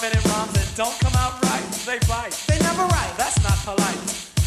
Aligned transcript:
with 0.00 0.12
one 0.12 0.12
minute 0.12 0.24
rhymes 0.26 0.52
that 0.52 0.76
don't 0.76 0.98
come 1.00 1.14
out 1.16 1.42
right? 1.44 1.62
They 1.86 1.98
bite. 2.06 2.32
They 2.48 2.58
never 2.58 2.82
right. 2.82 3.14
That's 3.16 3.42
not 3.42 3.58
polite. 3.64 3.98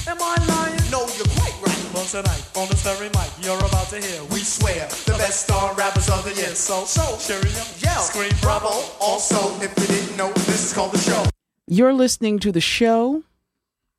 Am 0.07 0.17
I 0.19 0.35
lying? 0.47 0.79
No, 0.91 1.07
you're 1.15 1.27
quite 1.37 1.55
right. 1.61 1.93
Well, 1.93 2.05
tonight, 2.05 2.43
on 2.55 2.67
the 2.69 2.75
Sterry 2.75 3.09
mic, 3.13 3.29
you're 3.41 3.57
about 3.57 3.87
to 3.89 3.99
hear. 3.99 4.23
We 4.31 4.39
swear 4.39 4.87
the 5.05 5.15
best 5.17 5.43
star 5.43 5.73
rappers 5.75 6.09
of 6.09 6.23
the 6.23 6.33
year. 6.33 6.55
So, 6.55 6.85
So, 6.85 7.17
cheerio, 7.19 7.63
yell, 7.79 8.01
scream 8.01 8.31
bravo. 8.41 8.71
Also, 8.99 9.37
if 9.61 9.71
you 9.77 9.87
didn't 9.87 10.17
know, 10.17 10.31
this 10.47 10.65
is 10.65 10.73
called 10.73 10.93
the 10.93 10.99
show. 10.99 11.23
You're 11.67 11.93
listening 11.93 12.39
to 12.39 12.51
the 12.51 12.61
show 12.61 13.23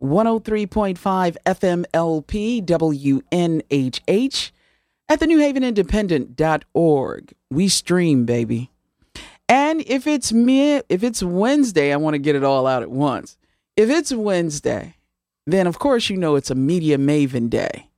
103.5 0.02 1.36
FM 1.46 1.84
LP 1.94 2.62
WNHH 2.62 4.50
at 5.08 5.20
the 5.20 5.26
New 5.26 5.38
Haven 5.38 5.62
Independent.org. 5.62 7.32
We 7.50 7.68
stream, 7.68 8.24
baby. 8.24 8.71
And 9.52 9.82
if 9.86 10.06
it's 10.06 10.32
me, 10.32 10.80
if 10.88 11.04
it's 11.04 11.22
Wednesday, 11.22 11.92
I 11.92 11.96
want 11.96 12.14
to 12.14 12.18
get 12.18 12.34
it 12.34 12.42
all 12.42 12.66
out 12.66 12.80
at 12.80 12.90
once. 12.90 13.36
If 13.76 13.90
it's 13.90 14.10
Wednesday, 14.10 14.94
then 15.46 15.66
of 15.66 15.78
course 15.78 16.08
you 16.08 16.16
know 16.16 16.36
it's 16.36 16.50
a 16.50 16.54
Media 16.54 16.96
Maven 16.96 17.50
Day. 17.50 17.90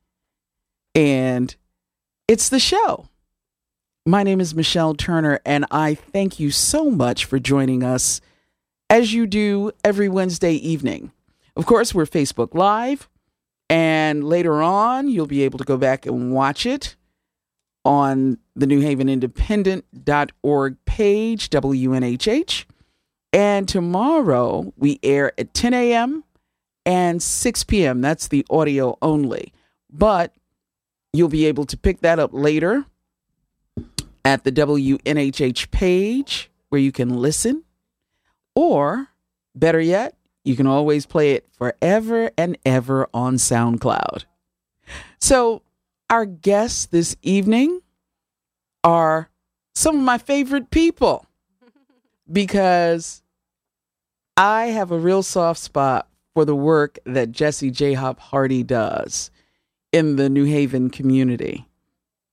And 0.96 1.54
it's 2.26 2.48
the 2.48 2.58
show. 2.58 3.08
My 4.04 4.24
name 4.24 4.40
is 4.40 4.52
Michelle 4.52 4.94
Turner, 4.94 5.38
and 5.46 5.64
I 5.70 5.94
thank 5.94 6.40
you 6.40 6.50
so 6.50 6.90
much 6.90 7.24
for 7.24 7.38
joining 7.38 7.84
us 7.84 8.20
as 8.90 9.14
you 9.14 9.24
do 9.24 9.70
every 9.84 10.08
Wednesday 10.08 10.54
evening. 10.54 11.12
Of 11.54 11.66
course, 11.66 11.94
we're 11.94 12.04
Facebook 12.04 12.56
Live, 12.56 13.08
and 13.70 14.24
later 14.24 14.60
on, 14.60 15.06
you'll 15.06 15.26
be 15.26 15.44
able 15.44 15.60
to 15.60 15.64
go 15.64 15.76
back 15.76 16.04
and 16.04 16.34
watch 16.34 16.66
it 16.66 16.96
on 17.84 18.38
the 18.56 18.66
New 18.66 18.80
Haven 18.80 19.08
Independent.org 19.08 20.76
page, 20.84 21.50
WNHH. 21.50 22.64
And 23.32 23.68
tomorrow, 23.68 24.72
we 24.76 25.00
air 25.02 25.32
at 25.38 25.54
10 25.54 25.74
a.m. 25.74 26.24
and 26.86 27.22
6 27.22 27.64
p.m. 27.64 28.00
That's 28.00 28.28
the 28.28 28.46
audio 28.48 28.96
only. 29.02 29.52
But 29.90 30.32
you'll 31.12 31.28
be 31.28 31.46
able 31.46 31.66
to 31.66 31.76
pick 31.76 32.00
that 32.00 32.18
up 32.18 32.30
later 32.32 32.84
at 34.24 34.44
the 34.44 34.52
WNHH 34.52 35.70
page 35.70 36.50
where 36.68 36.80
you 36.80 36.92
can 36.92 37.10
listen. 37.10 37.64
Or, 38.54 39.08
better 39.54 39.80
yet, 39.80 40.16
you 40.44 40.56
can 40.56 40.66
always 40.66 41.06
play 41.06 41.32
it 41.32 41.48
forever 41.52 42.30
and 42.38 42.56
ever 42.64 43.08
on 43.12 43.36
SoundCloud. 43.36 44.24
So, 45.18 45.62
our 46.14 46.26
guests 46.26 46.86
this 46.86 47.16
evening 47.22 47.80
are 48.84 49.28
some 49.74 49.96
of 49.96 50.02
my 50.02 50.16
favorite 50.16 50.70
people 50.70 51.26
because 52.32 53.20
I 54.36 54.66
have 54.66 54.92
a 54.92 54.98
real 54.98 55.24
soft 55.24 55.58
spot 55.58 56.06
for 56.32 56.44
the 56.44 56.54
work 56.54 57.00
that 57.04 57.32
Jesse 57.32 57.72
Jhop 57.72 58.20
Hardy 58.20 58.62
does 58.62 59.32
in 59.90 60.14
the 60.14 60.28
New 60.28 60.44
Haven 60.44 60.88
community. 60.88 61.66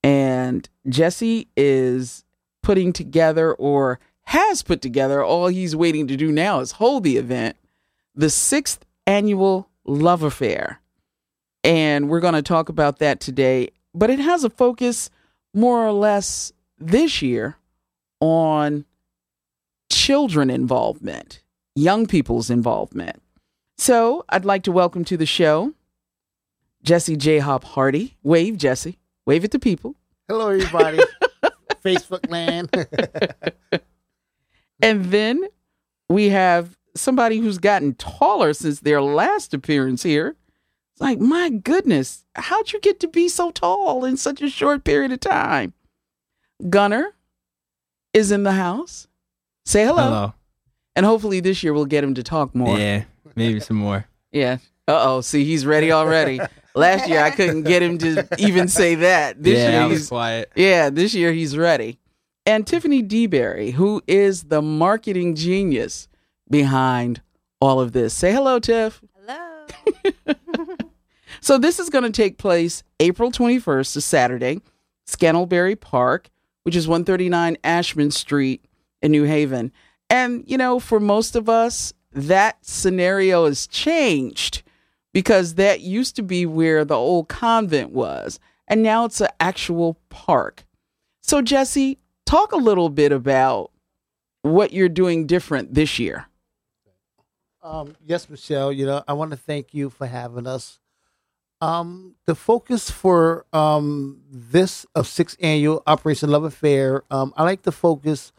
And 0.03 0.69
Jesse 0.87 1.47
is 1.57 2.23
putting 2.61 2.93
together 2.93 3.51
or 3.51 3.99
has 4.25 4.61
put 4.61 4.83
together, 4.83 5.23
all 5.23 5.47
he's 5.47 5.75
waiting 5.75 6.05
to 6.05 6.15
do 6.15 6.31
now 6.31 6.59
is 6.59 6.73
hold 6.73 7.03
the 7.03 7.17
event, 7.17 7.57
the 8.13 8.29
sixth 8.29 8.85
annual 9.07 9.71
Love 9.85 10.21
Affair. 10.21 10.81
And 11.63 12.09
we're 12.09 12.19
going 12.19 12.33
to 12.33 12.41
talk 12.41 12.69
about 12.69 12.99
that 12.99 13.19
today. 13.19 13.69
But 13.93 14.09
it 14.09 14.19
has 14.19 14.43
a 14.43 14.49
focus 14.49 15.09
more 15.53 15.85
or 15.85 15.91
less 15.91 16.51
this 16.77 17.21
year 17.21 17.57
on 18.19 18.85
children 19.91 20.49
involvement, 20.49 21.41
young 21.75 22.07
people's 22.07 22.49
involvement. 22.49 23.21
So 23.77 24.25
I'd 24.29 24.45
like 24.45 24.63
to 24.63 24.71
welcome 24.71 25.03
to 25.05 25.17
the 25.17 25.25
show 25.25 25.73
Jesse 26.83 27.17
Jhop 27.17 27.63
Hardy. 27.63 28.17
Wave, 28.23 28.57
Jesse. 28.57 28.97
Wave 29.25 29.43
at 29.43 29.51
the 29.51 29.59
people. 29.59 29.95
Hello, 30.27 30.49
everybody. 30.49 30.99
Facebook 31.83 32.29
land. 32.29 32.69
And 34.81 35.05
then 35.05 35.47
we 36.09 36.29
have 36.29 36.77
somebody 36.95 37.37
who's 37.37 37.59
gotten 37.59 37.93
taller 37.95 38.53
since 38.53 38.79
their 38.79 39.01
last 39.01 39.53
appearance 39.53 40.03
here. 40.03 40.35
It's 41.01 41.07
like, 41.07 41.19
my 41.19 41.49
goodness, 41.49 42.25
how'd 42.35 42.71
you 42.71 42.79
get 42.79 42.99
to 42.99 43.07
be 43.07 43.27
so 43.27 43.49
tall 43.49 44.05
in 44.05 44.17
such 44.17 44.39
a 44.39 44.49
short 44.49 44.83
period 44.83 45.11
of 45.11 45.19
time? 45.19 45.73
Gunner 46.69 47.15
is 48.13 48.31
in 48.31 48.43
the 48.43 48.51
house. 48.51 49.07
Say 49.65 49.83
hello. 49.83 50.03
Hello. 50.03 50.33
And 50.95 51.03
hopefully 51.03 51.39
this 51.39 51.63
year 51.63 51.73
we'll 51.73 51.85
get 51.85 52.03
him 52.03 52.13
to 52.13 52.21
talk 52.21 52.53
more. 52.53 52.77
Yeah, 52.77 53.05
maybe 53.35 53.59
some 53.59 53.77
more. 53.77 54.05
Yeah. 54.31 54.57
Uh 54.87 54.99
oh. 55.01 55.21
See, 55.21 55.43
he's 55.43 55.65
ready 55.65 55.91
already. 55.91 56.39
Last 56.75 57.09
year 57.09 57.23
I 57.23 57.31
couldn't 57.31 57.63
get 57.63 57.81
him 57.81 57.97
to 57.97 58.27
even 58.37 58.67
say 58.67 58.93
that. 58.93 59.41
This 59.41 59.57
yeah, 59.57 59.79
year 59.79 59.89
he's 59.89 60.07
quiet. 60.07 60.51
yeah, 60.55 60.91
this 60.91 61.15
year 61.15 61.33
he's 61.33 61.57
ready. 61.57 61.97
And 62.45 62.67
Tiffany 62.67 63.01
DeBerry, 63.01 63.73
who 63.73 64.03
is 64.05 64.43
the 64.43 64.61
marketing 64.61 65.33
genius 65.33 66.07
behind 66.47 67.23
all 67.59 67.79
of 67.79 67.91
this. 67.91 68.13
Say 68.13 68.31
hello, 68.31 68.59
Tiff. 68.59 69.01
Hello. 69.15 70.35
So 71.41 71.57
this 71.57 71.79
is 71.79 71.89
going 71.89 72.03
to 72.03 72.11
take 72.11 72.37
place 72.37 72.83
April 72.99 73.31
21st, 73.31 73.97
a 73.97 74.01
Saturday, 74.01 74.61
Scantlebury 75.07 75.79
Park, 75.79 76.29
which 76.63 76.75
is 76.75 76.87
139 76.87 77.57
Ashmun 77.63 78.13
Street 78.13 78.63
in 79.01 79.11
New 79.11 79.23
Haven. 79.23 79.71
And, 80.09 80.43
you 80.45 80.57
know, 80.57 80.79
for 80.79 80.99
most 80.99 81.35
of 81.35 81.49
us, 81.49 81.93
that 82.11 82.63
scenario 82.63 83.45
has 83.45 83.65
changed 83.65 84.61
because 85.13 85.55
that 85.55 85.81
used 85.81 86.15
to 86.17 86.21
be 86.21 86.45
where 86.45 86.85
the 86.85 86.95
old 86.95 87.27
convent 87.27 87.91
was. 87.91 88.39
And 88.67 88.83
now 88.83 89.05
it's 89.05 89.19
an 89.19 89.29
actual 89.39 89.97
park. 90.09 90.65
So, 91.21 91.41
Jesse, 91.41 91.97
talk 92.25 92.51
a 92.51 92.57
little 92.57 92.89
bit 92.89 93.11
about 93.11 93.71
what 94.43 94.73
you're 94.73 94.89
doing 94.89 95.25
different 95.25 95.73
this 95.73 95.97
year. 95.97 96.27
um, 97.63 97.95
yes, 98.05 98.29
Michelle. 98.29 98.71
You 98.71 98.85
know, 98.85 99.03
I 99.07 99.13
want 99.13 99.31
to 99.31 99.37
thank 99.37 99.73
you 99.73 99.89
for 99.89 100.05
having 100.05 100.45
us. 100.45 100.80
Um, 101.61 102.15
the 102.25 102.33
focus 102.35 102.89
for 102.89 103.45
um, 103.53 104.21
this 104.31 104.85
of 104.95 105.07
sixth 105.07 105.37
annual 105.39 105.83
Operation 105.85 106.29
Love-A-Fair, 106.29 107.03
um, 107.11 107.33
I 107.37 107.43
like 107.43 107.61
to 107.63 107.71
focus, 107.71 108.33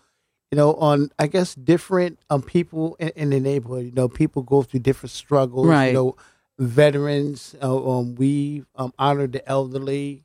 you 0.51 0.57
know, 0.57 0.75
on 0.75 1.11
I 1.19 1.29
guess 1.29 1.55
different 1.55 2.19
um 2.31 2.43
people 2.43 2.97
in, 2.99 3.11
in 3.11 3.31
the 3.31 3.41
neighborhood. 3.41 3.87
You 3.87 3.93
know, 3.93 4.09
people 4.09 4.43
go 4.43 4.63
through 4.63 4.81
different 4.81 5.13
struggles. 5.13 5.69
Right. 5.69 5.89
You 5.89 5.93
know, 5.95 6.17
veterans. 6.59 7.55
Uh, 7.63 7.99
um, 7.99 8.15
we 8.17 8.65
um, 8.77 8.93
honored 8.99 9.33
the 9.33 9.49
elderly. 9.49 10.25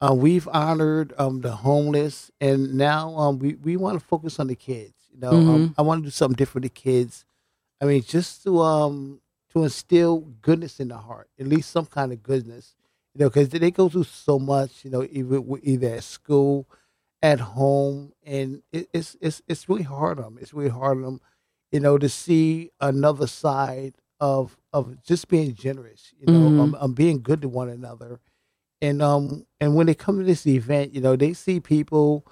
Uh, 0.00 0.14
we've 0.14 0.48
honored 0.48 1.12
um, 1.18 1.42
the 1.42 1.52
homeless, 1.56 2.30
and 2.40 2.74
now 2.74 3.14
um, 3.16 3.38
we 3.38 3.54
we 3.56 3.76
want 3.76 3.98
to 3.98 4.04
focus 4.04 4.38
on 4.38 4.46
the 4.46 4.54
kids. 4.54 4.94
You 5.12 5.20
know, 5.20 5.30
um, 5.30 5.74
I 5.76 5.82
want 5.82 6.02
to 6.02 6.06
do 6.06 6.10
something 6.10 6.36
different 6.36 6.52
for 6.52 6.60
the 6.60 6.68
kids. 6.70 7.24
I 7.82 7.86
mean, 7.86 8.02
just 8.02 8.42
to 8.44 8.60
um 8.60 9.20
to 9.50 9.64
instill 9.64 10.20
goodness 10.42 10.80
in 10.80 10.88
the 10.88 10.96
heart, 10.98 11.28
at 11.38 11.46
least 11.46 11.70
some 11.70 11.86
kind 11.86 12.12
of 12.12 12.22
goodness. 12.22 12.74
You 13.14 13.24
know, 13.24 13.28
because 13.30 13.48
they 13.48 13.70
go 13.70 13.88
through 13.88 14.04
so 14.04 14.38
much. 14.38 14.84
You 14.84 14.90
know, 14.90 15.02
either 15.10 15.40
either 15.62 15.94
at 15.96 16.04
school, 16.04 16.66
at 17.22 17.40
home, 17.40 18.12
and 18.24 18.62
it, 18.72 18.88
it's 18.92 19.16
it's 19.20 19.42
it's 19.48 19.68
really 19.68 19.82
hard 19.82 20.18
on 20.18 20.24
them. 20.34 20.38
It's 20.40 20.54
really 20.54 20.70
hard 20.70 20.98
on 20.98 21.02
them. 21.02 21.20
You 21.72 21.80
know, 21.80 21.98
to 21.98 22.08
see 22.08 22.70
another 22.80 23.26
side 23.26 23.94
of 24.20 24.56
of 24.72 25.02
just 25.02 25.28
being 25.28 25.54
generous. 25.54 26.12
You 26.18 26.26
know, 26.28 26.48
Mhm. 26.50 26.60
um, 26.60 26.76
um, 26.80 26.92
being 26.94 27.22
good 27.22 27.42
to 27.42 27.48
one 27.48 27.68
another, 27.68 28.20
and 28.80 29.02
um 29.02 29.46
and 29.60 29.74
when 29.74 29.86
they 29.86 29.94
come 29.94 30.18
to 30.18 30.24
this 30.24 30.46
event, 30.46 30.94
you 30.94 31.00
know, 31.00 31.16
they 31.16 31.32
see 31.34 31.60
people. 31.60 32.26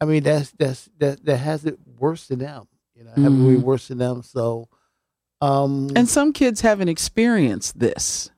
I 0.00 0.04
mean, 0.04 0.22
that's 0.22 0.50
that's 0.52 0.88
that 0.98 1.24
that 1.24 1.38
has 1.38 1.64
it 1.64 1.78
worse 1.98 2.28
than 2.28 2.40
them. 2.40 2.68
You 2.94 3.04
know, 3.04 3.12
have 3.12 3.34
it 3.34 3.40
Mhm. 3.40 3.62
worse 3.62 3.88
than 3.88 3.98
them. 3.98 4.22
So, 4.22 4.68
um, 5.40 5.90
And 5.96 6.08
some 6.08 6.32
kids 6.32 6.60
haven't 6.60 6.88
experienced 6.88 7.78
this. 7.78 8.30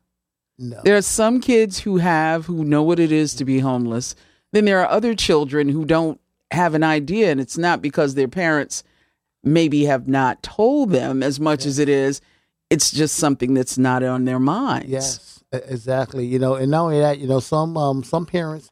no, 0.58 0.80
There 0.84 0.96
are 0.96 1.02
some 1.02 1.40
kids 1.40 1.80
who 1.80 1.98
have, 1.98 2.46
who 2.46 2.64
know 2.64 2.82
what 2.82 2.98
it 2.98 3.12
is 3.12 3.34
to 3.36 3.44
be 3.44 3.60
homeless. 3.60 4.14
Then 4.52 4.64
there 4.64 4.80
are 4.80 4.88
other 4.88 5.14
children 5.14 5.68
who 5.68 5.84
don't 5.84 6.20
have 6.50 6.74
an 6.74 6.82
idea, 6.82 7.30
and 7.30 7.40
it's 7.40 7.56
not 7.58 7.80
because 7.80 8.14
their 8.14 8.28
parents 8.28 8.82
maybe 9.42 9.84
have 9.84 10.06
not 10.08 10.42
told 10.42 10.90
them 10.90 11.22
as 11.22 11.38
much 11.40 11.64
as 11.64 11.78
it 11.78 11.88
is. 11.88 12.20
It's 12.68 12.90
just 12.90 13.16
something 13.16 13.54
that's 13.54 13.78
not 13.78 14.02
on 14.02 14.24
their 14.26 14.38
minds. 14.40 14.88
Yes, 14.88 15.42
exactly. 15.52 16.26
You 16.26 16.38
know, 16.38 16.54
and 16.54 16.70
not 16.70 16.84
only 16.84 16.98
that, 17.00 17.18
you 17.18 17.26
know, 17.26 17.40
some 17.40 17.76
um 17.76 18.02
some 18.04 18.26
parents, 18.26 18.70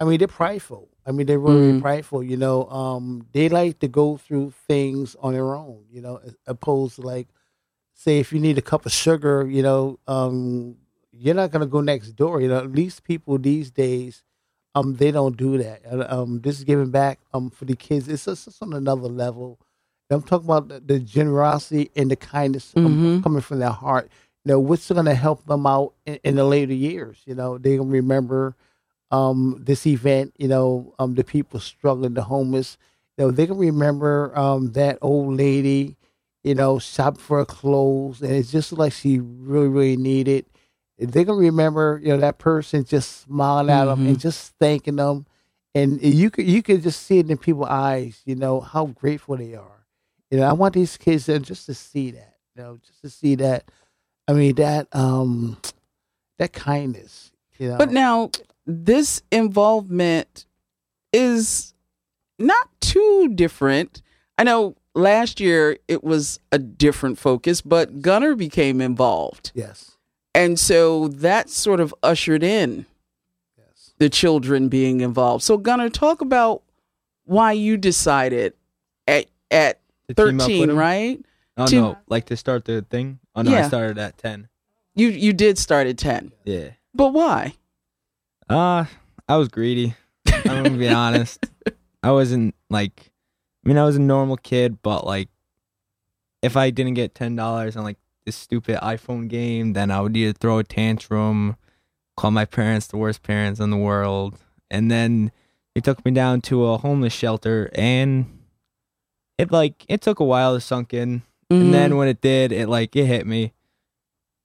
I 0.00 0.04
mean, 0.04 0.18
they're 0.18 0.26
prideful. 0.28 0.88
I 1.06 1.12
mean, 1.12 1.26
they're 1.26 1.38
really 1.38 1.72
Mm. 1.72 1.80
prideful. 1.82 2.22
You 2.22 2.36
know, 2.36 2.64
um, 2.70 3.26
they 3.32 3.48
like 3.48 3.78
to 3.80 3.88
go 3.88 4.16
through 4.16 4.52
things 4.66 5.14
on 5.20 5.34
their 5.34 5.54
own. 5.54 5.84
You 5.92 6.00
know, 6.02 6.20
opposed 6.46 6.96
to 6.96 7.02
like, 7.02 7.28
say, 7.96 8.20
if 8.20 8.32
you 8.32 8.40
need 8.40 8.58
a 8.58 8.62
cup 8.62 8.86
of 8.86 8.92
sugar, 8.92 9.48
you 9.48 9.62
know, 9.62 9.98
um, 10.08 10.76
you're 11.12 11.34
not 11.34 11.50
gonna 11.52 11.66
go 11.66 11.80
next 11.80 12.12
door. 12.12 12.40
You 12.42 12.48
know, 12.48 12.58
at 12.58 12.72
least 12.72 13.04
people 13.04 13.38
these 13.38 13.70
days, 13.72 14.24
um, 14.74 14.96
they 14.96 15.10
don't 15.12 15.36
do 15.36 15.58
that. 15.58 15.80
Um, 16.12 16.40
this 16.42 16.58
is 16.58 16.64
giving 16.64 16.90
back 16.90 17.18
um 17.34 17.50
for 17.50 17.64
the 17.66 17.76
kids. 17.76 18.08
It's 18.08 18.26
just, 18.26 18.48
it's 18.48 18.62
on 18.62 18.74
another 18.74 19.08
level. 19.08 19.58
I'm 20.10 20.22
talking 20.22 20.46
about 20.46 20.68
the, 20.68 20.80
the 20.80 21.00
generosity 21.00 21.90
and 21.96 22.10
the 22.10 22.16
kindness 22.16 22.74
um, 22.76 22.84
Mhm. 23.18 23.22
coming 23.24 23.42
from 23.42 23.58
their 23.60 23.70
heart. 23.70 24.10
You 24.44 24.52
know, 24.52 24.60
what's 24.60 24.88
going 24.90 25.06
to 25.06 25.14
help 25.14 25.44
them 25.46 25.66
out 25.66 25.94
in, 26.06 26.20
in 26.24 26.36
the 26.36 26.44
later 26.44 26.74
years? 26.74 27.22
You 27.26 27.34
know, 27.34 27.58
they 27.58 27.76
gonna 27.78 27.90
remember 27.90 28.54
um 29.10 29.62
this 29.64 29.86
event. 29.86 30.34
You 30.38 30.48
know, 30.48 30.94
um 30.98 31.14
the 31.14 31.24
people 31.24 31.60
struggling, 31.60 32.14
the 32.14 32.22
homeless. 32.24 32.78
You 33.18 33.26
know, 33.26 33.30
they 33.32 33.46
can 33.46 33.58
remember 33.58 34.36
um 34.38 34.72
that 34.72 34.98
old 35.02 35.36
lady. 35.36 35.95
You 36.46 36.54
know, 36.54 36.78
shopping 36.78 37.20
for 37.20 37.44
clothes, 37.44 38.22
and 38.22 38.32
it's 38.32 38.52
just 38.52 38.72
like 38.72 38.92
she 38.92 39.18
really, 39.18 39.68
really 39.68 39.96
needed. 39.96 40.46
They 40.98 41.24
can 41.24 41.36
remember 41.36 42.00
you 42.02 42.08
know 42.10 42.18
that 42.18 42.38
person 42.38 42.84
just 42.84 43.22
smiling 43.22 43.68
at 43.70 43.84
them 43.84 44.06
and 44.06 44.18
just 44.18 44.54
thanking 44.58 44.96
them 44.96 45.26
and 45.76 46.02
you 46.02 46.30
could 46.30 46.46
you 46.46 46.62
could 46.62 46.82
just 46.82 47.02
see 47.02 47.18
it 47.18 47.30
in 47.30 47.36
people's 47.36 47.68
eyes 47.68 48.22
you 48.24 48.34
know 48.34 48.60
how 48.60 48.86
grateful 48.86 49.36
they 49.36 49.54
are. 49.54 49.86
You 50.30 50.38
know 50.38 50.44
i 50.48 50.52
want 50.52 50.74
these 50.74 50.96
kids 50.96 51.26
to 51.26 51.38
just 51.38 51.66
to 51.66 51.74
see 51.74 52.12
that 52.12 52.36
you 52.54 52.62
know 52.62 52.78
just 52.84 53.02
to 53.02 53.10
see 53.10 53.34
that 53.36 53.70
i 54.26 54.32
mean 54.32 54.54
that 54.56 54.88
um 54.92 55.58
that 56.38 56.52
kindness 56.52 57.30
you 57.58 57.68
know. 57.68 57.76
But 57.76 57.92
now 57.92 58.30
this 58.66 59.22
involvement 59.30 60.46
is 61.12 61.74
not 62.38 62.68
too 62.80 63.32
different. 63.34 64.02
I 64.38 64.44
know 64.44 64.76
last 64.96 65.38
year 65.40 65.78
it 65.88 66.02
was 66.02 66.40
a 66.50 66.58
different 66.58 67.18
focus, 67.18 67.60
but 67.60 68.00
Gunner 68.02 68.34
became 68.34 68.80
involved. 68.80 69.52
yes 69.54 69.96
And 70.34 70.58
so 70.58 71.08
that 71.08 71.48
sort 71.50 71.80
of 71.80 71.94
ushered 72.02 72.42
in 72.42 72.86
yes 73.58 73.92
the 73.98 74.08
children 74.10 74.68
being 74.68 75.00
involved. 75.02 75.44
So 75.44 75.56
Gunner, 75.58 75.88
talk 75.90 76.20
about 76.20 76.62
why 77.24 77.52
you 77.52 77.76
decided 77.76 78.54
at 79.06 79.26
at 79.50 79.80
To 80.08 80.14
team 80.14 80.40
up 80.40 80.48
with 80.48 80.58
13, 80.70 80.72
right? 80.72 81.20
Oh 81.56 81.66
Team- 81.66 81.80
no, 81.82 81.98
like 82.08 82.26
to 82.26 82.36
start 82.36 82.64
the 82.64 82.82
thing. 82.82 83.18
Oh 83.34 83.42
no, 83.42 83.50
Yeah. 83.50 83.64
I 83.64 83.68
started 83.68 83.98
at 83.98 84.18
ten. 84.18 84.48
You 84.94 85.08
you 85.08 85.32
did 85.32 85.58
start 85.58 85.86
at 85.86 85.98
10. 85.98 86.32
Yeah. 86.44 86.70
But 86.94 87.12
why? 87.12 87.54
Uh 88.48 88.84
I 89.28 89.36
was 89.36 89.48
greedy. 89.48 89.94
I'm 90.44 90.62
gonna 90.64 90.78
be 90.78 90.88
honest. 91.04 91.44
I 92.02 92.12
wasn't 92.12 92.54
like 92.70 93.10
I 93.66 93.68
mean 93.68 93.78
I 93.78 93.84
was 93.84 93.96
a 93.96 94.00
normal 94.00 94.36
kid, 94.36 94.80
but 94.80 95.04
like 95.04 95.28
if 96.40 96.56
I 96.56 96.70
didn't 96.70 96.94
get 96.94 97.16
ten 97.16 97.34
dollars 97.34 97.76
on 97.76 97.82
like 97.82 97.98
this 98.24 98.36
stupid 98.36 98.78
iPhone 98.78 99.26
game, 99.26 99.72
then 99.72 99.90
I 99.90 100.00
would 100.00 100.16
either 100.16 100.32
throw 100.32 100.58
a 100.58 100.64
tantrum, 100.64 101.56
call 102.16 102.30
my 102.30 102.44
parents 102.44 102.86
the 102.86 102.96
worst 102.96 103.24
parents 103.24 103.58
in 103.58 103.70
the 103.70 103.76
world, 103.76 104.38
and 104.70 104.88
then 104.88 105.32
they 105.74 105.80
took 105.80 106.04
me 106.04 106.12
down 106.12 106.42
to 106.42 106.64
a 106.66 106.78
homeless 106.78 107.12
shelter 107.12 107.68
and 107.74 108.38
it 109.36 109.50
like 109.50 109.84
it 109.88 110.00
took 110.00 110.20
a 110.20 110.24
while 110.24 110.54
to 110.54 110.60
sunk 110.60 110.94
in. 110.94 111.22
Mhm. 111.50 111.60
And 111.60 111.74
then 111.74 111.96
when 111.96 112.06
it 112.06 112.20
did, 112.20 112.52
it 112.52 112.68
like 112.68 112.94
it 112.94 113.06
hit 113.06 113.26
me. 113.26 113.52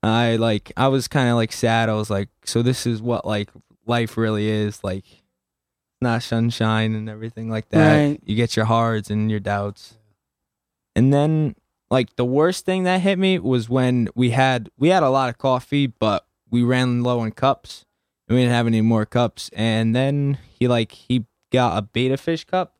I 0.01 0.37
like 0.37 0.71
I 0.75 0.87
was 0.87 1.07
kind 1.07 1.29
of 1.29 1.35
like 1.35 1.51
sad. 1.51 1.89
I 1.89 1.93
was 1.93 2.09
like, 2.09 2.29
so 2.43 2.63
this 2.63 2.87
is 2.87 3.03
what 3.03 3.23
like 3.27 3.51
life 3.85 4.17
really 4.17 4.49
is 4.49 4.83
like. 4.83 5.05
Not 6.01 6.23
sunshine 6.23 6.95
and 6.95 7.07
everything 7.07 7.49
like 7.49 7.69
that. 7.69 7.95
Right. 7.95 8.19
You 8.25 8.35
get 8.35 8.55
your 8.55 8.65
hards 8.65 9.09
and 9.11 9.29
your 9.29 9.39
doubts. 9.39 9.97
And 10.95 11.13
then 11.13 11.55
like 11.91 12.15
the 12.15 12.25
worst 12.25 12.65
thing 12.65 12.83
that 12.83 13.01
hit 13.01 13.19
me 13.19 13.37
was 13.37 13.69
when 13.69 14.09
we 14.15 14.31
had 14.31 14.69
we 14.77 14.89
had 14.89 15.03
a 15.03 15.09
lot 15.09 15.29
of 15.29 15.37
coffee, 15.37 15.87
but 15.87 16.25
we 16.49 16.63
ran 16.63 17.03
low 17.03 17.23
in 17.23 17.31
cups 17.31 17.85
and 18.27 18.35
we 18.35 18.41
didn't 18.41 18.55
have 18.55 18.67
any 18.67 18.81
more 18.81 19.05
cups. 19.05 19.49
And 19.53 19.95
then 19.95 20.39
he 20.57 20.67
like 20.67 20.91
he 20.91 21.25
got 21.51 21.77
a 21.77 21.81
betta 21.81 22.17
fish 22.17 22.45
cup 22.45 22.75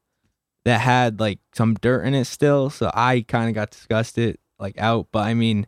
that 0.65 0.79
had 0.81 1.19
like 1.19 1.39
some 1.53 1.75
dirt 1.75 2.03
in 2.03 2.15
it 2.15 2.25
still, 2.25 2.69
so 2.69 2.89
I 2.93 3.23
kind 3.27 3.49
of 3.49 3.55
got 3.55 3.69
disgusted 3.71 4.37
like 4.59 4.79
out. 4.79 5.07
But 5.11 5.27
I 5.27 5.33
mean, 5.33 5.67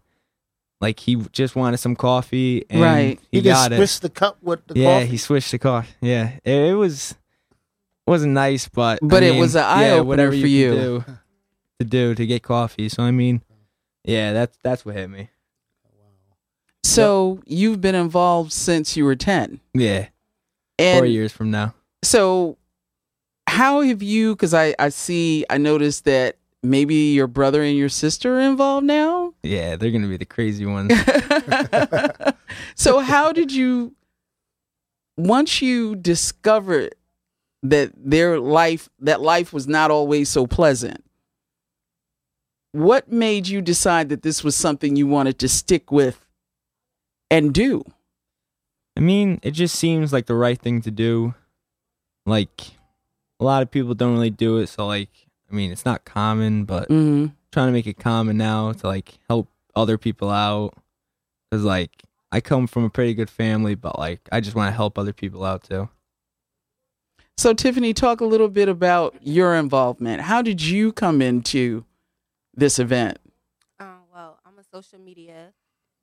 like 0.82 1.00
he 1.00 1.16
just 1.32 1.56
wanted 1.56 1.78
some 1.78 1.96
coffee, 1.96 2.66
and 2.70 2.82
Right. 2.82 3.20
He, 3.32 3.38
he, 3.38 3.44
just 3.44 3.70
got 3.70 3.72
it. 3.74 3.78
switched 3.78 4.02
the 4.02 4.10
cup 4.10 4.38
with 4.42 4.66
the 4.68 4.74
coffee. 4.74 4.82
yeah, 4.82 5.00
coffee 5.00 5.12
he 5.12 5.18
switched 5.18 5.52
the 5.52 5.60
coffee. 5.60 5.94
Yeah, 6.02 6.40
it, 6.44 6.72
it 6.72 6.74
was 6.76 7.16
wasn't 8.08 8.34
nice, 8.34 8.68
but 8.68 9.00
I 9.02 9.06
But 9.06 9.24
it 9.24 9.40
was 9.40 9.56
an 9.56 9.62
yeah, 9.62 9.70
eye-opener 9.96 10.04
whatever 10.06 10.32
for 10.32 10.38
you. 10.38 10.48
you. 10.48 10.76
do 10.76 11.06
to 11.80 11.86
do 11.86 12.16
to 12.16 12.26
get 12.26 12.44
coffee. 12.44 12.90
So 12.90 13.04
I 13.04 13.12
mean, 13.12 13.42
yeah, 14.04 14.34
that's 14.34 14.58
that's 14.64 14.86
what 14.86 14.96
hit 14.96 15.10
me. 15.10 15.30
So 16.84 17.40
you've 17.46 17.82
been 17.82 17.96
involved 17.96 18.52
since 18.52 18.98
you 18.98 19.06
were 19.06 19.16
10. 19.16 19.60
Yeah, 19.74 20.08
And 20.78 21.00
four 21.00 21.06
years 21.06 21.32
from 21.32 21.50
now. 21.50 21.74
so 22.04 22.58
how 23.48 23.82
have 23.82 24.02
you 24.04 24.36
because 24.36 24.54
I, 24.54 24.74
I 24.80 24.90
see 24.90 25.46
i 25.50 25.58
noticed 25.58 26.06
that 26.06 26.38
maybe 26.64 26.96
your 27.14 27.28
brother 27.28 27.62
and 27.62 27.78
your 27.78 27.90
sister 27.90 28.38
are 28.38 28.42
involved 28.42 28.86
now 28.88 29.34
Yeah, 29.44 29.76
they're 29.76 29.92
gonna 29.92 30.08
be 30.08 30.18
the 30.18 30.26
crazy 30.26 30.66
ones. 30.66 30.92
so 32.76 33.00
how 33.00 33.32
did 33.32 33.52
you 33.52 33.94
once 35.18 35.62
you 35.62 35.96
discovered 35.96 36.96
that 37.64 37.92
their 37.98 38.40
life 38.40 38.90
that 39.00 39.22
life 39.22 39.52
was 39.52 39.68
not 39.68 39.90
always 39.90 40.30
so 40.30 40.46
pleasant 40.46 41.04
what 42.72 43.12
made 43.12 43.48
you 43.48 43.62
decide 43.62 44.10
that 44.10 44.22
this 44.22 44.44
was 44.44 44.56
something 44.56 44.96
you 44.96 45.08
wanted 45.08 45.40
to 45.40 45.48
stick 45.48 45.92
with 45.92 46.26
and 47.32 47.54
do 47.54 47.84
I 48.96 49.00
mean, 49.00 49.40
it 49.42 49.52
just 49.52 49.76
seems 49.76 50.14
like 50.14 50.28
the 50.28 50.36
right 50.36 50.60
thing 50.60 50.82
to 50.82 50.92
do. 50.92 51.34
Like 52.26 52.72
a 53.40 53.44
lot 53.44 53.64
of 53.64 53.72
people 53.72 53.94
don't 53.96 54.14
really 54.14 54.30
do 54.30 54.60
it, 54.60 54.68
so 54.68 54.86
like 54.88 55.10
I 55.52 55.56
mean, 55.56 55.72
it's 55.72 55.86
not 55.86 56.06
common, 56.06 56.66
but 56.66 56.90
mm-hmm. 56.90 57.28
trying 57.52 57.68
to 57.68 57.74
make 57.74 57.88
it 57.88 57.98
common 57.98 58.38
now 58.38 58.72
to 58.72 58.88
like 58.88 59.20
help 59.28 59.50
other 59.76 59.98
people 59.98 60.30
out 60.30 60.76
cuz 61.52 61.64
like 61.64 62.04
I 62.32 62.42
come 62.42 62.68
from 62.68 62.84
a 62.86 62.90
pretty 62.90 63.14
good 63.14 63.30
family, 63.30 63.76
but 63.76 63.98
like 63.98 64.22
I 64.32 64.40
just 64.40 64.56
want 64.56 64.70
to 64.70 64.76
help 64.76 64.98
other 64.98 65.14
people 65.14 65.44
out 65.44 65.64
too. 65.64 65.90
So 67.38 67.54
tiffany 67.54 67.94
talk 67.94 68.22
a 68.22 68.26
little 68.26 68.48
bit 68.50 68.70
about 68.70 69.16
your 69.22 69.56
involvement 69.56 70.22
how 70.22 70.42
did 70.42 70.62
you 70.62 70.92
come 70.92 71.22
into 71.22 71.84
this 72.56 72.80
event 72.80 73.18
Um, 73.80 74.02
well, 74.14 74.40
I'm 74.46 74.58
a 74.60 74.64
social 74.72 75.00
media. 75.00 75.52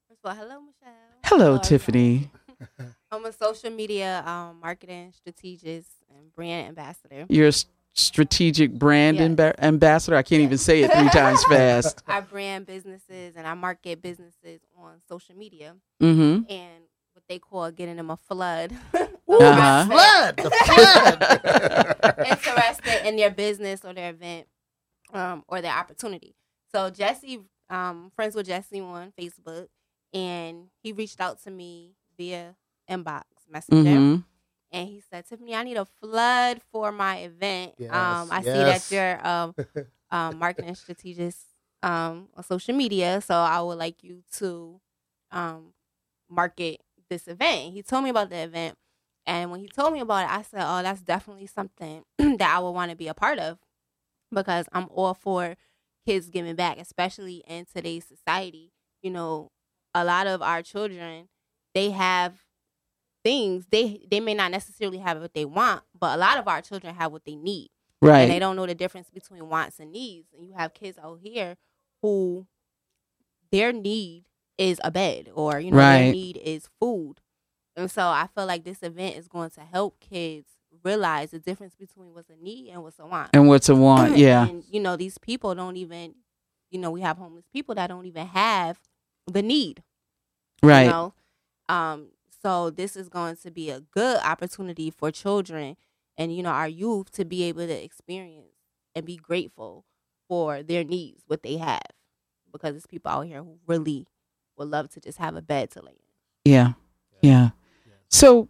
First 0.09 0.21
of 0.25 0.31
all, 0.31 0.37
hello, 0.37 0.61
Michelle. 0.61 0.95
hello 1.25 1.47
everybody. 1.55 1.69
tiffany 1.69 2.31
I'm 3.13 3.25
a 3.25 3.33
social 3.33 3.71
media 3.71 4.23
um, 4.27 4.59
marketing 4.61 5.13
strategist 5.17 5.89
and 6.15 6.35
brand 6.35 6.69
ambassador. 6.69 7.27
you're 7.29 7.49
a 7.49 7.53
strategic 7.95 8.73
brand 8.73 9.17
Yes. 9.17 9.25
amba- 9.27 9.65
ambassador 9.65 10.17
i 10.17 10.23
can't 10.23 10.43
even 10.43 10.59
say 10.59 10.83
it 10.83 10.93
three 10.97 11.09
times 11.11 11.43
fast 11.45 12.03
I 12.07 12.21
brand 12.21 12.67
businesses 12.67 13.35
and 13.37 13.47
I 13.47 13.55
market 13.55 14.01
businesses 14.03 14.61
on 14.79 15.01
social 15.09 15.35
media 15.37 15.75
mm-hmm 16.03 16.51
and 16.53 16.85
what 17.13 17.25
they 17.29 17.39
call 17.41 17.71
getting 17.73 17.97
them 17.97 18.11
a 18.11 18.17
flood. 18.17 18.73
Uh-huh. 19.39 19.87
flood 19.87 20.37
the 20.37 20.51
flood 20.51 22.27
interested 22.27 23.09
in 23.09 23.17
their 23.17 23.31
business 23.31 23.85
or 23.85 23.93
their 23.93 24.11
event 24.11 24.47
um, 25.13 25.45
or 25.49 25.61
their 25.61 25.73
opportunity. 25.73 26.35
So 26.75 26.91
Jesse, 26.91 27.41
um, 27.69 28.11
friends 28.15 28.35
with 28.35 28.47
Jesse 28.47 28.81
on 28.81 29.13
Facebook, 29.19 29.69
and 30.13 30.69
he 30.83 30.93
reached 30.93 31.21
out 31.21 31.43
to 31.45 31.51
me 31.51 31.95
via 32.17 32.57
inbox 32.91 33.25
messenger, 33.51 33.91
mm-hmm 33.91 34.17
and 34.73 34.89
he 34.89 35.03
said, 35.11 35.27
"Tiffany, 35.27 35.55
I 35.55 35.63
need 35.63 35.77
a 35.77 35.85
flood 35.85 36.61
for 36.73 36.93
my 36.93 37.19
event. 37.19 37.75
Yes, 37.79 37.93
um, 37.93 38.29
I 38.31 38.41
yes. 38.45 38.45
see 38.45 38.91
that 38.93 39.19
you're 39.23 39.27
um, 39.27 39.55
um, 40.11 40.39
marketing 40.39 40.75
strategist 40.75 41.39
um, 41.83 42.29
on 42.37 42.45
social 42.45 42.75
media, 42.75 43.21
so 43.21 43.35
I 43.35 43.61
would 43.61 43.79
like 43.79 44.03
you 44.03 44.23
to 44.35 44.81
um, 45.33 45.73
market 46.29 46.81
this 47.09 47.27
event." 47.27 47.73
He 47.73 47.83
told 47.83 48.05
me 48.05 48.11
about 48.11 48.31
the 48.31 48.39
event, 48.39 48.77
and 49.27 49.51
when 49.51 49.61
he 49.61 49.69
told 49.69 49.93
me 49.93 50.01
about 50.01 50.25
it, 50.25 50.31
I 50.31 50.43
said, 50.43 50.63
"Oh, 50.65 50.83
that's 50.83 51.03
definitely 51.03 51.47
something 51.47 52.05
that 52.19 52.55
I 52.57 52.59
would 52.61 52.71
want 52.73 52.91
to 52.91 52.97
be 52.97 53.09
a 53.09 53.15
part 53.15 53.39
of 53.39 53.59
because 54.33 54.67
I'm 54.73 54.89
all 54.91 55.15
for 55.15 55.57
kids 56.07 56.29
giving 56.31 56.57
back, 56.57 56.79
especially 56.79 57.43
in 57.47 57.67
today's 57.67 58.05
society. 58.07 58.73
You 59.03 59.11
know, 59.11 59.51
a 59.95 60.05
lot 60.05 60.27
of 60.27 60.43
our 60.43 60.63
children 60.63 61.29
they 61.75 61.91
have 61.91 62.45
things 63.23 63.67
they 63.71 64.01
they 64.11 64.21
may 64.21 64.35
not 64.35 64.51
necessarily 64.51 64.99
have 64.99 65.21
what 65.21 65.35
they 65.35 65.45
want, 65.45 65.83
but 65.99 66.17
a 66.17 66.21
lot 66.21 66.39
of 66.39 66.49
our 66.49 66.63
children 66.63 66.95
have 66.95 67.13
what 67.13 67.25
they 67.25 67.37
need 67.37 67.71
right 68.03 68.23
and 68.23 68.31
they 68.31 68.39
don't 68.39 68.57
know 68.57 68.67
the 68.67 68.75
difference 68.75 69.11
between 69.11 69.49
wants 69.49 69.79
and 69.79 69.93
needs. 69.93 70.29
And 70.37 70.47
you 70.47 70.55
have 70.55 70.75
kids 70.75 70.99
out 70.99 71.21
here 71.23 71.57
who 72.03 72.47
their 73.51 73.73
need 73.73 74.25
is 74.59 74.81
a 74.85 74.91
bed 74.91 75.31
or 75.35 75.59
you 75.61 75.71
know 75.71 75.79
Right. 75.79 76.03
their 76.05 76.13
need 76.13 76.37
is 76.39 76.69
food. 76.81 77.21
And 77.81 77.91
so 77.91 78.03
I 78.03 78.29
feel 78.35 78.47
like 78.47 78.65
this 78.65 78.83
event 78.83 79.17
is 79.17 79.27
going 79.27 79.51
to 79.51 79.61
help 79.63 79.99
kids 80.01 80.49
realize 80.85 81.31
the 81.31 81.39
difference 81.39 81.75
between 81.75 82.13
what's 82.15 82.31
a 82.31 82.37
need 82.37 82.71
and 82.71 82.83
what's 82.83 82.99
a 82.99 83.07
want. 83.07 83.31
and 83.33 83.49
what's 83.49 83.69
a 83.69 83.75
want 83.75 84.17
yeah 84.17 84.47
And 84.47 84.63
you 84.71 84.81
know, 84.81 84.97
these 84.97 85.19
people 85.19 85.55
don't 85.55 85.77
even 85.77 86.15
you 86.71 86.79
know, 86.79 86.91
we 86.91 87.01
have 87.01 87.17
homeless 87.19 87.47
people 87.53 87.75
that 87.75 87.89
don't 87.89 88.07
even 88.07 88.27
have 88.27 88.79
the 89.27 89.43
need. 89.43 89.83
right 90.63 90.85
You 90.85 90.91
know? 90.91 91.15
Um 91.69 92.09
So 92.43 92.71
this 92.71 92.97
is 92.97 93.09
going 93.09 93.37
to 93.37 93.51
be 93.51 93.71
a 93.71 93.81
good 93.81 94.19
opportunity 94.19 94.91
for 94.91 95.11
children 95.11 95.77
and 96.17 96.35
you 96.35 96.43
know 96.43 96.51
our 96.51 96.69
youth 96.69 97.11
to 97.13 97.25
be 97.25 97.45
able 97.45 97.67
to 97.67 97.85
experience 97.85 98.55
and 98.95 99.07
be 99.07 99.17
grateful 99.17 99.85
for 100.29 100.63
their 100.63 100.85
needs, 100.85 101.23
what 101.27 101.43
they 101.43 101.57
have, 101.57 101.81
because 102.53 102.77
it's 102.77 102.87
people 102.87 103.11
out 103.11 103.27
here 103.27 103.43
who 103.43 103.59
really 103.67 104.07
would 104.57 104.69
love 104.69 104.89
to 104.91 105.01
just 105.01 105.19
have 105.19 105.35
a 105.35 105.43
bed 105.43 105.71
to 105.73 105.83
lay 105.83 105.93
in. 105.93 106.53
Yeah. 106.53 106.73
Yeah. 107.21 107.51
So 108.11 108.49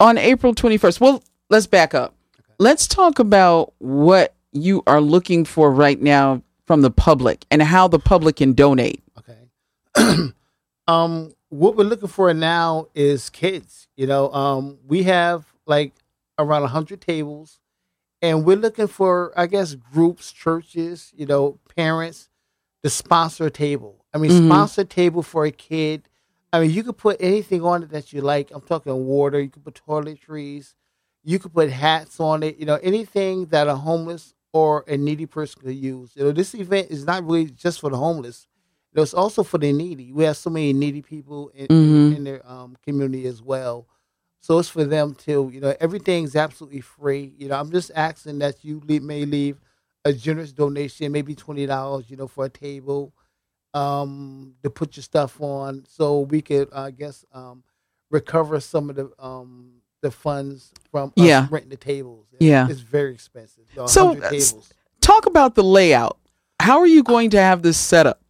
on 0.00 0.18
April 0.18 0.54
21st, 0.54 1.00
well, 1.00 1.22
let's 1.50 1.66
back 1.66 1.94
up. 1.94 2.14
Let's 2.58 2.86
talk 2.86 3.18
about 3.18 3.72
what 3.78 4.34
you 4.52 4.82
are 4.86 5.00
looking 5.00 5.44
for 5.44 5.70
right 5.72 6.00
now 6.00 6.42
from 6.66 6.82
the 6.82 6.90
public 6.90 7.44
and 7.50 7.62
how 7.62 7.88
the 7.88 7.98
public 7.98 8.36
can 8.36 8.52
donate. 8.52 9.02
Okay. 9.18 10.28
um, 10.86 11.32
what 11.48 11.76
we're 11.76 11.84
looking 11.84 12.08
for 12.08 12.32
now 12.32 12.88
is 12.94 13.28
kids. 13.30 13.88
You 13.96 14.06
know, 14.06 14.32
um, 14.32 14.78
we 14.86 15.02
have 15.04 15.44
like 15.66 15.92
around 16.38 16.66
hundred 16.68 17.00
tables, 17.00 17.58
and 18.22 18.44
we're 18.44 18.56
looking 18.56 18.86
for, 18.86 19.32
I 19.36 19.46
guess, 19.46 19.74
groups, 19.74 20.32
churches, 20.32 21.12
you 21.16 21.26
know, 21.26 21.58
parents 21.76 22.28
to 22.82 22.90
sponsor 22.90 23.46
a 23.46 23.50
table. 23.50 24.04
I 24.12 24.18
mean, 24.18 24.30
Mhm. 24.30 24.46
sponsor 24.48 24.80
a 24.82 24.84
table 24.84 25.22
for 25.22 25.44
a 25.44 25.50
kid. 25.50 26.08
I 26.54 26.60
mean, 26.60 26.70
you 26.70 26.84
could 26.84 26.96
put 26.96 27.16
anything 27.20 27.62
on 27.62 27.82
it 27.82 27.90
that 27.90 28.12
you 28.12 28.20
like. 28.20 28.50
I'm 28.52 28.60
talking 28.60 28.94
water. 29.06 29.40
You 29.40 29.50
could 29.50 29.64
put 29.64 29.80
toiletries. 29.88 30.74
You 31.24 31.38
could 31.40 31.52
put 31.52 31.70
hats 31.70 32.20
on 32.20 32.42
it. 32.44 32.58
You 32.58 32.66
know, 32.66 32.76
anything 32.82 33.46
that 33.46 33.66
a 33.66 33.74
homeless 33.74 34.34
or 34.52 34.84
a 34.86 34.96
needy 34.96 35.26
person 35.26 35.62
could 35.62 35.74
use. 35.74 36.12
You 36.14 36.24
know, 36.24 36.32
this 36.32 36.54
event 36.54 36.90
is 36.90 37.04
not 37.04 37.24
really 37.26 37.46
just 37.46 37.80
for 37.80 37.90
the 37.90 37.96
homeless. 37.96 38.46
You 38.92 38.98
know, 38.98 39.02
it's 39.02 39.14
also 39.14 39.42
for 39.42 39.58
the 39.58 39.72
needy. 39.72 40.12
We 40.12 40.24
have 40.24 40.36
so 40.36 40.50
many 40.50 40.72
needy 40.72 41.02
people 41.02 41.50
in, 41.54 41.66
Mhm. 41.66 42.16
in 42.16 42.24
their 42.24 42.48
um, 42.48 42.76
community 42.86 43.26
as 43.26 43.42
well. 43.42 43.88
So 44.40 44.58
it's 44.60 44.68
for 44.68 44.84
them 44.84 45.14
too. 45.14 45.50
You 45.52 45.60
know, 45.60 45.74
everything's 45.80 46.36
absolutely 46.36 46.82
free. 46.82 47.34
You 47.38 47.48
know, 47.48 47.58
I'm 47.58 47.72
just 47.72 47.90
asking 47.96 48.38
that 48.40 48.64
you 48.64 48.80
leave, 48.86 49.02
may 49.02 49.24
leave 49.24 49.58
a 50.04 50.12
generous 50.12 50.52
donation, 50.52 51.10
maybe 51.10 51.34
twenty 51.34 51.66
dollars. 51.66 52.10
You 52.10 52.16
know, 52.16 52.28
for 52.28 52.44
a 52.44 52.50
table, 52.50 53.12
um, 53.74 54.54
to 54.62 54.70
put 54.70 54.96
your 54.96 55.02
stuff 55.02 55.40
on, 55.40 55.84
so 55.88 56.20
we 56.20 56.40
could, 56.40 56.72
I 56.72 56.90
guess, 56.92 57.24
um, 57.32 57.62
recover 58.10 58.60
some 58.60 58.88
of 58.90 58.96
the 58.96 59.10
um 59.18 59.72
the 60.00 60.10
funds 60.10 60.72
from 60.90 61.12
Yeah. 61.16 61.48
renting 61.50 61.70
the 61.70 61.76
tables. 61.76 62.26
Yeah. 62.38 62.68
it's 62.70 62.80
very 62.80 63.14
expensive. 63.14 63.64
So, 63.86 64.06
100 64.06 64.24
uh. 64.24 64.60
Talk 65.00 65.26
about 65.26 65.54
the 65.54 65.64
layout. 65.64 66.18
How 66.60 66.78
are 66.78 66.86
you 66.86 67.02
going 67.02 67.30
to 67.30 67.38
have 67.40 67.62
this 67.62 67.76
set 67.78 68.06
up? 68.06 68.20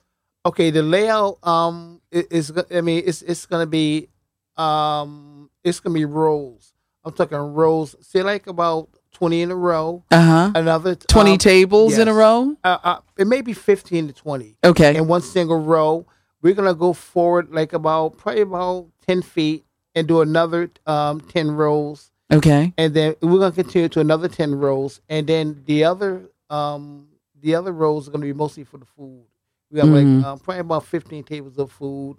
Okay, 0.46 0.70
the 0.70 0.82
layout 0.82 1.38
um 1.46 2.00
is 2.10 2.52
I 2.70 2.80
mean 2.80 3.02
it's 3.04 3.22
it's 3.22 3.44
gonna 3.46 3.66
be 3.66 4.08
um 4.56 5.50
it's 5.62 5.80
gonna 5.80 5.94
be 5.94 6.04
rows. 6.04 6.72
I'm 7.04 7.12
talking 7.12 7.38
rows. 7.38 7.96
Say 8.00 8.22
like 8.22 8.46
about 8.46 8.88
twenty 9.14 9.40
in 9.40 9.50
a 9.50 9.56
row. 9.56 10.04
Uh 10.10 10.20
huh. 10.20 10.52
Another 10.54 10.94
20 10.94 11.32
um, 11.32 11.38
tables 11.38 11.96
in 11.96 12.08
a 12.08 12.12
row? 12.12 12.54
Uh, 12.62 12.78
uh, 12.84 12.98
it 13.16 13.26
may 13.26 13.40
be 13.40 13.54
fifteen 13.54 14.06
to 14.08 14.12
twenty 14.12 14.56
Okay. 14.62 14.94
in 14.96 15.06
one 15.08 15.22
single 15.22 15.60
row. 15.60 16.04
We're 16.42 16.52
gonna 16.54 16.74
go 16.74 16.92
forward 16.92 17.50
like 17.50 17.72
about 17.72 18.18
probably 18.18 18.42
about 18.42 18.88
ten 19.06 19.22
feet 19.22 19.64
and 19.94 20.06
do 20.06 20.20
another 20.20 20.70
um 20.86 21.20
ten 21.22 21.50
rows, 21.52 22.10
Okay. 22.30 22.74
and 22.76 22.92
then 22.92 23.14
we're 23.22 23.38
gonna 23.38 23.52
continue 23.52 23.88
to 23.88 24.00
another 24.00 24.28
ten 24.28 24.54
rows, 24.54 25.00
and 25.08 25.26
then 25.26 25.62
the 25.64 25.84
other 25.84 26.28
um 26.50 27.08
the 27.40 27.54
other 27.54 27.72
rows 27.72 28.08
are 28.08 28.10
gonna 28.10 28.26
be 28.26 28.32
mostly 28.34 28.64
for 28.64 28.76
the 28.78 28.84
food. 28.84 29.24
We 29.70 29.78
have 29.80 29.88
Mhm. 29.88 30.16
like 30.18 30.26
um, 30.26 30.38
probably 30.40 30.60
about 30.60 30.84
fifteen 30.84 31.24
tables 31.24 31.56
of 31.58 31.70
food. 31.72 32.16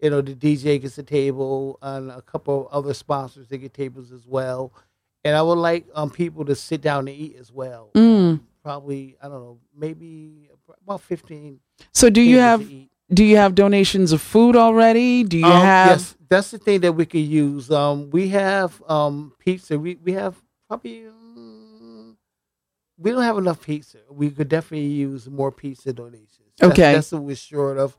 You 0.00 0.10
know, 0.10 0.20
the 0.20 0.34
DJ 0.34 0.78
gets 0.80 0.96
a 0.98 1.02
table, 1.02 1.76
and 1.82 2.10
a 2.10 2.22
couple 2.22 2.68
of 2.68 2.72
other 2.72 2.94
sponsors 2.94 3.48
they 3.48 3.58
get 3.58 3.74
tables 3.74 4.12
as 4.12 4.26
well. 4.28 4.72
And 5.24 5.36
I 5.36 5.42
would 5.42 5.58
like 5.58 5.86
um 5.94 6.10
people 6.10 6.44
to 6.46 6.54
sit 6.54 6.80
down 6.80 7.08
and 7.08 7.16
eat 7.16 7.36
as 7.38 7.52
well. 7.52 7.90
Mm. 7.94 8.40
Probably 8.62 9.16
I 9.22 9.28
don't 9.28 9.40
know, 9.42 9.58
maybe 9.76 10.50
about 10.84 11.00
fifteen. 11.02 11.60
So 11.92 12.08
do 12.10 12.20
you 12.20 12.38
have 12.38 12.66
do 13.12 13.24
you 13.24 13.36
have 13.36 13.54
donations 13.54 14.12
of 14.12 14.20
food 14.20 14.54
already? 14.56 15.24
Do 15.24 15.38
you 15.38 15.46
Um, 15.46 15.62
have 15.64 15.88
yes, 16.00 16.14
that's 16.28 16.50
the 16.50 16.58
thing 16.58 16.80
that 16.80 16.92
we 16.92 17.06
could 17.06 17.20
use. 17.20 17.70
Um, 17.70 18.10
we 18.10 18.28
have 18.28 18.82
um 18.88 19.32
pizza. 19.38 19.78
We 19.78 19.96
we 19.96 20.12
have 20.12 20.36
probably 20.68 21.06
um, 21.06 22.16
we 22.98 23.10
don't 23.10 23.22
have 23.22 23.38
enough 23.38 23.62
pizza. 23.64 23.98
We 24.10 24.30
could 24.30 24.48
definitely 24.48 24.88
use 24.88 25.28
more 25.28 25.50
pizza 25.52 25.92
donations. 25.92 26.52
That's, 26.58 26.72
Okay. 26.72 26.92
that's 26.94 27.12
what 27.12 27.22
we're 27.22 27.36
short 27.36 27.78
of. 27.78 27.96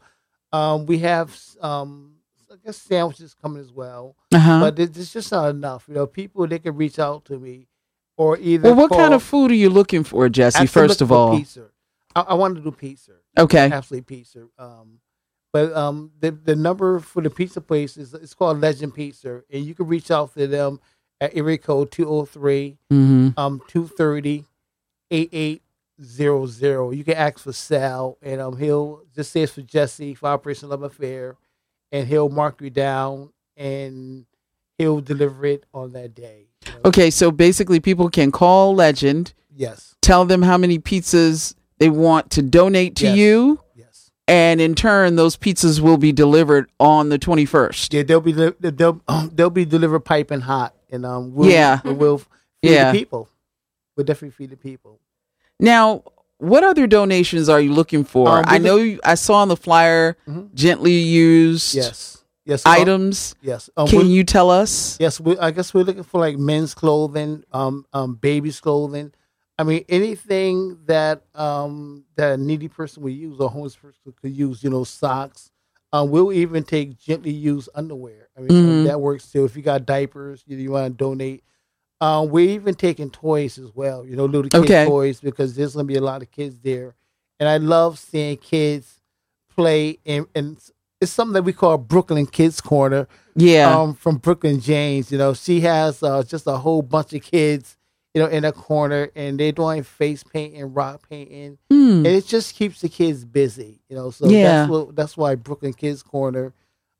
Um, 0.51 0.85
we 0.85 0.99
have 0.99 1.37
um, 1.61 2.15
I 2.51 2.55
guess 2.65 2.77
sandwiches 2.77 3.35
coming 3.39 3.61
as 3.61 3.71
well, 3.71 4.15
uh-huh. 4.33 4.59
but 4.59 4.79
it- 4.79 4.97
it's 4.97 5.13
just 5.13 5.31
not 5.31 5.49
enough. 5.49 5.85
You 5.87 5.93
know, 5.93 6.07
people 6.07 6.47
they 6.47 6.59
can 6.59 6.75
reach 6.75 6.99
out 6.99 7.25
to 7.25 7.37
me, 7.37 7.67
or 8.17 8.37
either. 8.37 8.69
Well, 8.69 8.87
what 8.87 8.91
kind 8.91 9.13
of 9.13 9.23
food 9.23 9.51
are 9.51 9.55
you 9.55 9.69
looking 9.69 10.03
for, 10.03 10.27
Jesse? 10.29 10.65
First 10.65 11.01
of 11.01 11.11
all, 11.11 11.37
pizza. 11.37 11.67
I, 12.15 12.21
I 12.21 12.33
want 12.33 12.55
to 12.55 12.61
do 12.61 12.71
pizza 12.71 13.13
okay, 13.37 13.69
absolutely 13.71 14.15
pizza. 14.15 14.47
Um, 14.57 14.99
but 15.51 15.73
um, 15.75 16.11
the 16.19 16.31
the 16.31 16.55
number 16.55 16.99
for 16.99 17.21
the 17.21 17.29
pizza 17.29 17.61
place 17.61 17.97
is 17.97 18.13
it's 18.13 18.33
called 18.33 18.61
Legend 18.61 18.93
Pizza, 18.93 19.43
and 19.51 19.65
you 19.65 19.73
can 19.73 19.87
reach 19.87 20.11
out 20.11 20.33
to 20.35 20.47
them 20.47 20.79
at 21.21 21.35
area 21.35 21.57
code 21.57 21.91
203 21.91 22.77
mm-hmm. 22.91 23.39
um 23.39 23.61
230 23.67 24.45
8800. 25.11 26.91
You 26.91 27.03
can 27.03 27.15
ask 27.15 27.39
for 27.39 27.53
Sal, 27.53 28.17
and 28.21 28.39
um 28.41 28.57
he'll 28.57 29.03
just 29.15 29.31
say 29.31 29.41
it's 29.41 29.53
for 29.53 29.61
Jesse 29.61 30.13
for 30.13 30.29
Operation 30.29 30.69
Love-A-Fair, 30.69 31.35
and 31.91 32.07
he'll 32.07 32.29
mark 32.29 32.61
you 32.61 32.69
down 32.69 33.31
and 33.57 34.25
he'll 34.77 35.01
deliver 35.01 35.45
it 35.45 35.65
on 35.73 35.91
that 35.93 36.15
day. 36.15 36.47
you 36.65 36.71
know. 36.73 36.79
okay. 36.85 37.09
So 37.09 37.31
basically, 37.31 37.79
people 37.79 38.09
can 38.09 38.31
call 38.31 38.75
Legend, 38.75 39.33
Yes. 39.55 39.95
tell 40.01 40.25
them 40.25 40.41
how 40.41 40.57
many 40.57 40.79
pizzas 40.79 41.55
they 41.79 41.89
want 41.89 42.29
to 42.31 42.41
donate 42.41 42.95
to 42.97 43.05
Yes. 43.05 43.17
you, 43.17 43.59
Yes. 43.75 44.11
and 44.27 44.59
in 44.61 44.75
turn, 44.75 45.15
those 45.15 45.35
pizzas 45.37 45.79
will 45.79 45.97
be 45.97 46.11
delivered 46.11 46.69
on 46.79 47.09
the 47.09 47.17
twenty 47.17 47.45
first. 47.45 47.93
Yeah, 47.93 48.03
they'll 48.03 48.21
be 48.21 48.33
li- 48.33 48.53
they'll 48.59 49.01
they'll 49.33 49.49
be 49.49 49.65
delivered 49.65 50.01
piping 50.01 50.41
hot, 50.41 50.73
and 50.91 51.05
um, 51.05 51.33
we'll, 51.33 51.49
Yeah. 51.49 51.79
we'll 51.85 52.19
feed 52.19 52.27
Yeah. 52.61 52.91
the 52.91 52.99
people. 52.99 53.29
We'll 53.97 54.05
definitely 54.05 54.31
feed 54.31 54.51
the 54.51 54.57
people. 54.57 54.99
Now, 55.59 56.03
what 56.39 56.63
other 56.63 56.87
donations 56.87 57.47
are 57.49 57.61
you 57.61 57.71
looking 57.73 58.03
for? 58.03 58.39
Um, 58.39 58.45
I 58.47 58.57
know 58.57 58.77
you, 58.77 58.99
I 59.03 59.15
saw 59.15 59.35
on 59.35 59.47
the 59.49 59.57
flyer 59.57 60.17
Mhm. 60.27 60.53
gently 60.53 60.93
used 60.97 61.75
Yes, 61.75 62.23
yes. 62.45 62.65
um, 62.65 62.71
items. 62.73 63.35
yes. 63.41 63.69
Um, 63.77 63.87
Can 63.87 64.07
you 64.07 64.23
tell 64.23 64.49
us? 64.49 64.97
Yes, 64.99 65.19
we, 65.19 65.37
I 65.37 65.51
guess 65.51 65.73
we're 65.73 65.83
looking 65.83 66.03
for 66.03 66.19
like 66.19 66.37
men's 66.37 66.73
clothing, 66.73 67.43
um, 67.51 67.85
um, 67.93 68.15
babies 68.15 68.59
clothing. 68.59 69.11
I 69.57 69.63
mean, 69.63 69.83
anything 69.89 70.77
that 70.85 71.21
um 71.35 72.05
that 72.15 72.31
a 72.33 72.37
needy 72.37 72.69
person 72.69 73.03
would 73.03 73.11
use 73.13 73.39
or 73.39 73.47
a 73.47 73.49
homeless 73.49 73.75
person 73.75 74.13
could 74.21 74.31
use. 74.31 74.63
You 74.63 74.69
know, 74.69 74.85
socks. 74.85 75.51
Um, 75.91 76.11
we'll 76.11 76.31
even 76.31 76.63
take 76.63 76.97
gently 76.97 77.31
used 77.31 77.67
underwear. 77.75 78.29
I 78.37 78.41
mean, 78.41 78.51
um, 78.51 78.55
Mhm. 78.57 78.83
that 78.85 79.01
works 79.01 79.29
too. 79.29 79.43
If 79.43 79.57
you 79.57 79.61
got 79.63 79.85
diapers, 79.85 80.43
you, 80.47 80.55
you 80.55 80.71
want 80.71 80.93
to 80.97 81.03
donate. 81.03 81.43
Um, 82.01 82.29
we're 82.29 82.49
even 82.49 82.75
taking 82.75 83.09
toys 83.09 83.57
as 83.57 83.73
well. 83.75 84.05
You 84.05 84.15
know, 84.15 84.25
little 84.25 84.49
kid 84.49 84.59
Okay. 84.63 84.85
toys 84.85 85.19
because 85.19 85.55
there's 85.55 85.73
gonna 85.75 85.85
be 85.85 85.95
a 85.97 86.01
lot 86.01 86.21
of 86.21 86.31
kids 86.31 86.59
there, 86.59 86.95
and 87.39 87.49
I 87.49 87.57
love 87.57 87.99
seeing 87.99 88.37
kids 88.37 89.01
play. 89.55 89.97
And, 90.05 90.25
and 90.33 90.57
it's 91.01 91.11
something 91.11 91.33
that 91.33 91.43
we 91.43 91.53
call 91.53 91.77
Brooklyn 91.77 92.25
Kids 92.25 92.61
Corner 92.61 93.07
Yeah. 93.35 93.81
um, 93.81 93.93
from 93.95 94.17
Brooklyn 94.17 94.59
James. 94.61 95.11
You 95.11 95.17
know, 95.17 95.33
she 95.33 95.59
has 95.61 96.01
uh, 96.01 96.23
just 96.23 96.47
a 96.47 96.57
whole 96.57 96.81
bunch 96.81 97.13
of 97.13 97.21
kids, 97.21 97.77
you 98.13 98.21
know, 98.21 98.27
in 98.29 98.45
a 98.45 98.51
corner, 98.53 99.11
and 99.15 99.37
they're 99.39 99.51
doing 99.51 99.83
face 99.83 100.23
painting, 100.23 100.73
rock 100.73 101.07
painting, 101.09 101.57
Hmm. 101.69 102.05
and 102.05 102.07
it 102.07 102.25
just 102.25 102.55
keeps 102.55 102.79
the 102.79 102.87
kids 102.89 103.25
busy. 103.25 103.81
You 103.89 103.97
know, 103.97 104.11
so 104.11 104.29
Yeah. 104.29 104.41
that's 104.41 104.69
what 104.69 104.95
that's 104.95 105.17
why 105.17 105.35
Brooklyn 105.35 105.73
Kids 105.73 106.01
Corner 106.01 106.53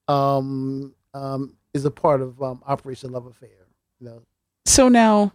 um, 0.09 0.93
um, 1.13 1.55
is 1.73 1.85
a 1.85 1.91
part 1.91 2.21
of 2.21 2.41
um, 2.41 2.61
Operation 2.67 3.11
Love-A-Fair. 3.13 3.49
You 3.99 4.05
know, 4.07 4.21
So 4.69 4.87
now, 4.87 5.33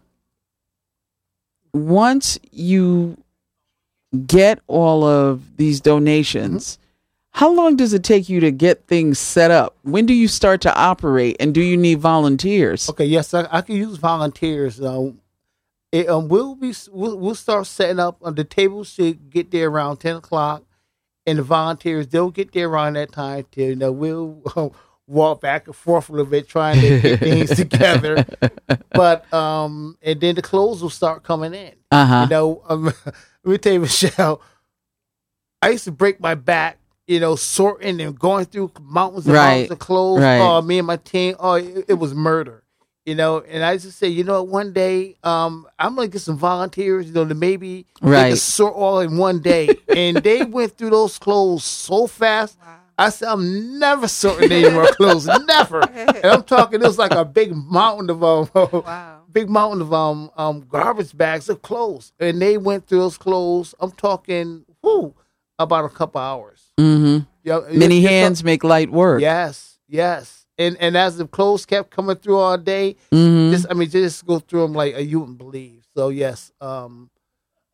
once 1.73 2.39
you 2.53 3.17
get 4.29 4.61
all 4.69 5.03
of 5.03 5.57
these 5.57 5.81
donations, 5.81 6.79
how 7.31 7.51
long 7.53 7.75
does 7.75 7.93
it 7.95 8.05
take 8.05 8.29
you 8.29 8.39
to 8.39 8.53
get 8.53 8.87
things 8.87 9.19
set 9.19 9.51
up? 9.51 9.77
When 9.83 10.07
do 10.07 10.15
you 10.15 10.29
start 10.29 10.61
to 10.61 10.75
operate, 10.79 11.35
and 11.41 11.53
do 11.53 11.61
you 11.61 11.77
need 11.77 11.99
volunteers? 11.99 12.89
okay, 12.89 13.07
yes, 13.07 13.35
I, 13.35 13.49
I 13.51 13.61
can 13.63 13.75
use 13.75 13.97
volunteers. 13.97 14.81
Um, 14.81 15.21
it, 15.91 16.09
um, 16.09 16.29
we'll 16.29 16.55
be 16.55 16.73
we'll, 16.93 17.19
we'll 17.19 17.35
start 17.35 17.67
setting 17.67 17.99
up. 17.99 18.19
Uh, 18.23 18.31
the 18.31 18.45
tables 18.45 18.89
should 18.89 19.31
get 19.31 19.51
there 19.51 19.69
around 19.69 19.97
ten 19.97 20.15
o'clock, 20.15 20.63
and 21.27 21.41
the 21.41 21.43
volunteers 21.43 22.07
they'll 22.07 22.31
get 22.31 22.53
there 22.53 22.69
around 22.69 22.93
that 22.93 23.11
time. 23.11 23.47
Too. 23.51 23.63
You 23.63 23.75
know, 23.75 23.91
we'll 23.91 24.43
uh, 24.55 24.69
walk 25.07 25.41
back 25.41 25.67
and 25.67 25.77
forth 25.77 26.09
a 26.09 26.13
little 26.13 26.31
bit 26.31 26.49
trying 26.49 26.81
to 26.81 26.99
get 27.01 27.21
things 27.21 27.51
together. 27.57 28.27
But 28.93 29.33
um, 29.35 29.97
and 30.03 30.21
then 30.21 30.35
the 30.35 30.43
clothes 30.43 30.83
will 30.83 30.91
start 30.91 31.23
coming 31.23 31.55
in. 31.55 31.75
Uh 31.91 32.07
huh. 32.07 32.21
You 32.23 32.29
know, 32.29 32.63
um, 32.69 32.85
let 33.05 33.15
me 33.45 33.59
tell 33.59 33.73
you, 33.75 33.81
Michelle. 33.81 34.41
I 35.63 35.71
used 35.71 35.85
to 35.85 35.93
break 35.93 36.21
my 36.21 36.35
back 36.35 36.79
you 37.07 37.21
know, 37.21 37.37
sorting 37.37 38.01
and 38.01 38.19
going 38.19 38.47
through 38.47 38.73
mountains 38.81 39.27
and 39.27 39.35
Right. 39.35 39.47
mountains 39.51 39.71
of 39.73 39.79
clothes. 39.79 40.21
Right. 40.23 40.39
Oh, 40.41 40.63
me 40.63 40.79
and 40.79 40.87
my 40.87 40.97
team. 40.97 41.37
Oh, 41.39 41.53
it, 41.53 41.85
it 41.89 41.95
was 41.95 42.15
murder. 42.15 42.63
You 43.05 43.15
know, 43.15 43.41
and 43.43 43.63
I 43.63 43.77
just 43.77 43.99
say, 43.99 44.09
you 44.09 44.25
know, 44.25 44.43
what, 44.43 44.51
one 44.51 44.73
day, 44.73 45.17
um, 45.23 45.67
I'm 45.79 45.95
gonna 45.97 46.09
get 46.09 46.23
some 46.23 46.39
volunteers. 46.39 47.07
You 47.09 47.13
know, 47.13 47.27
to 47.29 47.35
maybe 47.35 47.85
they 48.01 48.09
Right. 48.09 48.29
can 48.29 48.37
sort 48.39 48.73
all 48.75 49.01
in 49.01 49.19
one 49.19 49.41
day. 49.41 49.77
and 49.95 50.23
they 50.23 50.45
went 50.45 50.79
through 50.79 50.89
those 50.91 51.19
clothes 51.19 51.65
so 51.65 52.07
fast. 52.07 52.57
I 52.99 53.09
said, 53.11 53.29
I'm 53.29 53.79
never 53.79 54.07
sorting 54.09 54.53
any 54.53 54.71
more 54.71 54.87
clothes, 54.87 55.27
never. 55.47 55.83
And 55.83 56.25
I'm 56.27 56.43
talking, 56.45 56.81
it 56.81 56.85
was 56.87 56.99
like 56.99 57.11
a 57.13 57.25
big 57.25 57.55
mountain 57.55 58.09
of 58.11 58.23
um, 58.23 58.49
Wow. 58.55 59.23
big 59.31 59.51
mountain 59.51 59.81
of 59.83 59.93
um, 59.93 60.31
um 60.37 60.61
garbage 60.69 61.17
bags 61.17 61.49
of 61.49 61.61
clothes, 61.63 62.13
and 62.21 62.41
they 62.41 62.57
went 62.57 62.87
through 62.87 62.99
those 63.01 63.19
clothes. 63.19 63.75
I'm 63.81 63.91
talking, 63.93 64.65
whoo, 64.83 65.15
about 65.59 65.85
a 65.85 65.89
couple 65.89 66.21
hours. 66.21 66.71
Mm-hmm. 66.79 67.25
Yeah, 67.43 67.61
Many 67.73 67.97
you're- 67.97 68.03
you're 68.03 68.11
hands 68.11 68.45
make 68.45 68.63
light 68.65 68.91
work. 68.91 69.21
Yes, 69.21 69.79
yes. 69.89 70.47
And 70.57 70.77
and 70.79 70.97
as 70.97 71.17
the 71.17 71.27
clothes 71.27 71.67
kept 71.67 71.91
coming 71.91 72.15
through 72.17 72.39
all 72.39 72.57
day, 72.57 72.95
hmm 73.13 73.51
just 73.51 73.67
I 73.69 73.75
mean, 73.75 73.91
just 73.91 74.25
go 74.25 74.39
through 74.39 74.63
them 74.63 74.73
like 74.73 74.95
uh, 74.95 74.99
you 74.99 75.19
wouldn't 75.19 75.39
believe. 75.39 75.85
So 75.97 76.11
yes, 76.11 76.53
um, 76.61 77.11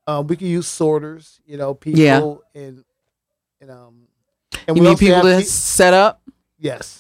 um, 0.07 0.27
we 0.27 0.37
can 0.37 0.47
use 0.47 0.67
sorters. 0.67 1.41
You 1.45 1.59
know, 1.59 1.75
people 1.75 2.43
Yeah. 2.55 2.63
and 2.63 2.85
and 3.61 3.71
um, 3.71 4.09
and 4.67 4.77
You 4.77 4.83
we 4.83 4.89
need 4.91 4.99
people 4.99 5.23
to 5.23 5.39
pe- 5.39 5.43
set 5.45 5.95
up. 5.95 6.21
yes. 6.59 6.97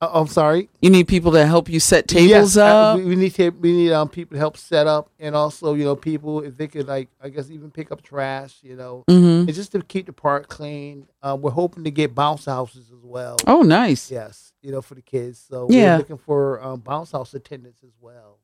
Uh, 0.00 0.10
I'm 0.14 0.26
sorry. 0.26 0.68
You 0.80 0.90
need 0.90 1.06
people 1.06 1.30
to 1.30 1.46
help 1.46 1.68
you 1.68 1.78
set 1.78 2.08
tables 2.08 2.28
Yes, 2.28 2.56
uh, 2.56 2.64
up. 2.64 2.98
we, 2.98 3.04
we 3.04 3.14
need 3.14 3.34
to, 3.36 3.50
we 3.50 3.70
need 3.70 3.92
um 3.92 4.08
people 4.08 4.34
to 4.34 4.38
help 4.40 4.56
set 4.56 4.88
up, 4.88 5.08
and 5.20 5.36
also 5.36 5.74
you 5.74 5.84
know 5.84 5.94
people 5.94 6.40
if 6.42 6.56
they 6.56 6.66
could 6.66 6.88
like 6.88 7.08
I 7.22 7.28
guess 7.28 7.50
even 7.50 7.70
pick 7.70 7.92
up 7.92 8.02
trash. 8.02 8.58
You 8.62 8.74
know, 8.74 9.04
hmm 9.08 9.14
and 9.46 9.54
just 9.54 9.70
to 9.72 9.82
keep 9.82 10.06
the 10.06 10.12
park 10.12 10.48
clean. 10.48 11.06
Um, 11.22 11.40
we're 11.40 11.52
hoping 11.52 11.84
to 11.84 11.92
get 11.92 12.16
bounce 12.16 12.46
houses 12.46 12.90
as 12.90 13.04
well. 13.04 13.36
Oh, 13.46 13.62
nice. 13.62 14.10
Yes, 14.10 14.52
you 14.60 14.72
know, 14.72 14.82
for 14.82 14.96
the 14.96 15.02
kids. 15.02 15.38
So 15.48 15.68
Yeah. 15.70 15.92
we're 15.94 15.98
looking 15.98 16.18
for 16.18 16.60
um, 16.60 16.80
bounce 16.80 17.12
house 17.12 17.32
attendants 17.32 17.84
as 17.84 17.92
well. 18.00 18.38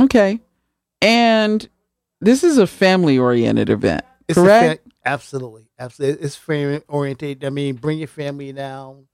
Okay. 0.00 0.40
And 1.00 1.68
this 2.20 2.42
is 2.42 2.58
a 2.58 2.66
family 2.66 3.16
oriented 3.16 3.70
event, 3.70 4.04
It's 4.26 4.36
correct? 4.36 4.84
Absolutely, 5.06 5.68
absolutely. 5.78 6.24
It's 6.24 6.36
family 6.36 6.82
oriented. 6.88 7.44
I 7.44 7.50
mean, 7.50 7.76
bring 7.76 7.98
your 7.98 8.08
family 8.08 8.52
down. 8.52 9.06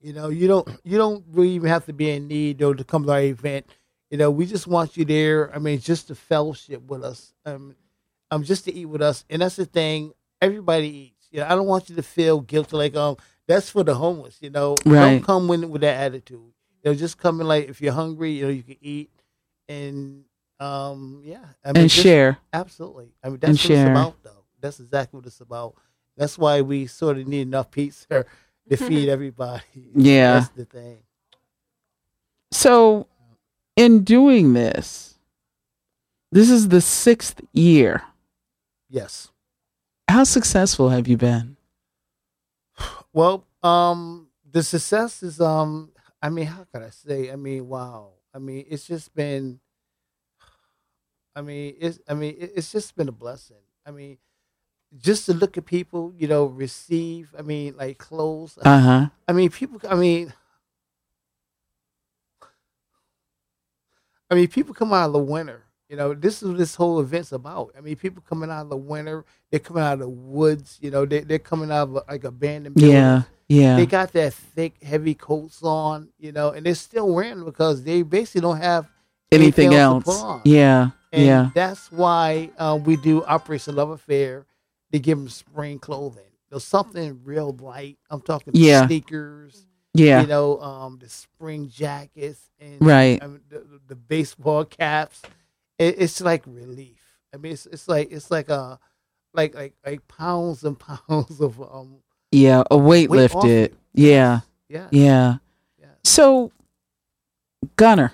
You 0.00 0.12
know, 0.12 0.28
you 0.28 0.46
don't 0.46 0.68
you 0.84 0.98
don't 0.98 1.24
really 1.30 1.50
even 1.52 1.68
have 1.70 1.86
to 1.86 1.92
be 1.92 2.10
in 2.10 2.28
need 2.28 2.58
though 2.58 2.74
to 2.74 2.84
come 2.84 3.04
to 3.06 3.12
our 3.12 3.20
event. 3.22 3.66
You 4.10 4.18
know, 4.18 4.30
we 4.30 4.46
just 4.46 4.66
want 4.66 4.96
you 4.96 5.04
there. 5.04 5.54
I 5.54 5.58
mean, 5.58 5.78
just 5.80 6.08
to 6.08 6.14
fellowship 6.14 6.82
with 6.82 7.02
us. 7.02 7.32
Um, 7.44 7.74
um, 8.30 8.42
just 8.44 8.64
to 8.66 8.74
eat 8.74 8.86
with 8.86 9.02
us, 9.02 9.24
and 9.30 9.40
that's 9.42 9.56
the 9.56 9.64
thing. 9.64 10.12
Everybody 10.42 10.88
eats. 10.88 11.28
You 11.30 11.40
know, 11.40 11.46
I 11.46 11.50
don't 11.56 11.66
want 11.66 11.88
you 11.88 11.96
to 11.96 12.02
feel 12.02 12.40
guilty 12.40 12.76
like 12.76 12.94
um 12.96 13.16
that's 13.48 13.70
for 13.70 13.82
the 13.84 13.94
homeless. 13.94 14.38
You 14.40 14.50
know, 14.50 14.74
Right. 14.84 15.00
don't 15.16 15.22
come 15.24 15.50
in 15.52 15.70
with 15.70 15.80
that 15.82 15.96
attitude. 15.96 16.52
You 16.82 16.90
know, 16.90 16.94
just 16.94 17.18
come 17.18 17.40
in 17.40 17.48
like 17.48 17.68
if 17.68 17.80
you're 17.80 17.92
hungry, 17.92 18.32
you 18.32 18.44
know, 18.44 18.50
you 18.50 18.62
can 18.62 18.76
eat, 18.80 19.10
and 19.68 20.24
um, 20.60 21.22
yeah, 21.24 21.38
I 21.64 21.68
mean, 21.72 21.82
and 21.82 21.90
just- 21.90 22.02
share. 22.02 22.38
Absolutely. 22.52 23.12
I 23.22 23.28
mean, 23.28 23.38
And 23.42 23.52
what 23.52 23.60
share. 23.60 23.82
it's 23.86 23.90
about, 23.90 24.22
though. 24.22 24.44
That's 24.60 24.80
exactly 24.80 25.18
what 25.18 25.26
it's 25.26 25.40
about. 25.40 25.74
That's 26.16 26.38
why 26.38 26.62
we 26.62 26.86
sort 26.86 27.18
of 27.18 27.28
need 27.28 27.42
enough 27.42 27.70
pizza 27.70 28.24
to 28.68 28.76
feed 28.76 29.08
everybody. 29.08 29.62
Yeah. 29.94 30.40
That's 30.40 30.48
the 30.50 30.64
thing. 30.64 30.98
So, 32.52 33.06
in 33.76 34.02
doing 34.02 34.54
this, 34.54 35.18
this 36.32 36.50
is 36.50 36.68
the 36.68 36.80
sixth 36.80 37.40
year. 37.52 38.02
Yes. 38.88 39.30
How 40.08 40.24
successful 40.24 40.88
have 40.90 41.06
you 41.08 41.16
been? 41.16 41.56
Well, 43.12 43.44
um, 43.62 44.28
the 44.50 44.62
success 44.62 45.22
is, 45.22 45.40
um, 45.40 45.90
I 46.22 46.30
mean, 46.30 46.46
how 46.46 46.64
could 46.72 46.82
I 46.82 46.90
say? 46.90 47.30
I 47.30 47.36
mean, 47.36 47.68
wow. 47.68 48.10
I 48.34 48.38
mean, 48.38 48.64
it's 48.68 48.86
just 48.86 49.14
been, 49.14 49.60
I 51.34 51.42
mean, 51.42 51.74
it's, 51.80 51.98
I 52.08 52.14
mean, 52.14 52.36
it's 52.38 52.70
just 52.70 52.94
been 52.96 53.08
a 53.08 53.12
blessing. 53.12 53.56
I 53.84 53.90
mean, 53.90 54.18
just 54.98 55.26
to 55.26 55.34
look 55.34 55.58
at 55.58 55.66
people, 55.66 56.12
you 56.16 56.28
know, 56.28 56.46
receive, 56.46 57.34
I 57.38 57.42
mean, 57.42 57.76
like 57.76 57.98
clothes. 57.98 58.58
Uh 58.62 58.80
huh. 58.80 59.06
I 59.28 59.32
mean, 59.32 59.50
people. 59.50 59.80
I 59.88 59.94
mean, 59.94 60.32
I 64.30 64.34
mean, 64.34 64.48
people 64.48 64.74
come 64.74 64.92
out 64.92 65.06
of 65.06 65.12
the 65.12 65.18
winter. 65.18 65.62
You 65.88 65.96
know, 65.96 66.14
this 66.14 66.42
is 66.42 66.48
what 66.48 66.58
this 66.58 66.74
whole 66.74 66.98
event's 66.98 67.30
about. 67.30 67.72
I 67.78 67.80
mean, 67.80 67.94
people 67.94 68.22
coming 68.28 68.50
out 68.50 68.62
of 68.62 68.70
the 68.70 68.76
winter. 68.76 69.24
They're 69.50 69.60
coming 69.60 69.84
out 69.84 69.94
of 69.94 69.98
the 70.00 70.08
woods. 70.08 70.78
You 70.80 70.90
know, 70.90 71.04
they 71.04 71.20
they're 71.20 71.38
coming 71.38 71.70
out 71.70 71.88
of 71.88 72.02
like 72.08 72.24
abandoned 72.24 72.74
buildings. 72.74 72.94
Yeah. 72.94 73.22
Yeah. 73.48 73.76
They 73.76 73.86
got 73.86 74.12
that 74.12 74.34
thick, 74.34 74.82
heavy 74.82 75.14
coats 75.14 75.62
on. 75.62 76.08
You 76.18 76.32
know, 76.32 76.50
and 76.50 76.66
they're 76.66 76.74
still 76.74 77.12
wearing 77.12 77.36
them 77.36 77.44
because 77.44 77.84
they 77.84 78.02
basically 78.02 78.40
don't 78.40 78.60
have 78.60 78.88
Anything 79.30 79.70
to 79.70 79.76
else? 79.76 80.04
put 80.04 80.16
on. 80.16 80.42
Yeah. 80.44 80.90
And 81.12 81.24
yeah. 81.24 81.50
that's 81.54 81.90
why 81.92 82.50
uh, 82.58 82.78
we 82.84 82.96
do 82.96 83.24
Operation 83.24 83.76
Love-A-Fair 83.76 84.44
to 84.92 84.98
give 84.98 85.18
them 85.18 85.28
spring 85.28 85.78
clothing. 85.78 86.22
There's 86.50 86.64
something 86.64 87.20
real 87.24 87.52
light. 87.60 87.98
I'm 88.10 88.20
talking 88.20 88.52
Yeah. 88.54 88.86
sneakers 88.86 89.66
Yeah. 89.94 90.20
you 90.22 90.26
know, 90.26 90.60
um, 90.60 90.98
the 91.00 91.08
spring 91.08 91.68
jackets 91.68 92.50
and 92.60 92.76
Right. 92.80 93.22
I 93.22 93.26
mean, 93.26 93.40
the, 93.48 93.64
the 93.88 93.96
baseball 93.96 94.64
caps. 94.64 95.22
It, 95.78 95.96
it's 95.98 96.20
like 96.20 96.46
relief. 96.46 97.00
I 97.34 97.38
mean, 97.38 97.52
it's 97.52 97.66
it's 97.66 97.88
like 97.88 98.10
it's 98.12 98.30
like 98.30 98.48
a 98.48 98.78
like 99.34 99.54
like 99.54 99.74
like 99.84 100.06
pounds 100.08 100.62
and 100.64 100.78
pounds 101.08 101.40
of 101.40 101.60
um. 101.60 101.96
yeah. 102.30 102.62
A 102.70 102.76
weight 102.78 103.10
weight 103.10 103.32
lifted. 103.34 103.76
you. 103.94 104.06
Yeah. 104.08 104.40
Yeah. 104.68 104.88
Yeah. 104.90 105.34
yeah. 105.80 105.86
So, 106.04 106.52
Gunner, 107.76 108.12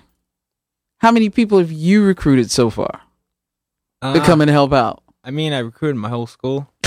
how 0.98 1.10
many 1.12 1.28
people 1.30 1.58
have 1.58 1.70
you 1.72 2.04
recruited 2.04 2.50
so 2.50 2.70
far 2.70 3.02
to 4.02 4.08
Uh, 4.08 4.24
come 4.24 4.40
and 4.40 4.50
help 4.50 4.72
out? 4.72 5.01
I 5.24 5.30
mean, 5.30 5.52
I 5.52 5.58
recruited 5.60 5.96
my 5.96 6.08
whole 6.08 6.26
school. 6.26 6.68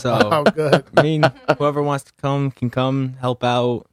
so 0.00 0.14
Oh, 0.30 0.44
good. 0.44 0.84
I 0.96 1.02
mean, 1.02 1.24
whoever 1.58 1.82
wants 1.82 2.04
to 2.04 2.12
come 2.20 2.50
can 2.50 2.70
come 2.70 3.14
help 3.20 3.42
out, 3.42 3.86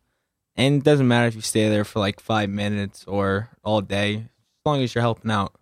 and 0.56 0.76
it 0.76 0.84
doesn't 0.84 1.08
matter 1.08 1.28
if 1.28 1.36
you 1.36 1.42
stay 1.42 1.70
there 1.70 1.84
for 1.86 2.00
like 2.00 2.20
five 2.20 2.50
minutes 2.50 3.06
or 3.08 3.50
all 3.64 3.82
day, 3.82 4.16
as 4.16 4.66
long 4.66 4.82
as 4.82 4.94
you're 4.94 5.02
helping 5.02 5.32
out. 5.32 5.54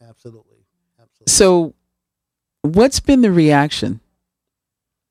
Absolutely. 0.00 0.64
Absolutely. 0.98 1.30
So, 1.30 1.74
what's 2.62 3.00
been 3.00 3.20
the 3.22 3.32
reaction? 3.32 4.00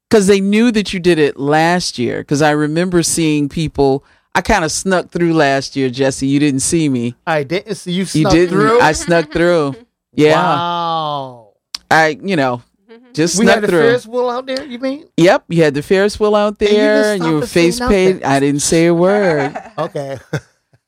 Because 0.09 0.27
they 0.27 0.39
knew 0.39 0.71
that 0.71 0.93
you 0.93 0.99
did 0.99 1.19
it 1.19 1.37
last 1.37 1.99
year. 1.99 2.19
Because 2.19 2.41
I 2.41 2.51
remember 2.51 3.03
seeing 3.03 3.49
people. 3.49 4.03
I 4.33 4.41
kind 4.41 4.63
of 4.63 4.71
snuck 4.71 5.09
through 5.09 5.33
last 5.33 5.75
year, 5.75 5.89
Jesse. 5.89 6.27
You 6.27 6.39
didn't 6.39 6.59
see 6.59 6.87
me. 6.89 7.15
I 7.25 7.43
didn't 7.43 7.75
see 7.75 7.91
you. 7.91 7.99
You 8.01 8.05
snuck 8.05 8.31
didn't. 8.31 8.49
Through? 8.55 8.79
I 8.79 8.91
snuck 8.93 9.31
through. 9.31 9.75
Yeah, 10.17 10.33
Wow. 10.35 11.53
I 11.91 12.17
you 12.21 12.35
know 12.35 12.61
mm-hmm. 12.91 13.13
just 13.13 13.37
We 13.39 13.45
snuck 13.45 13.55
had 13.55 13.63
the 13.63 13.67
through. 13.67 13.79
Ferris 13.81 14.05
wheel 14.07 14.29
out 14.29 14.45
there. 14.47 14.65
You 14.65 14.79
mean? 14.79 15.07
Yep, 15.17 15.45
you 15.49 15.63
had 15.63 15.73
the 15.75 15.81
Ferris 15.83 16.19
wheel 16.19 16.35
out 16.35 16.57
you 16.59 16.67
didn't 16.67 16.75
there, 16.77 17.13
and, 17.13 17.21
stop 17.21 17.29
you 17.31 17.39
were 17.39 17.45
face 17.47 17.79
painted. 17.79 18.21
nothing. 18.21 18.25
I 18.25 18.39
didn't 18.41 18.61
say 18.61 18.87
a 18.87 18.93
word. 18.93 19.55
Okay. 19.77 20.17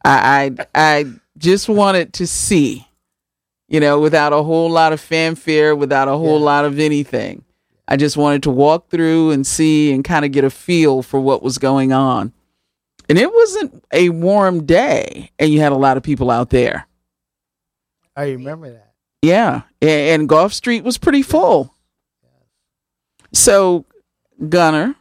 I, 0.04 0.56
I 0.58 0.65
I 0.74 1.06
just 1.38 1.70
wanted 1.70 2.13
to 2.13 2.26
see, 2.28 2.88
you 3.68 3.80
know, 3.80 4.00
without 4.00 4.34
a 4.34 4.42
whole 4.44 4.70
lot 4.72 4.94
of 4.94 5.00
fanfare, 5.00 5.76
without 5.76 6.08
a 6.08 6.18
whole 6.18 6.39
Yeah. 6.39 6.46
lot 6.46 6.65
of 6.65 6.80
anything. 6.80 7.44
I 7.88 7.98
just 7.98 8.18
wanted 8.18 8.44
to 8.44 8.50
walk 8.52 8.89
through 8.89 9.32
and 9.32 9.46
see 9.48 9.92
and 9.94 10.04
kind 10.04 10.24
of 10.26 10.32
get 10.32 10.44
a 10.44 10.50
feel 10.50 11.02
for 11.04 11.20
what 11.20 11.42
was 11.44 11.58
going 11.58 11.92
on. 11.94 12.34
And 13.10 13.18
it 13.18 13.32
wasn't 13.34 13.84
a 13.92 14.10
warm 14.10 14.65
day, 14.65 15.32
and 15.39 15.52
you 15.52 15.60
had 15.60 15.72
a 15.72 15.76
lot 15.78 15.98
of 15.98 16.04
people 16.04 16.30
out 16.32 16.50
there. 16.52 16.88
I 18.15 18.26
remember 18.32 18.72
that. 18.72 18.88
Yeah, 19.22 19.64
a- 19.82 20.14
and 20.14 20.30
Goffe 20.30 20.54
Street 20.54 20.84
was 20.84 20.98
pretty 20.98 21.22
full. 21.22 21.74
So, 23.34 23.86
Gunner, 24.48 24.96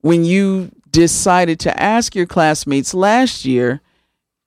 when 0.00 0.24
you 0.24 0.70
decided 0.90 1.60
to 1.60 1.82
ask 1.82 2.14
your 2.14 2.26
classmates 2.26 2.94
last 2.94 3.44
year, 3.44 3.80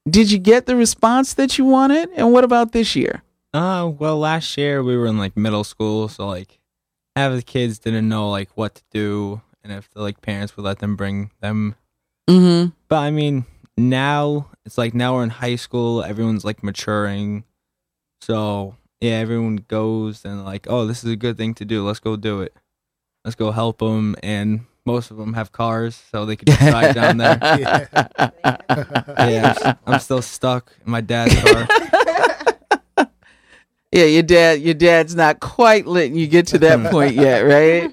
did 0.09 0.31
you 0.31 0.39
get 0.39 0.65
the 0.65 0.75
response 0.75 1.33
that 1.35 1.57
you 1.57 1.65
wanted? 1.65 2.09
And 2.15 2.31
what 2.33 2.43
about 2.43 2.71
this 2.71 2.95
year? 2.95 3.21
Uh, 3.53 3.91
well, 3.97 4.17
last 4.17 4.57
year 4.57 4.81
we 4.83 4.95
were 4.95 5.07
in 5.07 5.17
like 5.17 5.35
middle 5.35 5.63
school, 5.63 6.07
so 6.07 6.27
like 6.27 6.59
half 7.15 7.31
of 7.31 7.37
the 7.37 7.43
kids 7.43 7.79
didn't 7.79 8.07
know 8.07 8.29
like 8.29 8.49
what 8.55 8.75
to 8.75 8.83
do, 8.91 9.41
and 9.63 9.73
if 9.73 9.89
the 9.91 10.01
like 10.01 10.21
parents 10.21 10.55
would 10.55 10.63
let 10.63 10.79
them 10.79 10.95
bring 10.95 11.31
them. 11.41 11.75
Mm-hmm. 12.29 12.69
But 12.87 12.97
I 12.97 13.11
mean, 13.11 13.45
now 13.77 14.49
it's 14.65 14.77
like 14.77 14.93
now 14.93 15.15
we're 15.15 15.23
in 15.23 15.29
high 15.29 15.55
school, 15.55 16.03
everyone's 16.03 16.45
like 16.45 16.63
maturing, 16.63 17.43
so 18.21 18.75
yeah, 19.01 19.13
everyone 19.13 19.57
goes 19.67 20.25
and 20.25 20.43
like, 20.43 20.67
oh, 20.69 20.85
this 20.85 21.03
is 21.03 21.11
a 21.11 21.15
good 21.15 21.37
thing 21.37 21.53
to 21.55 21.65
do. 21.65 21.85
Let's 21.85 21.99
go 21.99 22.15
do 22.15 22.41
it. 22.41 22.53
Let's 23.23 23.35
go 23.35 23.51
help 23.51 23.79
them, 23.79 24.15
and 24.23 24.61
most 24.85 25.11
of 25.11 25.17
them 25.17 25.33
have 25.33 25.51
cars, 25.51 26.01
so 26.11 26.25
they 26.25 26.35
could 26.35 26.47
just 26.47 26.59
drive 26.59 26.95
down 26.95 27.17
there. 27.17 27.37
Yeah. 27.59 28.29
Yeah, 29.29 29.53
I'm, 29.63 29.77
I'm 29.85 29.99
still 29.99 30.21
stuck 30.21 30.71
in 30.85 30.91
my 30.91 31.01
dad's 31.01 31.35
car. 31.41 31.67
Yeah, 33.91 34.05
your 34.05 34.23
dad, 34.23 34.61
your 34.61 34.75
dad's 34.75 35.15
not 35.15 35.39
quite 35.39 35.87
letting 35.87 36.15
you 36.15 36.27
get 36.27 36.45
to 36.47 36.59
that 36.59 36.77
mm-hmm. 36.77 36.89
point 36.89 37.15
yet, 37.15 37.41
right? 37.41 37.91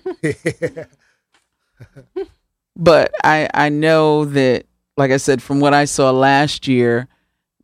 but 2.77 3.15
I 3.25 3.49
I 3.55 3.71
know 3.71 4.27
that, 4.27 4.67
like 4.99 5.11
I 5.11 5.17
said, 5.17 5.43
from 5.43 5.59
what 5.59 5.73
I 5.73 5.87
saw 5.87 6.11
last 6.11 6.69
year, 6.69 7.09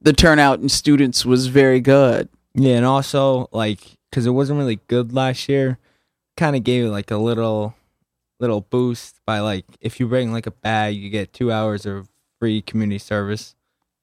the 0.01 0.15
turnout 0.15 0.61
in 0.61 0.71
students 0.71 1.27
was 1.27 1.49
very 1.49 1.81
good. 1.81 2.31
Yeah, 2.55 2.77
and 2.77 2.87
also 2.87 3.49
like 3.53 3.81
because 4.11 4.27
it 4.27 4.31
wasn't 4.31 4.59
really 4.59 4.81
good 4.89 5.13
last 5.13 5.49
year, 5.49 5.79
kind 6.37 6.55
of 6.57 6.65
gave 6.65 6.85
it 6.85 6.91
like 6.91 7.11
a 7.11 7.17
little 7.17 7.75
little 8.41 8.61
boost 8.61 9.21
by 9.27 9.39
like 9.41 9.65
if 9.81 10.01
you 10.01 10.07
bring 10.09 10.33
like 10.33 10.47
a 10.47 10.51
bag, 10.51 10.97
you 10.97 11.09
get 11.11 11.33
two 11.33 11.51
hours 11.53 11.87
of 11.87 12.09
free 12.41 12.61
community 12.63 12.99
service. 12.99 13.55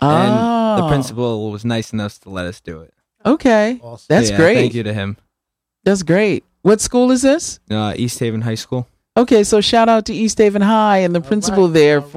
And 0.02 0.34
the 0.80 0.86
Oh, 0.86 0.88
principal 0.88 1.52
was 1.52 1.66
nice 1.66 1.92
enough 1.92 2.20
to 2.22 2.30
let 2.30 2.46
us 2.46 2.62
do 2.62 2.80
it. 2.82 2.94
Okay, 3.26 3.80
Awesome. 3.84 4.06
that's 4.08 4.30
Yeah, 4.30 4.38
great. 4.38 4.54
Thank 4.56 4.74
you 4.74 4.84
to 4.84 4.94
him. 4.94 5.18
That's 5.84 6.04
great. 6.04 6.46
What 6.62 6.80
school 6.80 7.12
is 7.12 7.22
this? 7.22 7.60
Uh, 7.70 7.94
East 7.98 8.18
Haven 8.20 8.42
High 8.42 8.56
School. 8.56 8.88
Okay, 9.18 9.44
so 9.44 9.60
shout 9.60 9.90
out 9.90 10.06
to 10.06 10.14
East 10.14 10.38
Haven 10.38 10.62
High 10.62 11.00
and 11.00 11.14
the 11.14 11.20
principal 11.20 11.66
right, 11.66 11.74
there 11.74 11.98
all 11.98 12.04
right. 12.04 12.12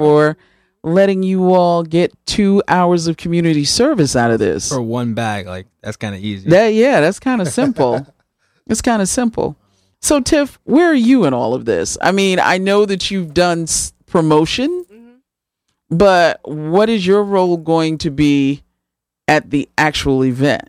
For 0.83 0.93
letting 0.93 1.23
you 1.23 1.53
all 1.55 1.83
get 1.83 2.13
two 2.27 2.63
hours 2.69 3.07
of 3.07 3.17
community 3.17 3.65
service 3.65 4.15
out 4.17 4.31
of 4.31 4.39
this. 4.39 4.69
for 4.69 4.83
one 4.83 5.15
bag. 5.15 5.47
Like 5.47 5.67
that's 5.83 5.97
kind 5.97 6.15
of 6.15 6.21
easy. 6.23 6.51
That 6.51 6.69
yeah, 6.75 7.01
that's 7.01 7.19
kind 7.21 7.41
of 7.41 7.49
simple. 7.49 8.07
it's 8.67 8.83
kind 8.83 9.01
of 9.01 9.09
simple. 9.09 9.57
So 10.01 10.21
Tiff, 10.21 10.59
where 10.65 10.91
are 10.91 10.95
you 10.95 11.25
in 11.25 11.33
all 11.35 11.55
of 11.55 11.65
this? 11.65 11.97
I 12.01 12.11
mean, 12.13 12.41
I 12.41 12.59
know 12.59 12.85
that 12.87 13.11
you've 13.11 13.33
done 13.33 13.63
s- 13.63 13.93
promotion, 14.07 14.85
Mhm. 14.93 15.17
but 15.91 16.41
what 16.45 16.89
is 16.89 17.07
your 17.07 17.23
role 17.23 17.57
going 17.57 17.99
to 17.99 18.11
be 18.11 18.65
at 19.29 19.51
the 19.51 19.69
actual 19.79 20.25
event? 20.25 20.69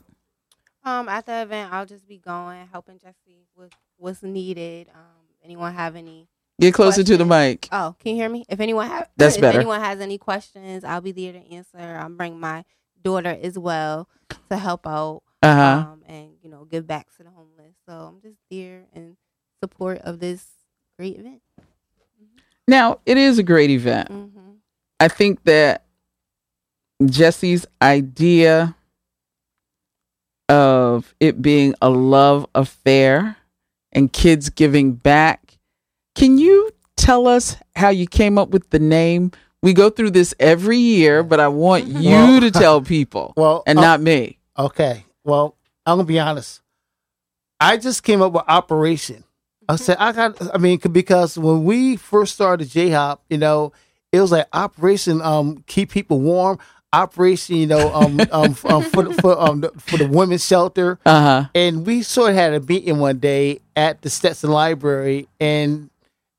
Um, 0.86 1.10
at 1.10 1.26
the 1.26 1.42
event, 1.42 1.74
I'll 1.74 1.86
just 1.86 2.08
be 2.08 2.18
going, 2.20 2.68
helping 2.72 3.00
Jesse 3.00 3.48
with 3.56 3.72
what's 3.98 4.22
needed. 4.22 4.90
Um, 4.94 5.26
anyone 5.44 5.74
have 5.74 5.96
any? 5.96 6.28
Get 6.62 6.74
closer 6.74 7.04
to 7.04 7.18
the 7.18 7.26
mic. 7.26 7.68
Oh, 7.72 7.96
can 8.00 8.12
you 8.12 8.16
hear 8.22 8.30
me? 8.30 8.46
If 8.48 8.60
anyone 8.60 8.88
have, 8.88 9.10
That's 9.18 9.36
if 9.36 9.42
better. 9.42 9.60
anyone 9.60 9.82
has 9.82 10.00
any 10.00 10.18
questions, 10.18 10.84
I'll 10.84 11.02
be 11.02 11.12
there 11.12 11.34
to 11.34 11.52
answer. 11.52 11.78
I'm 11.78 12.16
bring 12.16 12.40
my 12.40 12.64
daughter 13.04 13.38
as 13.42 13.58
well 13.58 14.08
to 14.50 14.58
help 14.58 14.88
out. 14.88 15.24
Uh 15.42 15.56
huh. 15.56 15.86
um, 15.92 16.04
and 16.08 16.30
you 16.42 16.50
know 16.50 16.64
give 16.66 16.88
back 16.88 17.08
to 17.18 17.24
the 17.24 17.30
homeless. 17.30 17.76
So 17.88 17.94
I'm 17.94 18.22
just 18.22 18.38
there 18.50 18.84
in 18.94 19.18
support 19.62 19.98
of 20.00 20.20
this 20.20 20.46
great 20.98 21.20
event. 21.20 21.42
Now 22.68 23.00
it 23.06 23.18
is 23.18 23.40
a 23.40 23.44
great 23.44 23.70
event. 23.70 24.08
hmm 24.10 24.28
I 25.00 25.10
think 25.10 25.44
that 25.44 25.84
Jesse's 27.04 27.66
idea 27.82 28.76
of 30.48 31.14
it 31.20 31.42
being 31.42 31.74
a 31.82 31.90
love 31.90 32.46
affair 32.56 33.36
and 33.92 34.14
kids 34.14 34.50
giving 34.50 34.94
back. 34.94 35.42
Can 36.16 36.38
you 36.38 36.70
tell 36.96 37.28
us 37.28 37.56
how 37.76 37.90
you 37.90 38.08
came 38.08 38.38
up 38.38 38.50
with 38.50 38.70
the 38.70 38.80
name? 38.80 39.32
We 39.62 39.74
go 39.74 39.90
through 39.90 40.12
this 40.12 40.34
every 40.40 40.78
year, 40.78 41.24
but 41.24 41.40
I 41.40 41.48
want 41.48 41.86
you 41.88 42.10
Well- 42.12 42.42
to 42.42 42.52
tell 42.52 42.82
people 42.82 43.34
Well, 43.38 43.64
and 43.66 43.80
uh, 43.80 43.82
not 43.82 44.02
me. 44.02 44.40
Okay. 44.58 45.06
Well, 45.24 45.56
I'm 45.86 45.98
gonna 45.98 46.08
be 46.08 46.20
honest. 46.20 46.62
I 47.60 47.78
just 47.78 48.04
came 48.04 48.22
up 48.22 48.34
with 48.34 48.44
Operation. 48.48 49.24
I 49.70 49.78
said 49.78 49.96
I 49.98 50.12
got. 50.12 50.54
I 50.54 50.58
mean, 50.58 50.78
because 50.92 51.38
when 51.38 51.64
we 51.64 51.96
first 51.96 52.34
started 52.34 52.70
J 52.70 52.90
Hop, 52.90 53.24
you 53.30 53.38
know, 53.38 53.72
it 54.12 54.20
was 54.20 54.32
like 54.32 54.48
Operation 54.54 55.22
um 55.22 55.64
keep 55.66 55.90
people 55.92 56.20
warm. 56.20 56.60
Operation, 56.92 57.56
you 57.56 57.66
know, 57.68 57.92
um, 57.94 58.20
um, 58.32 58.56
um 58.66 58.84
for 58.84 59.04
the- 59.04 59.14
for 59.22 59.40
um 59.42 59.64
for 59.78 59.98
the 59.98 60.08
women's 60.08 60.46
shelter. 60.46 61.00
Uh 61.06 61.22
huh. 61.22 61.46
And 61.56 61.86
we 61.88 62.02
sort 62.04 62.32
of 62.32 62.36
had 62.36 62.54
a 62.54 62.60
meeting 62.60 63.00
one 63.00 63.20
day 63.20 63.62
at 63.78 64.02
the 64.02 64.10
Stetson 64.10 64.52
Library, 64.52 65.28
and 65.40 65.90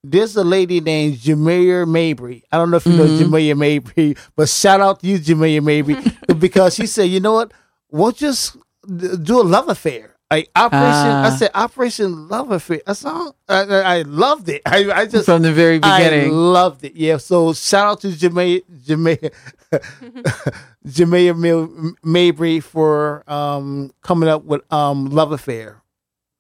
there's 0.05 0.37
a 0.37 0.45
lady 0.45 0.81
named 0.81 1.17
Jamelia 1.17 1.89
Mabry. 1.89 2.45
I 2.53 2.59
don't 2.59 2.71
know 2.71 2.77
if 2.77 2.87
you 2.87 2.93
know 2.93 3.07
Mhm. 3.07 3.19
Jamelia 3.21 3.57
Mabry, 3.57 4.17
but 4.37 4.49
shout 4.49 4.81
out 4.81 5.01
to 5.01 5.07
you, 5.07 5.19
Jamelia 5.19 5.63
Mabry, 5.65 5.97
because 6.39 6.75
she 6.75 6.87
said, 6.87 7.05
you 7.05 7.21
know 7.21 7.33
what? 7.33 7.53
Won't 7.91 8.17
just 8.17 8.57
do 8.87 9.41
a 9.41 9.43
love 9.43 9.69
affair? 9.69 10.11
Like 10.31 10.51
Operation, 10.57 10.85
I 10.85 11.29
Ah. 11.29 11.37
said 11.39 11.51
Operation 11.55 12.27
Love 12.29 12.51
Affair. 12.51 12.81
I 12.89 12.93
saw, 12.95 13.31
I, 13.49 13.61
I 13.99 14.03
loved 14.03 14.49
it. 14.49 14.63
I, 14.67 14.91
I 14.91 15.07
just 15.07 15.27
From 15.27 15.43
the 15.43 15.53
very 15.53 15.79
beginning. 15.79 16.31
I 16.31 16.33
loved 16.33 16.83
it. 16.85 16.97
Yeah. 16.97 17.19
So 17.19 17.53
shout 17.53 17.87
out 17.87 18.01
to 18.01 18.09
Jamelia, 18.09 18.63
Jamelia, 18.85 19.31
Jamelia 20.87 21.95
Mabry 22.03 22.59
for 22.61 23.23
um, 23.31 23.93
coming 24.03 24.29
up 24.29 24.45
with 24.45 24.63
um, 24.73 25.07
Love 25.07 25.31
Affair, 25.33 25.83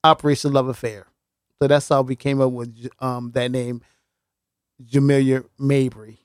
Operation 0.03 0.53
Love-A-Fair. 0.53 1.07
So 1.65 1.69
that's 1.69 1.89
how 1.89 2.03
we 2.03 2.15
came 2.15 2.43
up 2.43 2.53
with 2.53 2.91
um, 3.01 3.31
that 3.33 3.51
name, 3.51 3.81
Jamelia 4.85 5.47
Mabry. 5.59 6.19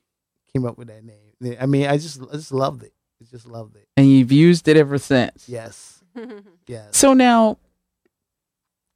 Came 0.52 0.65
up 0.65 0.78
with 0.78 0.89
that 0.89 1.02
name. 1.06 1.56
I 1.58 1.65
mean, 1.65 1.88
I 1.88 1.97
just, 1.97 2.21
I 2.21 2.34
just 2.34 2.52
loved 2.52 2.84
it. 2.84 2.91
I 3.21 3.25
just 3.32 3.47
loved 3.47 3.78
it. 3.78 3.88
and 3.95 4.06
you've 4.06 4.34
used 4.34 4.67
it 4.67 4.75
ever 4.75 4.97
since. 4.97 5.47
Yes. 5.47 6.04
Yes. 6.67 6.89
So 6.97 7.13
now, 7.13 7.58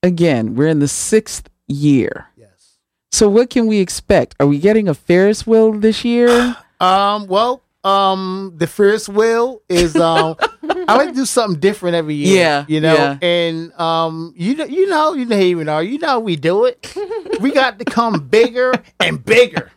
again, 0.04 0.56
we're 0.56 0.68
in 0.68 0.80
the 0.80 0.88
sixth 0.90 1.50
year. 1.70 2.28
Yes. 2.36 2.78
So 3.14 3.30
what 3.30 3.50
can 3.50 3.66
we 3.66 3.80
expect? 3.80 4.36
Are 4.42 4.46
we 4.46 4.60
getting 4.60 4.90
a 4.90 4.94
Ferris 4.94 5.48
wheel 5.48 5.72
this 5.72 6.04
year? 6.04 6.58
Um. 6.82 7.28
Well. 7.28 7.64
Um. 7.86 8.52
The 8.58 8.68
Ferris 8.68 9.08
wheel 9.08 9.62
is. 9.70 9.96
Um. 9.96 10.36
I 10.88 10.96
like 10.98 11.10
to 11.10 11.16
do 11.16 11.26
something 11.26 11.60
different 11.60 11.96
every 11.96 12.16
year. 12.16 12.38
Yeah, 12.38 12.66
You 12.68 12.82
know. 12.82 12.94
yeah. 12.94 13.18
And 13.22 13.74
um. 13.80 14.34
You 14.36 14.56
know. 14.56 14.66
You 14.66 14.88
know. 14.90 15.14
You 15.14 15.26
know. 15.26 15.36
How 15.36 15.42
you 15.44 15.70
are. 15.70 15.84
You 15.84 15.98
know 16.00 16.20
we 16.20 16.36
do 16.36 16.66
it. 16.66 16.96
we 17.40 17.52
got 17.52 17.80
to 17.80 17.86
come 17.86 18.28
bigger 18.28 18.74
and 19.00 19.24
bigger. 19.24 19.72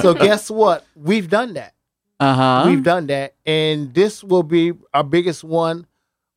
so 0.00 0.14
guess 0.14 0.50
what? 0.50 0.86
We've 0.94 1.28
done 1.28 1.54
that. 1.54 1.74
Uh 2.18 2.34
huh. 2.34 2.64
We've 2.68 2.82
done 2.82 3.06
that, 3.06 3.34
and 3.46 3.94
this 3.94 4.22
will 4.22 4.42
be 4.42 4.72
our 4.92 5.02
biggest 5.04 5.42
one 5.42 5.86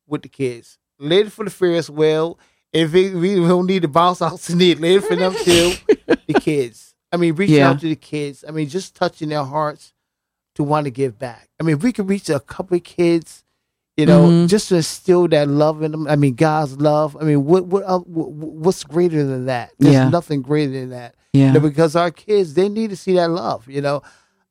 with 0.06 0.22
the 0.22 0.28
kids. 0.28 0.78
Later 0.98 1.28
for 1.30 1.44
the 1.44 1.50
Ferris 1.50 1.90
wheel. 1.90 2.38
If 2.72 2.92
it, 2.94 3.14
we 3.14 3.36
don't 3.36 3.66
need 3.66 3.82
to 3.82 3.88
bounce 3.88 4.20
out 4.20 4.44
we 4.48 4.56
need 4.56 4.80
later 4.80 5.00
for 5.02 5.14
them 5.14 5.32
too. 5.44 5.74
the 6.26 6.40
kids. 6.40 6.94
I 7.12 7.16
mean, 7.16 7.36
reaching 7.36 7.56
Yeah. 7.56 7.70
out 7.70 7.80
to 7.80 7.88
the 7.88 7.94
kids. 7.94 8.44
I 8.48 8.50
mean, 8.50 8.68
just 8.68 8.96
touching 8.96 9.28
their 9.28 9.44
hearts 9.44 9.92
to 10.56 10.64
want 10.64 10.86
to 10.86 10.90
give 10.90 11.16
back. 11.16 11.48
I 11.60 11.62
mean, 11.62 11.76
if 11.76 11.84
we 11.84 11.92
could 11.92 12.08
reach 12.08 12.28
a 12.28 12.40
couple 12.40 12.76
of 12.76 12.82
kids, 12.82 13.43
you 13.96 14.06
know, 14.06 14.26
Mhm. 14.28 14.48
just 14.48 14.68
to 14.70 14.76
instill 14.76 15.28
that 15.28 15.48
love 15.48 15.82
in 15.82 15.92
them. 15.92 16.06
I 16.08 16.16
mean, 16.16 16.34
God's 16.34 16.76
love. 16.78 17.16
I 17.20 17.24
mean, 17.24 17.44
what 17.44 17.66
what 17.66 17.82
wh- 17.84 18.06
what's 18.64 18.82
greater 18.84 19.24
than 19.24 19.46
that? 19.46 19.70
There's 19.78 19.94
Yeah. 19.94 20.08
nothing 20.08 20.42
greater 20.42 20.72
than 20.72 20.90
that. 20.90 21.14
Yeah. 21.32 21.46
You 21.48 21.52
know, 21.54 21.60
because 21.60 21.94
our 21.96 22.10
kids, 22.10 22.54
they 22.54 22.68
need 22.68 22.90
to 22.90 22.96
see 22.96 23.14
that 23.14 23.30
love. 23.30 23.68
You 23.68 23.80
know, 23.80 24.02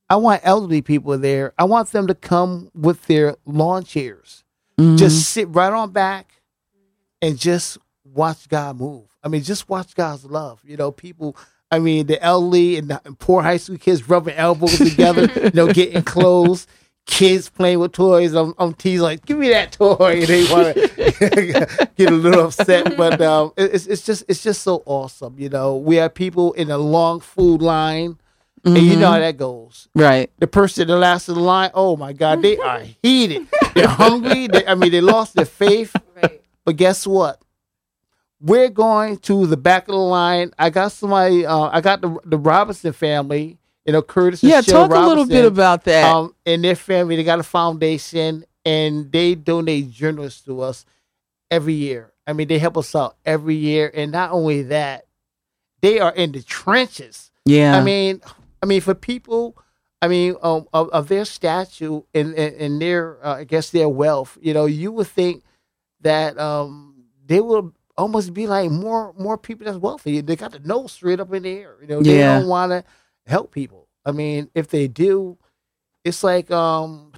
I 0.09 0.15
want 0.17 0.41
elderly 0.43 0.81
people 0.81 1.17
there. 1.17 1.53
I 1.57 1.63
want 1.65 1.91
them 1.91 2.07
to 2.07 2.15
come 2.15 2.69
with 2.75 3.05
their 3.07 3.35
lawn 3.45 3.83
chairs, 3.83 4.43
Mhm. 4.79 4.97
just 4.97 5.29
sit 5.29 5.47
right 5.53 5.71
on 5.73 5.91
back, 5.91 6.41
and 7.21 7.37
just 7.37 7.77
watch 8.03 8.47
God 8.49 8.79
move. 8.79 9.05
I 9.23 9.27
mean, 9.29 9.43
just 9.43 9.69
watch 9.69 9.95
God's 9.95 10.25
love. 10.25 10.59
You 10.65 10.77
know, 10.77 10.91
people. 10.91 11.35
I 11.71 11.79
mean, 11.79 12.05
the 12.05 12.21
elderly 12.21 12.77
and 12.77 12.89
the 12.89 13.01
poor 13.17 13.41
high 13.41 13.57
school 13.57 13.77
kids 13.77 14.07
rubbing 14.07 14.35
elbows 14.35 14.77
together. 14.77 15.29
you 15.43 15.51
know, 15.53 15.73
getting 15.73 16.03
clothes. 16.03 16.67
Kids 17.05 17.49
playing 17.49 17.79
with 17.79 17.91
toys. 17.91 18.33
I'm, 18.33 18.53
I'm 18.57 18.73
teasing 18.73 19.03
like, 19.03 19.25
give 19.25 19.37
me 19.37 19.49
that 19.49 19.73
toy. 19.73 20.19
And 20.21 20.23
they 20.27 20.43
want 20.51 20.73
to 20.75 21.89
get 21.97 22.09
a 22.09 22.13
little 22.13 22.45
upset, 22.47 22.95
but 22.97 23.21
um, 23.21 23.51
it- 23.57 23.73
it's 23.75 23.87
it's 23.87 24.05
just 24.05 24.23
it's 24.29 24.41
just 24.41 24.61
so 24.61 24.83
awesome. 24.85 25.35
You 25.37 25.49
know, 25.49 25.75
we 25.75 25.97
have 25.97 26.13
people 26.13 26.53
in 26.53 26.71
a 26.71 26.77
long 26.77 27.19
food 27.19 27.61
line, 27.61 28.17
and 28.63 28.77
you 28.77 28.95
know 28.95 29.11
how 29.11 29.19
that 29.19 29.35
goes. 29.37 29.89
right. 29.93 30.31
The 30.39 30.47
person 30.47 30.87
the 30.87 30.95
last 30.95 31.27
in 31.27 31.35
the 31.35 31.41
line, 31.41 31.71
oh 31.73 31.97
my 31.97 32.13
God, 32.13 32.41
they 32.41 32.57
are 32.57 32.83
heated. 33.01 33.47
They're 33.75 33.87
hungry. 33.87 34.47
They, 34.47 34.65
I 34.65 34.75
mean, 34.75 34.91
they 34.91 35.01
lost 35.01 35.35
their 35.35 35.45
faith. 35.45 35.93
Right. 36.15 36.41
But 36.63 36.77
guess 36.77 37.05
what? 37.05 37.41
We're 38.39 38.69
going 38.69 39.17
to 39.17 39.45
the 39.45 39.57
back 39.57 39.83
of 39.89 39.93
the 39.93 39.97
line. 39.99 40.51
I 40.57 40.69
got 40.69 40.93
somebody. 40.93 41.45
Uh, 41.45 41.69
I 41.71 41.81
got 41.81 41.99
the 42.01 42.17
the 42.23 42.37
Robinson 42.37 42.93
family. 42.93 43.57
You 43.85 43.93
know, 43.93 44.01
Curtis. 44.01 44.41
And 44.43 44.51
Yeah. 44.51 44.61
Talk 44.61 44.91
a 44.91 44.99
little 45.07 45.25
bit 45.25 45.45
about 45.45 45.83
that. 45.85 46.03
Um, 46.11 46.35
and 46.45 46.63
their 46.63 46.75
family, 46.75 47.15
they 47.15 47.23
got 47.23 47.39
a 47.39 47.43
foundation, 47.43 48.45
and 48.65 49.11
they 49.11 49.35
donate 49.35 49.91
journals 49.91 50.41
to 50.41 50.61
us 50.61 50.85
every 51.51 51.73
year. 51.73 52.11
I 52.25 52.33
mean, 52.33 52.47
they 52.47 52.59
help 52.59 52.77
us 52.77 52.95
out 52.95 53.17
every 53.25 53.55
year, 53.55 53.91
and 53.93 54.11
not 54.11 54.31
only 54.31 54.63
that, 54.63 55.05
they 55.81 55.99
are 55.99 56.13
in 56.13 56.31
the 56.31 56.41
trenches. 56.41 57.29
yeah. 57.45 57.75
I 57.77 57.81
mean, 57.83 58.21
I 58.61 58.65
mean, 58.65 58.79
for 58.79 58.95
people, 58.95 59.57
I 60.01 60.07
mean, 60.07 60.35
um, 60.41 60.65
of, 60.73 60.89
of 60.91 61.09
their 61.09 61.25
stature 61.25 61.99
and, 62.13 62.33
and, 62.35 62.55
and 62.55 62.81
their, 62.81 63.17
uh, 63.25 63.35
I 63.39 63.43
guess, 63.43 63.71
their 63.71 63.89
wealth, 63.89 64.37
you 64.41 64.53
know, 64.53 64.65
you 64.65 64.93
would 64.93 65.07
think 65.07 65.43
that 65.99 66.39
um, 66.39 67.03
they 67.25 67.41
will 67.41 67.73
almost 67.97 68.33
be 68.33 68.47
like 68.47 68.71
more 68.71 69.13
more 69.19 69.37
people 69.37 69.65
that's 69.65 69.77
wealthy. 69.77 70.21
They 70.21 70.35
got 70.37 70.53
the 70.53 70.59
nose 70.59 70.93
straight 70.93 71.19
up 71.19 71.33
in 71.33 71.43
the 71.43 71.49
air. 71.49 71.75
You 71.81 71.87
know, 71.87 72.01
they 72.01 72.17
Yeah. 72.19 72.39
don't 72.39 72.47
want 72.47 72.71
to 72.71 72.83
help 73.27 73.51
people. 73.51 73.87
I 74.05 74.11
mean, 74.11 74.49
if 74.53 74.67
they 74.69 74.87
do, 74.87 75.37
it's 76.03 76.23
like 76.23 76.51
um, 76.51 77.11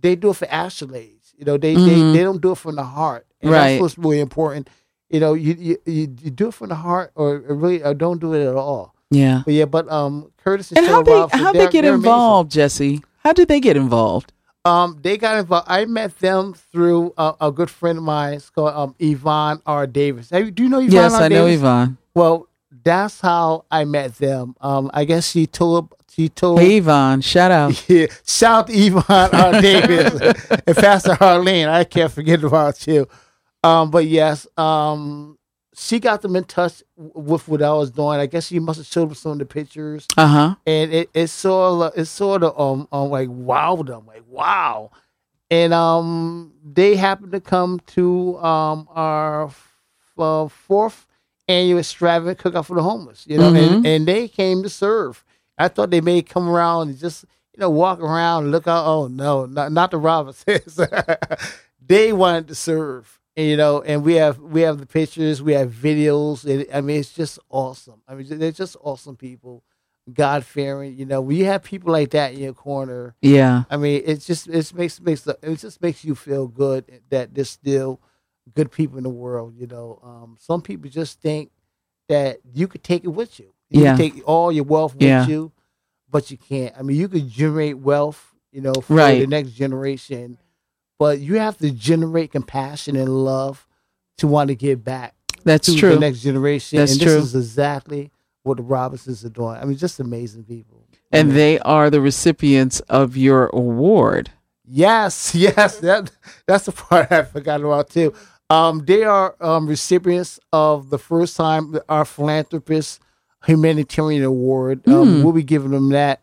they 0.00 0.16
do 0.16 0.30
it 0.30 0.34
for 0.36 0.46
accolades. 0.46 1.32
You 1.36 1.44
know, 1.44 1.56
they 1.58 1.74
Mhm. 1.74 1.86
they, 1.86 2.18
they 2.18 2.22
don't 2.24 2.40
do 2.40 2.52
it 2.52 2.58
from 2.58 2.76
the 2.76 2.84
heart. 2.84 3.26
And 3.40 3.50
Right. 3.50 3.72
That's 3.72 3.82
what's 3.82 3.98
really 3.98 4.20
important. 4.20 4.68
You 5.10 5.20
know, 5.20 5.34
you, 5.34 5.54
you 5.58 5.78
you 5.84 6.06
do 6.06 6.48
it 6.48 6.54
from 6.54 6.68
the 6.70 6.74
heart, 6.76 7.12
or 7.14 7.38
really, 7.38 7.82
or 7.82 7.92
don't 7.92 8.18
do 8.20 8.32
it 8.32 8.46
at 8.48 8.54
all. 8.54 8.94
Yeah. 9.10 9.42
But 9.44 9.52
yeah, 9.54 9.66
but 9.66 9.90
um, 9.92 10.32
Curtis 10.42 10.70
and, 10.70 10.78
And 10.78 10.86
how 10.86 11.02
they 11.02 11.12
Robinson, 11.12 11.38
how 11.40 11.52
they 11.52 11.68
get 11.68 11.82
they're 11.82 11.94
amazing. 11.94 11.94
involved, 11.96 12.50
Jesse? 12.50 13.02
How 13.18 13.32
did 13.34 13.48
they 13.48 13.60
get 13.60 13.76
involved? 13.76 14.32
Um, 14.64 14.98
they 15.02 15.18
got 15.18 15.36
involved. 15.38 15.66
I 15.68 15.84
met 15.84 16.18
them 16.20 16.54
through 16.54 17.12
a, 17.18 17.34
a 17.42 17.52
good 17.52 17.68
friend 17.68 17.98
of 17.98 18.04
mine. 18.04 18.34
It's 18.34 18.48
called 18.48 18.72
um, 18.74 18.94
Yvonne 19.00 19.60
R. 19.66 19.86
Davis. 19.86 20.30
You- 20.32 20.50
do 20.50 20.62
you 20.62 20.68
know 20.70 20.78
Yvonne 20.78 20.92
yes, 20.92 21.12
R. 21.12 21.22
I 21.22 21.28
know 21.28 21.46
Davis? 21.46 21.60
Yvonne. 21.60 21.98
Well, 22.14 22.48
that's 22.84 23.20
how 23.20 23.64
I 23.70 23.84
met 23.84 24.16
them. 24.16 24.54
Um, 24.60 24.90
I 24.94 25.04
guess 25.04 25.30
she 25.30 25.46
told 25.46 25.94
she 26.10 26.28
told 26.28 26.60
Yvonne, 26.60 27.20
shout 27.20 27.50
out. 27.50 27.84
Yeah, 27.88 28.06
shout 28.26 28.66
to 28.68 28.72
Yvonne 28.72 29.30
R. 29.34 29.52
Davis 29.60 30.20
and 30.66 30.76
Pastor 30.76 31.12
Harleen. 31.14 31.68
I 31.68 31.84
can't 31.84 32.12
forget 32.12 32.42
about 32.44 32.86
you. 32.86 33.08
Um, 33.64 33.90
but 33.90 34.06
yes, 34.06 34.46
um, 34.58 35.38
she 35.74 36.00
got 36.00 36.20
them 36.22 36.36
in 36.36 36.44
touch 36.44 36.82
with 36.96 37.46
what 37.48 37.62
I 37.62 37.72
was 37.72 37.90
doing. 37.90 38.20
I 38.20 38.26
guess 38.26 38.46
she 38.48 38.58
must 38.58 38.78
have 38.78 38.86
showed 38.86 39.08
them 39.08 39.14
some 39.14 39.32
of 39.32 39.38
the 39.38 39.46
pictures, 39.46 40.06
Uh 40.16 40.26
huh. 40.26 40.54
and 40.66 40.92
it 40.92 41.10
it 41.14 41.28
sort 41.28 41.94
of 41.94 41.98
it 41.98 42.04
sort 42.06 42.42
of 42.42 42.58
um, 42.60 42.88
um 42.92 43.08
like 43.10 43.28
wowed 43.28 43.86
them, 43.86 44.06
like 44.06 44.24
wow. 44.28 44.90
And 45.50 45.72
um, 45.74 46.52
they 46.64 46.96
happened 46.96 47.32
to 47.32 47.40
come 47.40 47.80
to 47.88 48.38
um 48.38 48.88
our 48.90 49.50
uh, 50.18 50.48
fourth 50.48 51.06
annual 51.52 51.78
extravagant 51.78 52.38
cookout 52.38 52.66
for 52.66 52.74
the 52.74 52.82
homeless, 52.82 53.24
you 53.26 53.38
know, 53.38 53.48
and, 53.48 53.56
mm-hmm. 53.56 53.86
and 53.86 54.08
they 54.08 54.28
came 54.28 54.62
to 54.62 54.68
serve. 54.68 55.24
I 55.58 55.68
thought 55.68 55.90
they 55.90 56.00
may 56.00 56.22
come 56.22 56.48
around 56.48 56.88
and 56.88 56.98
just 56.98 57.24
you 57.54 57.60
know 57.60 57.70
walk 57.70 58.00
around 58.00 58.44
and 58.44 58.52
look 58.52 58.66
out. 58.66 58.86
Oh 58.86 59.06
no, 59.08 59.46
not 59.46 59.72
not 59.72 59.90
the 59.90 59.98
Robinsons. 59.98 60.80
they 61.86 62.12
wanted 62.12 62.48
to 62.48 62.54
serve, 62.54 63.20
and, 63.36 63.46
you 63.46 63.56
know, 63.56 63.82
and 63.82 64.02
we 64.02 64.14
have 64.14 64.38
we 64.38 64.62
have 64.62 64.78
the 64.78 64.86
pictures, 64.86 65.42
we 65.42 65.52
have 65.52 65.70
videos, 65.70 66.44
and 66.44 66.66
I 66.74 66.80
mean 66.80 67.00
it's 67.00 67.12
just 67.12 67.38
awesome. 67.50 68.02
I 68.08 68.14
mean 68.14 68.38
they're 68.38 68.52
just 68.52 68.76
awesome 68.82 69.16
people, 69.16 69.62
God 70.12 70.44
fearing. 70.44 70.96
You 70.96 71.06
know, 71.06 71.20
when 71.20 71.36
you 71.36 71.44
have 71.46 71.62
people 71.62 71.92
like 71.92 72.10
that 72.10 72.32
in 72.32 72.40
your 72.40 72.54
corner, 72.54 73.14
Yeah. 73.20 73.64
I 73.70 73.76
mean, 73.76 74.02
it 74.04 74.20
just 74.20 74.48
it 74.48 74.72
makes 74.74 75.00
makes 75.00 75.22
the, 75.22 75.38
it 75.42 75.58
just 75.58 75.82
makes 75.82 76.04
you 76.04 76.14
feel 76.14 76.48
good 76.48 77.02
that 77.10 77.34
there's 77.34 77.50
still 77.50 78.00
good 78.54 78.70
people 78.70 78.96
in 78.98 79.04
the 79.04 79.10
world. 79.10 79.54
You 79.56 79.66
know, 79.66 80.00
um, 80.02 80.36
some 80.40 80.62
people 80.62 80.90
just 80.90 81.20
think 81.20 81.50
that 82.08 82.38
you 82.52 82.66
could 82.68 82.82
take 82.82 83.04
it 83.04 83.08
with 83.08 83.38
you. 83.38 83.52
You 83.70 83.82
Yeah. 83.82 83.96
can 83.96 83.98
take 83.98 84.28
all 84.28 84.52
your 84.52 84.64
wealth 84.64 84.94
with 84.94 85.02
Yeah. 85.02 85.26
you, 85.26 85.52
but 86.10 86.30
you 86.30 86.36
can't. 86.36 86.74
I 86.78 86.82
mean, 86.82 86.96
you 86.96 87.08
could 87.08 87.28
generate 87.28 87.78
wealth, 87.78 88.34
you 88.50 88.60
know, 88.60 88.74
for 88.74 88.94
Right. 88.94 89.20
the 89.20 89.26
next 89.26 89.52
generation, 89.52 90.38
but 90.98 91.20
you 91.20 91.38
have 91.38 91.56
to 91.58 91.70
generate 91.70 92.32
compassion 92.32 92.96
and 92.96 93.24
love 93.24 93.66
to 94.18 94.26
want 94.26 94.48
to 94.48 94.54
give 94.54 94.84
back 94.84 95.14
That's 95.44 95.66
to 95.66 95.76
true. 95.76 95.94
the 95.94 96.00
next 96.00 96.20
generation. 96.20 96.78
That's 96.78 96.92
and 96.92 97.00
true. 97.00 97.14
this 97.14 97.24
is 97.24 97.34
exactly 97.34 98.10
what 98.42 98.58
the 98.58 98.62
Robinsons 98.62 99.24
are 99.24 99.28
doing. 99.30 99.56
I 99.56 99.64
mean, 99.64 99.76
just 99.78 99.98
amazing 100.00 100.44
people. 100.44 100.84
And 101.10 101.28
mean, 101.28 101.36
they 101.36 101.58
are 101.60 101.90
the 101.90 102.00
recipients 102.00 102.80
of 102.80 103.16
your 103.16 103.46
award. 103.52 104.30
Yes, 104.64 105.34
yes, 105.34 105.78
that 105.80 106.10
that's 106.46 106.66
the 106.66 106.72
part 106.72 107.10
I 107.10 107.22
forgot 107.24 107.60
about 107.60 107.90
too. 107.90 108.12
Um, 108.52 108.84
they 108.84 109.02
are 109.04 109.34
um, 109.40 109.66
recipients 109.66 110.38
of 110.52 110.90
the 110.90 110.98
first 110.98 111.36
time 111.36 111.76
our 111.88 112.04
philanthropist 112.04 113.00
humanitarian 113.46 114.22
award. 114.24 114.86
Um, 114.86 115.22
We'll 115.22 115.32
be 115.32 115.42
giving 115.42 115.70
them 115.70 115.88
that 115.90 116.20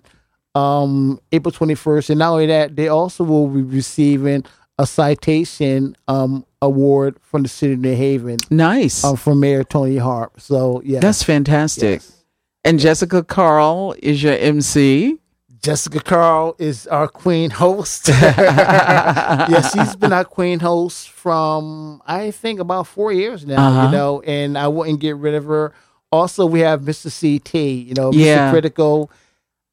um, 0.56 1.20
April 1.32 1.52
twenty 1.52 1.76
first, 1.76 2.10
and 2.10 2.20
not 2.20 2.32
only 2.34 2.48
that, 2.48 2.76
they 2.76 2.88
also 2.88 3.24
will 3.24 3.48
be 3.48 3.62
receiving 3.62 4.44
a 4.78 4.86
citation 4.86 5.96
um, 6.08 6.46
award 6.62 7.18
from 7.22 7.44
the 7.44 7.50
city 7.50 7.74
of 7.74 7.80
New 7.80 7.96
Haven 7.96 8.38
Nice. 8.50 9.04
um, 9.04 9.16
from 9.18 9.40
Mayor 9.40 9.64
Toni 9.64 9.98
Harp. 9.98 10.40
So 10.40 10.82
yeah, 10.86 11.00
That's 11.00 11.24
fantastic. 11.24 12.02
yes. 12.02 12.24
And 12.64 12.80
Jessica 12.80 13.24
Carl 13.24 13.96
is 14.00 14.22
your 14.22 14.34
MC. 14.34 15.18
Jessica 15.62 16.00
Carl 16.00 16.56
is 16.58 16.88
our 16.88 17.08
queen 17.08 17.50
host. 17.50 18.08
yeah, 18.10 19.62
she's 19.70 19.96
been 19.96 20.14
our 20.14 20.24
queen 20.26 20.60
host 20.60 21.10
from 21.10 22.02
I 22.06 22.32
think 22.32 22.60
about 22.60 22.88
four 22.88 23.12
years 23.12 23.46
now. 23.46 23.68
Uh-huh. 23.68 23.86
You 23.88 23.92
know, 23.92 24.22
and 24.22 24.58
I 24.58 24.68
wouldn't 24.68 25.00
get 25.00 25.18
rid 25.18 25.34
of 25.36 25.46
her. 25.46 25.74
Also, 26.12 26.46
we 26.46 26.62
have 26.62 26.82
Mr. 26.82 27.10
CT. 27.12 27.54
You 27.56 27.94
know, 27.94 28.12
Yeah. 28.14 28.48
Mr. 28.48 28.52
Critical. 28.52 29.12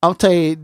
I'll 0.03 0.15
tell 0.15 0.33
you, 0.33 0.57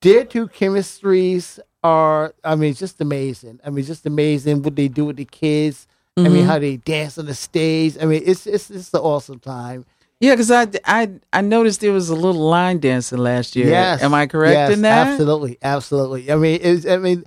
their 0.00 0.24
two 0.24 0.48
chemistries 0.48 1.58
are. 1.82 2.34
I 2.42 2.54
mean, 2.54 2.74
just 2.74 3.00
amazing. 3.00 3.60
I 3.64 3.70
mean, 3.70 3.84
just 3.84 4.06
amazing 4.06 4.62
what 4.62 4.76
they 4.76 4.88
do 4.88 5.04
with 5.06 5.16
the 5.16 5.24
kids. 5.26 5.86
I 6.16 6.20
Mm-hmm. 6.20 6.32
mean, 6.32 6.44
how 6.44 6.60
they 6.60 6.76
dance 6.76 7.18
on 7.18 7.26
the 7.26 7.34
stage. 7.34 7.96
I 8.00 8.04
mean, 8.06 8.22
it's 8.24 8.46
it's 8.46 8.70
it's 8.70 8.94
an 8.94 9.00
awesome 9.00 9.40
time. 9.40 9.84
Yeah, 10.20 10.32
because 10.32 10.50
I, 10.50 10.66
I 10.84 11.10
I 11.32 11.40
noticed 11.40 11.80
there 11.80 11.92
was 11.92 12.08
a 12.08 12.14
little 12.14 12.40
line 12.48 12.78
dancing 12.78 13.18
last 13.18 13.56
year. 13.56 13.68
Yes. 13.68 14.02
Am 14.02 14.14
I 14.14 14.26
correct 14.26 14.54
Yes, 14.54 14.72
in 14.72 14.82
that? 14.82 15.08
Absolutely, 15.08 15.58
absolutely. 15.62 16.30
I 16.30 16.36
mean, 16.36 16.60
I 16.88 16.96
mean, 16.96 17.24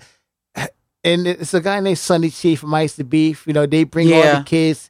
and 1.04 1.28
it's 1.28 1.54
a 1.54 1.62
guy 1.62 1.80
named 1.80 1.98
Sonny 2.00 2.30
Chief 2.30 2.60
from 2.60 2.74
Ice 2.74 2.96
the 2.96 3.04
Beef. 3.04 3.46
You 3.46 3.54
know, 3.54 3.66
they 3.66 3.84
bring 3.84 4.12
all 4.14 4.22
the 4.22 4.44
kids. 4.46 4.90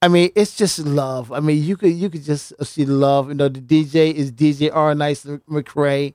I 0.00 0.08
mean, 0.08 0.30
it's 0.36 0.56
just 0.56 0.78
love. 0.80 1.32
I 1.32 1.40
mean, 1.40 1.62
you 1.62 1.76
could 1.76 1.92
you 1.92 2.10
could 2.10 2.22
just 2.24 2.52
see 2.64 2.84
the 2.84 2.92
love. 2.92 3.28
You 3.28 3.34
know, 3.34 3.48
the 3.48 3.60
DJ 3.60 4.12
is 4.12 4.30
DJ 4.30 4.70
R. 4.72 4.94
Nice 4.94 5.24
McRae, 5.24 6.14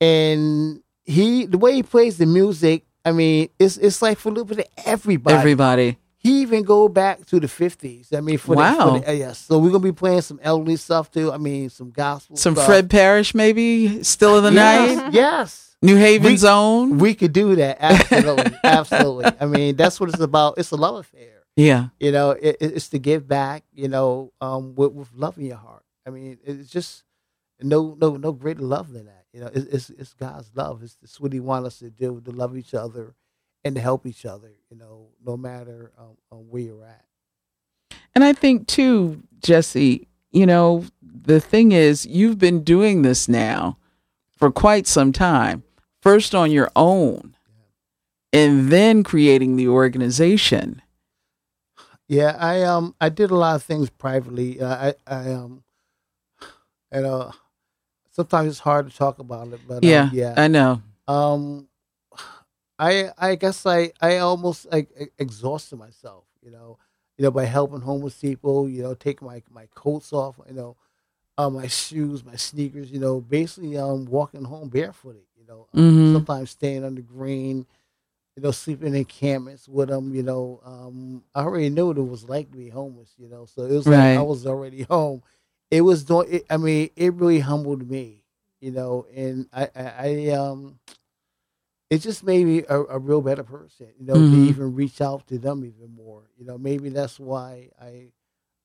and 0.00 0.82
he 1.04 1.46
the 1.46 1.58
way 1.58 1.74
he 1.74 1.82
plays 1.82 2.18
the 2.18 2.26
music. 2.26 2.84
I 3.04 3.12
mean, 3.12 3.48
it's 3.58 3.76
it's 3.76 4.00
like 4.02 4.18
for 4.18 4.28
a 4.28 4.32
little 4.32 4.44
bit 4.44 4.58
of 4.60 4.66
everybody. 4.86 5.36
Everybody. 5.36 5.98
He 6.22 6.42
even 6.42 6.62
go 6.62 6.88
back 6.88 7.26
to 7.26 7.40
the 7.40 7.48
fifties. 7.48 8.12
I 8.12 8.20
mean, 8.20 8.38
for 8.38 8.54
Wow. 8.54 8.74
the, 8.76 8.92
for 8.92 9.04
the 9.04 9.08
uh, 9.10 9.12
yes. 9.12 9.38
So 9.40 9.58
we're 9.58 9.70
gonna 9.70 9.80
be 9.80 9.90
playing 9.92 10.20
some 10.22 10.38
elderly 10.42 10.76
stuff 10.76 11.10
too. 11.10 11.32
I 11.32 11.36
mean, 11.38 11.68
some 11.68 11.90
gospel, 11.90 12.36
Some 12.36 12.54
stuff. 12.54 12.66
Fred 12.66 12.88
Parris, 12.90 13.34
maybe 13.34 14.02
still 14.04 14.36
of 14.36 14.44
the 14.44 14.52
yes, 14.52 14.96
night. 14.96 15.12
Yes, 15.12 15.76
New 15.82 15.96
Haven's 15.96 16.42
We- 16.44 16.48
own. 16.48 16.98
we 16.98 17.14
could 17.14 17.32
do 17.32 17.56
that. 17.56 17.78
Absolutely, 17.80 18.52
absolutely. 18.64 19.32
I 19.40 19.46
mean, 19.46 19.74
that's 19.76 19.98
what 19.98 20.10
it's 20.10 20.20
about. 20.20 20.58
It's 20.58 20.70
a 20.70 20.76
love 20.76 20.94
affair. 20.96 21.42
yeah. 21.56 21.88
You 21.98 22.12
know, 22.12 22.30
it, 22.30 22.56
it- 22.60 22.72
it's 22.76 22.88
to 22.90 22.98
give 23.00 23.26
back. 23.26 23.64
You 23.72 23.88
know, 23.88 24.32
um, 24.40 24.74
with, 24.76 24.92
with 24.92 25.08
love 25.14 25.36
in 25.38 25.46
your 25.46 25.56
heart. 25.56 25.82
I 26.06 26.10
mean, 26.10 26.38
it's 26.44 26.70
just 26.70 27.02
no, 27.60 27.96
no, 28.00 28.16
no 28.16 28.30
greater 28.32 28.62
love 28.62 28.92
than 28.92 29.06
that. 29.06 29.24
You 29.32 29.40
know, 29.40 29.50
it's 29.52 29.66
it's, 29.66 29.90
it's 29.90 30.12
God's 30.14 30.50
love. 30.54 30.82
It's, 30.84 30.96
it's 31.02 31.18
what 31.18 31.32
He 31.32 31.40
wants 31.40 31.66
us 31.66 31.78
to 31.80 31.90
do 31.90 32.20
to 32.24 32.30
love 32.30 32.56
each 32.56 32.74
other 32.74 33.14
and 33.64 33.74
to 33.74 33.80
help 33.80 34.06
each 34.06 34.24
other. 34.24 34.50
You 34.70 34.76
know, 34.76 35.08
no 35.24 35.36
matter 35.36 35.92
um, 35.98 36.16
um, 36.30 36.38
where 36.50 36.62
you're 36.62 36.84
at. 36.84 37.04
And 38.14 38.24
I 38.24 38.32
think 38.32 38.66
too, 38.66 39.22
Jesse, 39.42 40.06
you 40.30 40.46
know, 40.46 40.84
the 41.02 41.40
thing 41.40 41.72
is, 41.72 42.06
you've 42.06 42.38
been 42.38 42.62
doing 42.64 43.02
this 43.02 43.28
now 43.28 43.78
for 44.36 44.50
quite 44.50 44.86
some 44.86 45.12
time. 45.12 45.62
First 46.00 46.34
on 46.34 46.50
your 46.50 46.70
own, 46.74 47.36
and 48.32 48.70
then 48.70 49.02
creating 49.04 49.56
the 49.56 49.68
organization. 49.68 50.82
Yeah, 52.08 52.36
I 52.38 52.62
um 52.64 52.94
I 53.00 53.08
did 53.08 53.30
a 53.30 53.36
lot 53.36 53.54
of 53.54 53.62
things 53.62 53.88
privately. 53.88 54.60
Uh, 54.60 54.74
I 54.74 54.94
I 55.06 55.32
um 55.32 55.62
and 56.90 57.06
uh 57.06 57.30
sometimes 58.10 58.48
it's 58.50 58.58
hard 58.58 58.90
to 58.90 58.96
talk 58.96 59.18
about 59.18 59.48
it, 59.48 59.60
but 59.66 59.76
um, 59.76 59.80
yeah, 59.82 60.10
yeah. 60.12 60.34
I 60.36 60.48
know. 60.48 60.82
um 61.06 61.68
I 62.82 63.10
I 63.18 63.36
guess 63.36 63.66
I 63.66 63.92
I 64.00 64.18
almost 64.18 64.70
like 64.72 64.90
e- 65.00 65.06
exhausted 65.18 65.76
myself, 65.78 66.24
you 66.42 66.50
know, 66.50 66.78
you 67.18 67.24
know 67.24 67.30
by 67.32 67.44
helping 67.46 67.82
homeless 67.82 68.18
people, 68.18 68.68
you 68.68 68.82
know, 68.82 68.94
taking 68.94 69.28
my 69.28 69.42
my 69.50 69.66
coats 69.74 70.12
off, 70.12 70.40
you 70.48 70.54
know, 70.54 70.76
uh, 71.38 71.50
my 71.50 71.68
shoes, 71.68 72.24
my 72.24 72.36
sneakers, 72.36 72.90
you 72.92 73.00
know, 73.00 73.20
basically 73.20 73.78
um 73.78 74.06
walking 74.06 74.44
home 74.44 74.68
barefooted, 74.70 75.22
you 75.38 75.46
know, 75.46 75.68
um, 75.74 76.02
Mhm. 76.02 76.12
sometimes 76.12 76.50
staying 76.50 76.84
on 76.84 76.96
the 76.96 77.02
green, 77.02 77.66
you 78.36 78.42
know, 78.42 78.50
sleeping 78.52 78.88
in 78.88 78.94
encampments 78.96 79.68
with 79.68 79.88
them, 79.88 80.14
you 80.14 80.22
know. 80.22 80.60
Um, 80.64 81.24
I 81.34 81.42
already 81.42 81.70
knew 81.70 81.88
what 81.88 81.98
it 81.98 82.02
was 82.02 82.28
like 82.28 82.50
to 82.52 82.58
be 82.58 82.68
homeless, 82.70 83.14
you 83.18 83.28
know, 83.28 83.46
so 83.46 83.64
it 83.64 83.72
was 83.72 83.90
like 83.90 84.10
I 84.14 84.22
was 84.22 84.46
already 84.46 84.82
home. 84.82 85.22
It 85.70 85.82
was 85.82 86.04
doing. 86.04 86.42
I 86.50 86.56
mean, 86.58 86.90
it 86.96 87.14
really 87.14 87.40
humbled 87.40 87.88
me, 87.90 88.24
you 88.60 88.72
know, 88.72 89.06
and 89.14 89.48
I, 89.52 89.68
I, 89.76 89.92
I 90.08 90.28
um, 90.30 90.78
it 91.92 91.98
just 92.00 92.24
made 92.24 92.44
me 92.46 92.62
a, 92.68 92.78
a 92.96 92.98
real 92.98 93.20
better 93.20 93.42
person, 93.44 93.88
you 93.98 94.06
know, 94.06 94.14
Mhm. 94.14 94.32
to 94.32 94.38
even 94.50 94.74
reach 94.74 95.00
out 95.00 95.26
to 95.28 95.38
them 95.38 95.58
even 95.64 95.94
more, 95.94 96.22
you 96.38 96.44
know. 96.46 96.56
Maybe 96.56 96.88
that's 96.88 97.20
why 97.20 97.68
I, 97.80 97.92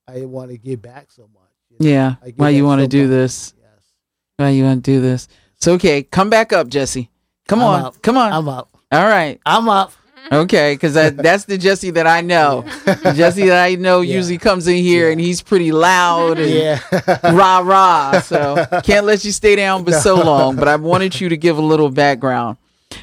I 0.08 0.24
want 0.24 0.50
to 0.50 0.56
give 0.56 0.80
back 0.82 1.06
so 1.10 1.22
much. 1.34 1.52
you 1.70 1.76
know. 1.86 1.90
Yeah. 1.92 2.14
Why 2.36 2.48
you 2.50 2.64
want 2.64 2.78
to 2.80 2.84
so 2.84 2.88
do 2.98 3.02
much. 3.02 3.10
this? 3.10 3.54
Yes. 3.60 3.82
Why 4.38 4.48
you 4.50 4.64
want 4.64 4.82
to 4.84 4.90
do 4.90 5.00
this? 5.02 5.28
So 5.60 5.74
okay, 5.74 6.02
come 6.02 6.30
back 6.30 6.52
up, 6.52 6.68
Jesse. 6.68 7.10
Come 7.48 7.60
I'm 7.60 7.66
on, 7.66 7.82
up. 7.86 8.02
come 8.02 8.16
on. 8.16 8.32
I'm 8.32 8.48
up. 8.48 8.68
All 8.90 9.06
right. 9.06 9.38
I'm 9.44 9.68
up. 9.68 9.92
Okay, 10.32 10.74
because 10.74 10.94
that's 11.26 11.44
the 11.44 11.58
Jesse 11.58 11.90
that 11.90 12.06
I 12.06 12.20
know. 12.22 12.62
The 12.86 13.12
Jesse 13.16 13.46
that 13.48 13.62
I 13.64 13.74
know 13.74 14.00
Yeah. 14.00 14.16
usually 14.16 14.38
comes 14.38 14.66
in 14.68 14.76
here 14.76 15.06
Yeah. 15.06 15.12
and 15.12 15.20
he's 15.20 15.42
pretty 15.42 15.70
loud 15.72 16.38
and 16.38 16.50
Yeah. 16.50 16.80
rah 17.32 17.58
rah. 17.60 18.20
So 18.32 18.64
can't 18.84 19.04
let 19.04 19.24
you 19.24 19.32
stay 19.32 19.56
down 19.56 19.84
for 19.84 19.92
so 19.92 20.14
long. 20.16 20.56
But 20.56 20.68
I 20.68 20.76
wanted 20.76 21.20
you 21.20 21.28
to 21.28 21.36
give 21.36 21.58
a 21.58 21.62
little 21.72 21.90
background. 21.90 22.56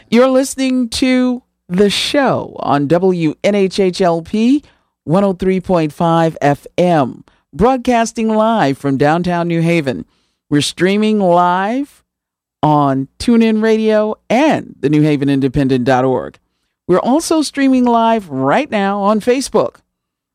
You're 0.10 0.30
listening 0.30 0.90
to 0.90 1.44
the 1.68 1.90
show 1.90 2.56
on 2.60 2.88
WNHHLP 2.88 4.64
103.5 5.08 6.38
FM, 6.42 7.28
broadcasting 7.54 8.30
live 8.30 8.78
from 8.78 8.98
downtown 8.98 9.48
New 9.48 9.62
Haven. 9.62 10.06
We're 10.50 10.62
streaming 10.62 11.20
live 11.20 12.04
on 12.64 13.08
TuneIn 13.20 13.62
Radio 13.62 14.16
and 14.30 14.76
the 14.80 14.90
NewHavenIndependent.org. 14.90 16.40
We're 16.88 17.00
also 17.00 17.42
streaming 17.42 17.86
live 17.86 18.30
right 18.30 18.70
now 18.70 19.02
on 19.02 19.20
Facebook. 19.20 19.78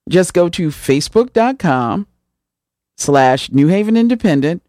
Just 0.08 0.34
go 0.34 0.48
to 0.48 0.68
facebook.com 0.68 2.06
slash 2.96 3.50
New 3.50 3.68
Haven 3.68 3.96
Independent 3.96 4.62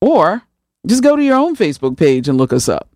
or 0.00 0.42
just 0.86 1.02
go 1.02 1.16
to 1.16 1.22
your 1.22 1.36
own 1.36 1.56
Facebook 1.56 1.96
page 1.96 2.28
and 2.28 2.38
look 2.38 2.52
us 2.52 2.68
up. 2.68 2.88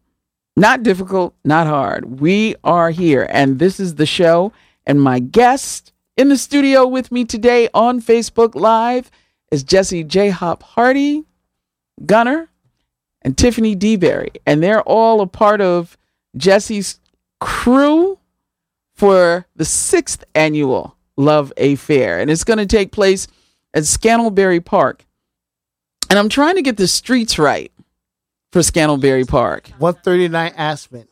Not 0.60 0.82
difficult, 0.82 1.34
not 1.42 1.66
hard. 1.66 2.20
We 2.20 2.54
are 2.64 2.90
here, 2.90 3.26
and 3.30 3.58
this 3.58 3.80
is 3.80 3.94
the 3.94 4.04
show. 4.04 4.52
And 4.84 5.00
my 5.00 5.18
guest 5.18 5.94
in 6.18 6.28
the 6.28 6.36
studio 6.36 6.86
with 6.86 7.10
me 7.10 7.24
today 7.24 7.70
on 7.72 8.02
Facebook 8.02 8.54
Live 8.54 9.10
is 9.50 9.62
Jesse 9.62 10.04
Jhop 10.04 10.62
Hardy, 10.62 11.24
Gunner, 12.04 12.50
and 13.22 13.38
Tiffany 13.38 13.74
DeBerry. 13.74 14.36
And 14.44 14.62
they're 14.62 14.82
all 14.82 15.22
a 15.22 15.26
part 15.26 15.62
of 15.62 15.96
Jesse's 16.36 17.00
crew 17.40 18.18
for 18.96 19.46
the 19.56 19.64
sixth 19.64 20.24
annual 20.34 20.94
Love-A-Fair. 21.16 22.20
And 22.20 22.30
it's 22.30 22.44
going 22.44 22.58
to 22.58 22.66
take 22.66 22.92
place 22.92 23.26
at 23.72 23.84
Scantlebury 23.84 24.62
Park. 24.62 25.06
And 26.10 26.18
I'm 26.18 26.28
trying 26.28 26.56
to 26.56 26.62
get 26.62 26.76
the 26.76 26.86
streets 26.86 27.38
right 27.38 27.72
for 28.52 28.60
Scantlebury 28.60 29.26
Park. 29.26 29.68
139 29.78 30.52
Ashmun. 30.52 31.06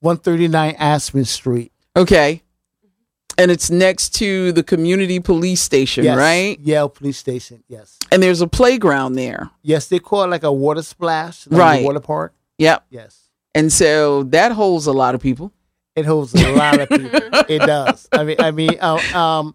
139 0.00 0.74
Ashmun 0.76 1.26
Street. 1.26 1.72
Okay. 1.96 2.42
And 3.38 3.50
it's 3.50 3.70
next 3.70 4.10
to 4.16 4.52
the 4.52 4.62
community 4.62 5.18
police 5.18 5.60
station, 5.62 6.04
Yes. 6.04 6.16
right? 6.18 6.60
Yale 6.60 6.88
Police 6.88 7.16
Station. 7.18 7.64
Yes. 7.66 7.98
And 8.10 8.22
there's 8.22 8.40
a 8.42 8.46
playground 8.46 9.14
there. 9.14 9.50
Yes, 9.62 9.86
they 9.88 9.98
call 9.98 10.24
it 10.24 10.26
like 10.26 10.42
a 10.42 10.52
water 10.52 10.82
splash, 10.82 11.46
like 11.46 11.58
Right. 11.58 11.82
a 11.82 11.86
water 11.86 12.00
park. 12.00 12.34
Yep. 12.58 12.84
Yes. 12.90 13.18
And 13.54 13.72
so 13.72 14.24
that 14.24 14.52
holds 14.52 14.86
a 14.86 14.92
lot 14.92 15.14
of 15.14 15.20
people. 15.22 15.50
It 15.96 16.04
holds 16.04 16.34
a 16.34 16.52
lot 16.52 16.80
of 16.80 16.88
people. 16.88 17.20
It 17.48 17.58
does. 17.60 18.08
I 18.12 18.24
mean, 18.24 18.36
I 18.38 18.50
mean, 18.50 18.76
um, 18.80 18.98
um, 19.14 19.54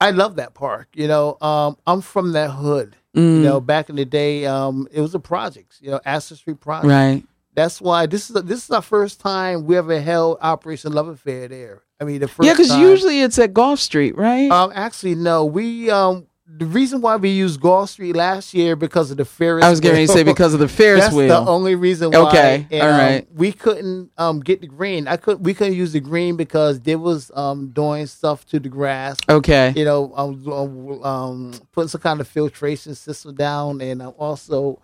I 0.00 0.10
love 0.10 0.36
that 0.36 0.54
park. 0.54 0.88
You 0.94 1.08
know, 1.08 1.38
um, 1.40 1.76
I'm 1.86 2.00
from 2.02 2.32
that 2.32 2.50
hood. 2.50 2.96
You 3.14 3.20
Mm, 3.20 3.42
know, 3.42 3.60
back 3.60 3.88
in 3.90 3.96
the 3.96 4.04
day, 4.04 4.44
um, 4.44 4.88
it 4.90 5.00
was 5.00 5.14
a 5.14 5.20
project. 5.20 5.76
You 5.80 5.90
know, 5.92 6.18
Street 6.20 6.60
project. 6.60 6.88
right. 6.88 7.22
That's 7.54 7.80
why 7.80 8.06
this 8.06 8.28
is 8.30 8.42
this 8.42 8.64
is 8.64 8.70
our 8.72 8.82
first 8.82 9.20
time 9.20 9.64
we 9.66 9.76
ever 9.76 10.00
held 10.00 10.38
Operation 10.40 10.92
Love-A-Fair 10.92 11.46
there. 11.46 11.82
I 12.00 12.04
mean, 12.04 12.18
the 12.20 12.26
first. 12.26 12.46
Yeah, 12.46 12.54
because 12.54 12.76
usually 12.76 13.20
it's 13.20 13.38
at 13.38 13.54
Goffe 13.54 13.78
Street, 13.78 14.16
right? 14.16 14.50
Um, 14.50 14.72
actually, 14.74 15.14
no. 15.14 15.44
We 15.44 15.88
um, 15.90 16.26
the 16.46 16.66
reason 16.66 17.00
why 17.00 17.16
we 17.16 17.30
used 17.30 17.60
Goffe 17.60 17.88
Street 17.88 18.14
last 18.14 18.52
year 18.52 18.76
because 18.76 19.10
of 19.10 19.16
the 19.16 19.24
Ferris. 19.24 19.64
I 19.64 19.70
was 19.70 19.80
going 19.80 20.06
to 20.06 20.12
say 20.12 20.22
because 20.22 20.52
of 20.52 20.60
the 20.60 20.68
Ferris 20.68 21.04
That's 21.04 21.14
wheel. 21.16 21.28
the 21.28 21.50
only 21.50 21.74
reason 21.74 22.10
why. 22.10 22.18
Okay, 22.28 22.66
And, 22.70 22.82
all 22.82 23.00
um, 23.18 23.26
we 23.34 23.52
couldn't 23.52 24.10
um 24.18 24.40
get 24.40 24.60
the 24.60 24.66
green. 24.66 25.08
I 25.08 25.16
could. 25.16 25.44
We 25.44 25.54
couldn't 25.54 25.74
use 25.74 25.92
the 25.92 26.00
green 26.00 26.36
because 26.36 26.80
they 26.80 26.96
was 26.96 27.30
um 27.34 27.68
doing 27.70 28.06
stuff 28.06 28.44
to 28.46 28.60
the 28.60 28.68
grass. 28.68 29.16
okay. 29.28 29.72
You 29.74 29.84
know, 29.84 30.12
um, 30.16 30.52
um, 30.52 31.02
um 31.02 31.52
putting 31.72 31.88
some 31.88 32.00
kind 32.02 32.20
of 32.20 32.28
filtration 32.28 32.94
system 32.94 33.34
down, 33.34 33.80
and 33.80 34.02
um, 34.02 34.14
also 34.18 34.80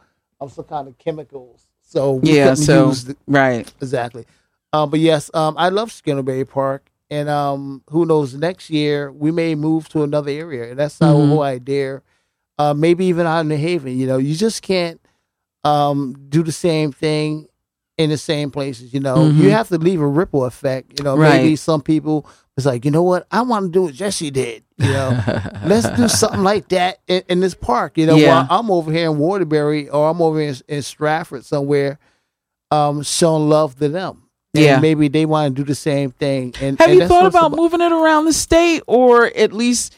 some 0.49 0.65
kind 0.65 0.89
of 0.89 0.97
chemicals. 0.99 1.67
So 1.83 2.15
we 2.15 2.37
Yeah, 2.37 2.51
couldn't 2.51 2.65
so 2.65 2.89
use 2.89 3.05
the, 3.05 3.17
right. 3.27 3.71
exactly. 3.83 4.25
Um, 4.73 4.89
but 4.91 5.01
yes, 5.01 5.31
um, 5.35 5.57
I 5.59 5.69
love 5.69 5.91
Scantlebury 5.91 6.49
Park, 6.49 6.89
and 7.11 7.29
um, 7.29 7.83
who 7.91 8.07
knows? 8.07 8.35
Next 8.35 8.71
year 8.71 9.11
we 9.13 9.31
may 9.31 9.55
move 9.55 9.89
to 9.91 10.03
another 10.03 10.31
area, 10.31 10.71
and 10.71 10.79
that's 10.79 11.01
our 11.03 11.13
Mhm. 11.15 11.29
whole 11.29 11.43
idea. 11.43 12.03
Uh, 12.59 12.75
maybe 12.75 13.07
even 13.07 13.27
out 13.27 13.41
in 13.41 13.49
the 13.49 13.57
Haven. 13.57 13.97
You 13.97 14.07
know, 14.07 14.19
you 14.19 14.35
just 14.35 14.63
can't 14.63 15.01
um, 15.65 16.17
do 16.31 16.43
the 16.43 16.53
same 16.53 16.91
thing 16.93 17.47
in 17.99 18.09
the 18.11 18.17
same 18.17 18.51
places. 18.51 18.95
You 18.95 19.01
know, 19.01 19.17
Mhm. 19.27 19.37
you 19.43 19.51
have 19.51 19.69
to 19.69 19.77
leave 19.79 20.01
a 20.01 20.07
ripple 20.07 20.45
effect. 20.47 20.99
You 20.99 21.05
know, 21.05 21.17
Right. 21.17 21.43
maybe 21.43 21.57
some 21.57 21.83
people 21.83 22.27
it's 22.57 22.67
like, 22.67 22.85
you 22.85 22.91
know 22.91 23.03
what? 23.03 23.27
I 23.31 23.41
want 23.43 23.67
to 23.67 23.71
do 23.71 23.83
what 23.85 23.95
Jesse 23.95 24.31
did. 24.31 24.65
You 24.77 24.89
know, 24.93 25.23
let's 25.65 25.89
do 25.91 26.09
something 26.09 26.43
like 26.43 26.69
that 26.71 26.99
in, 27.09 27.23
in 27.29 27.41
this 27.41 27.55
park. 27.55 27.97
You 27.97 28.07
know, 28.07 28.17
Yeah. 28.17 28.29
while 28.29 28.47
I'm 28.51 28.71
over 28.71 28.91
here 28.93 29.11
in 29.11 29.17
Waterbury 29.19 29.89
or 29.89 30.11
I'm 30.11 30.21
over 30.21 30.41
in, 30.41 30.55
in 30.69 30.83
Stratford 30.83 31.45
somewhere, 31.47 31.99
um, 32.71 33.03
showing 33.03 33.49
love 33.49 33.77
to 33.79 33.89
them. 33.89 34.20
And 34.55 34.65
Yeah. 34.65 34.81
maybe 34.81 35.09
they 35.09 35.27
want 35.27 35.55
to 35.55 35.63
do 35.63 35.67
the 35.67 35.75
same 35.77 36.11
thing. 36.11 36.55
And 36.61 36.79
Have 36.81 36.91
and 36.91 36.99
you 37.01 37.07
thought 37.07 37.27
about 37.27 37.53
moving 37.53 37.81
it 37.81 37.93
around 37.93 38.25
the 38.25 38.33
state 38.33 38.83
or 38.87 39.27
at 39.37 39.53
least 39.53 39.95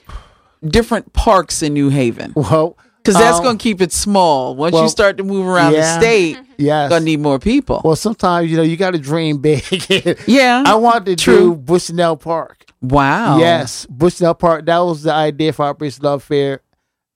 different 0.62 1.12
parks 1.15 1.62
in 1.62 1.73
New 1.73 1.88
Haven? 1.88 2.33
Well, 2.37 2.77
Because 2.99 3.15
that's 3.15 3.38
um, 3.38 3.45
going 3.45 3.59
to 3.59 3.62
keep 3.62 3.81
it 3.81 3.93
small. 3.93 4.55
Once 4.55 4.75
you 4.77 4.88
start 4.88 5.17
to 5.17 5.25
move 5.25 5.47
around 5.47 5.73
the 5.73 5.99
state, 5.99 6.38
yes. 6.59 6.91
going 6.91 7.01
to 7.01 7.05
need 7.07 7.21
more 7.21 7.38
people. 7.38 7.81
Well, 7.85 7.97
sometimes 7.97 8.51
you 8.51 8.57
know 8.59 8.62
you 8.62 8.77
got 8.77 8.91
to 8.93 8.99
dream 8.99 9.38
big. 9.38 9.65
yeah. 10.27 10.62
I 10.67 10.75
wanted 10.75 11.07
to 11.07 11.25
True. 11.25 11.37
do 11.38 11.55
Bushnell 11.57 12.17
Park. 12.19 12.67
wow. 12.83 13.38
Yes, 13.38 13.87
Bushnell 13.87 14.35
Park. 14.35 14.67
That 14.67 14.79
was 14.81 15.03
the 15.05 15.12
idea 15.12 15.53
for 15.55 15.65
Operation 15.65 16.03
Love 16.05 16.23
Fair. 16.23 16.61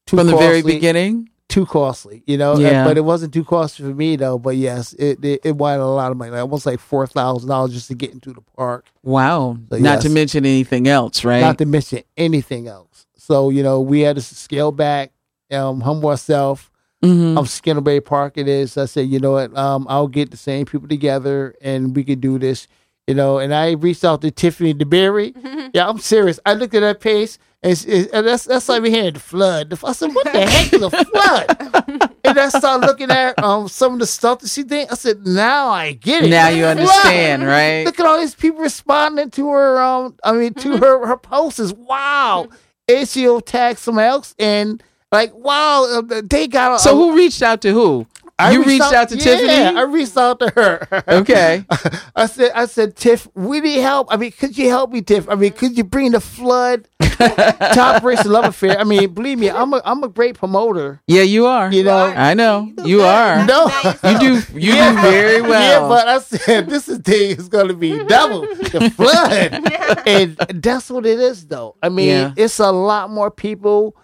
Too 0.06 0.16
From 0.16 0.26
the 0.28 0.36
very 0.36 0.62
beginning. 0.62 1.28
Too 1.48 1.66
costly, 1.66 2.22
you 2.26 2.36
know. 2.36 2.56
Yeah. 2.58 2.84
but 2.84 2.96
it 2.96 3.02
wasn't 3.02 3.32
too 3.32 3.44
costly 3.44 3.86
for 3.88 3.94
me 3.94 4.16
though. 4.16 4.38
But 4.38 4.56
yes, 4.56 4.92
it 4.94 5.24
it, 5.24 5.40
it 5.44 5.56
wanted 5.56 5.82
a 5.82 5.86
lot 5.86 6.10
of 6.10 6.16
money, 6.16 6.30
like 6.30 6.40
almost 6.40 6.66
like 6.66 6.80
four 6.80 7.06
thousand 7.06 7.48
dollars 7.48 7.72
just 7.72 7.88
to 7.88 7.94
get 7.94 8.12
into 8.12 8.32
the 8.32 8.40
park. 8.56 8.86
Wow. 9.02 9.56
So, 9.70 9.78
Not 9.78 9.94
yes. 9.94 10.02
to 10.04 10.10
mention 10.10 10.44
anything 10.44 10.88
else, 10.88 11.24
right? 11.24 11.40
Not 11.40 11.58
to 11.58 11.66
mention 11.66 12.02
anything 12.16 12.68
else. 12.68 13.06
So 13.16 13.50
you 13.50 13.62
know, 13.62 13.80
we 13.80 14.00
had 14.00 14.16
to 14.16 14.22
scale 14.22 14.72
back, 14.72 15.12
um, 15.50 15.80
humble 15.80 16.10
ourselves. 16.10 16.70
Mhm. 17.04 17.76
Um, 17.76 17.84
Bay 17.84 18.00
Park 18.00 18.34
it 18.36 18.48
is. 18.48 18.76
I 18.76 18.86
said, 18.86 19.08
you 19.08 19.20
know 19.20 19.32
what? 19.32 19.56
Um, 19.56 19.86
I'll 19.88 20.08
get 20.08 20.30
the 20.30 20.36
same 20.36 20.64
people 20.66 20.88
together 20.88 21.54
and 21.60 21.94
we 21.94 22.04
could 22.04 22.20
do 22.20 22.38
this. 22.38 22.66
You 23.06 23.14
know, 23.14 23.38
and 23.38 23.54
I 23.54 23.72
reached 23.72 24.04
out 24.04 24.22
to 24.22 24.30
Tiffany 24.32 24.74
DeBerry. 24.74 25.70
yeah, 25.74 25.88
I'm 25.88 25.98
serious. 25.98 26.40
I 26.44 26.54
looked 26.54 26.74
at 26.74 26.80
that 26.80 27.00
page 27.00 27.38
and, 27.62 27.72
it's, 27.72 27.84
and 28.12 28.26
that's 28.26 28.44
that's 28.44 28.68
like 28.68 28.82
we 28.82 28.90
hearing 28.90 29.14
the 29.14 29.20
flood. 29.20 29.72
I 29.84 29.92
said, 29.92 30.14
what 30.14 30.24
the 30.32 30.46
heck 30.46 30.72
is 30.72 30.82
a 30.82 30.90
flood? 31.04 32.12
and 32.24 32.38
I 32.38 32.48
started 32.50 32.86
looking 32.86 33.10
at 33.10 33.42
um 33.42 33.68
some 33.68 33.94
of 33.94 33.98
the 34.00 34.06
stuff 34.06 34.40
that 34.40 34.50
she 34.50 34.62
did. 34.62 34.88
I 34.90 34.94
said, 34.94 35.26
now 35.26 35.68
I 35.68 35.92
get 35.92 36.24
it. 36.24 36.28
Now 36.30 36.48
you 36.48 36.62
Flood. 36.64 36.78
understand, 36.78 37.44
right? 37.46 37.84
Look 37.84 37.98
at 37.98 38.06
all 38.06 38.18
these 38.18 38.34
people 38.34 38.60
responding 38.60 39.30
to 39.32 39.48
her. 39.50 39.80
Um, 39.82 40.16
I 40.22 40.32
mean, 40.32 40.54
to 40.54 40.76
her 40.76 41.06
her 41.06 41.16
posts. 41.16 41.72
Wow, 41.72 42.48
and 42.88 43.08
she'll 43.08 43.40
tag 43.40 43.78
someone 43.78 44.04
else, 44.04 44.34
and 44.38 44.82
like, 45.12 45.34
wow, 45.34 45.86
uh, 46.10 46.22
they 46.24 46.46
got. 46.48 46.76
A, 46.76 46.78
So 46.78 46.94
who 46.96 47.16
reached 47.16 47.42
out 47.42 47.62
to 47.62 47.72
who? 47.72 48.06
I 48.38 48.52
you 48.52 48.64
reached 48.64 48.82
out, 48.82 49.08
to 49.08 49.16
yeah, 49.16 49.24
Tiffany? 49.24 49.78
I 49.78 49.82
reached 49.84 50.16
out 50.16 50.38
to 50.40 50.50
her. 50.50 50.86
Okay. 51.08 51.64
I 52.16 52.26
said, 52.26 52.52
I 52.54 52.66
said, 52.66 52.94
Tiff, 52.94 53.26
we 53.34 53.60
need 53.60 53.80
help. 53.80 54.08
I 54.10 54.16
mean, 54.18 54.30
could 54.32 54.58
you 54.58 54.68
help 54.68 54.90
me, 54.92 55.00
Tiff? 55.00 55.26
I 55.28 55.36
mean, 55.36 55.52
could 55.52 55.76
you 55.78 55.84
bring 55.84 56.12
the 56.12 56.20
flood 56.20 56.86
top 57.00 57.96
Operation 57.96 58.30
Love-A-Fair? 58.30 58.78
I 58.78 58.84
mean, 58.84 59.14
believe 59.14 59.38
me, 59.38 59.48
I'm 59.48 59.72
a 59.72 59.80
I'm 59.86 60.02
a 60.04 60.08
great 60.08 60.34
promoter. 60.36 61.00
Yeah, 61.06 61.22
you 61.22 61.46
are. 61.46 61.72
You 61.72 61.82
know, 61.84 61.96
I 61.98 62.34
know. 62.34 62.70
You 62.84 63.02
are. 63.02 63.46
no, 63.46 63.70
You 64.04 64.18
do 64.18 64.34
you 64.60 64.72
do 64.72 65.00
very 65.00 65.40
well. 65.40 65.82
Yeah, 65.82 65.88
but 65.88 66.06
I 66.06 66.18
said 66.18 66.68
this 66.68 66.90
is 66.90 66.98
thing 66.98 67.38
is 67.38 67.48
going 67.48 67.68
to 67.68 67.74
be 67.74 68.04
double 68.04 68.42
the 68.42 68.90
flood, 68.94 70.06
and 70.06 70.36
that's 70.62 70.90
what 70.90 71.06
it 71.06 71.18
is, 71.18 71.46
though. 71.46 71.76
I 71.82 71.88
mean, 71.88 72.08
Yeah. 72.08 72.34
it's 72.36 72.58
a 72.58 72.70
lot 72.70 73.08
more 73.08 73.30
people 73.30 73.96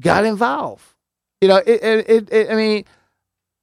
got 0.00 0.24
involved. 0.24 0.84
You 1.42 1.48
know, 1.48 1.56
it, 1.56 1.82
it, 1.82 2.08
it, 2.08 2.32
it 2.32 2.50
I 2.50 2.54
mean, 2.54 2.84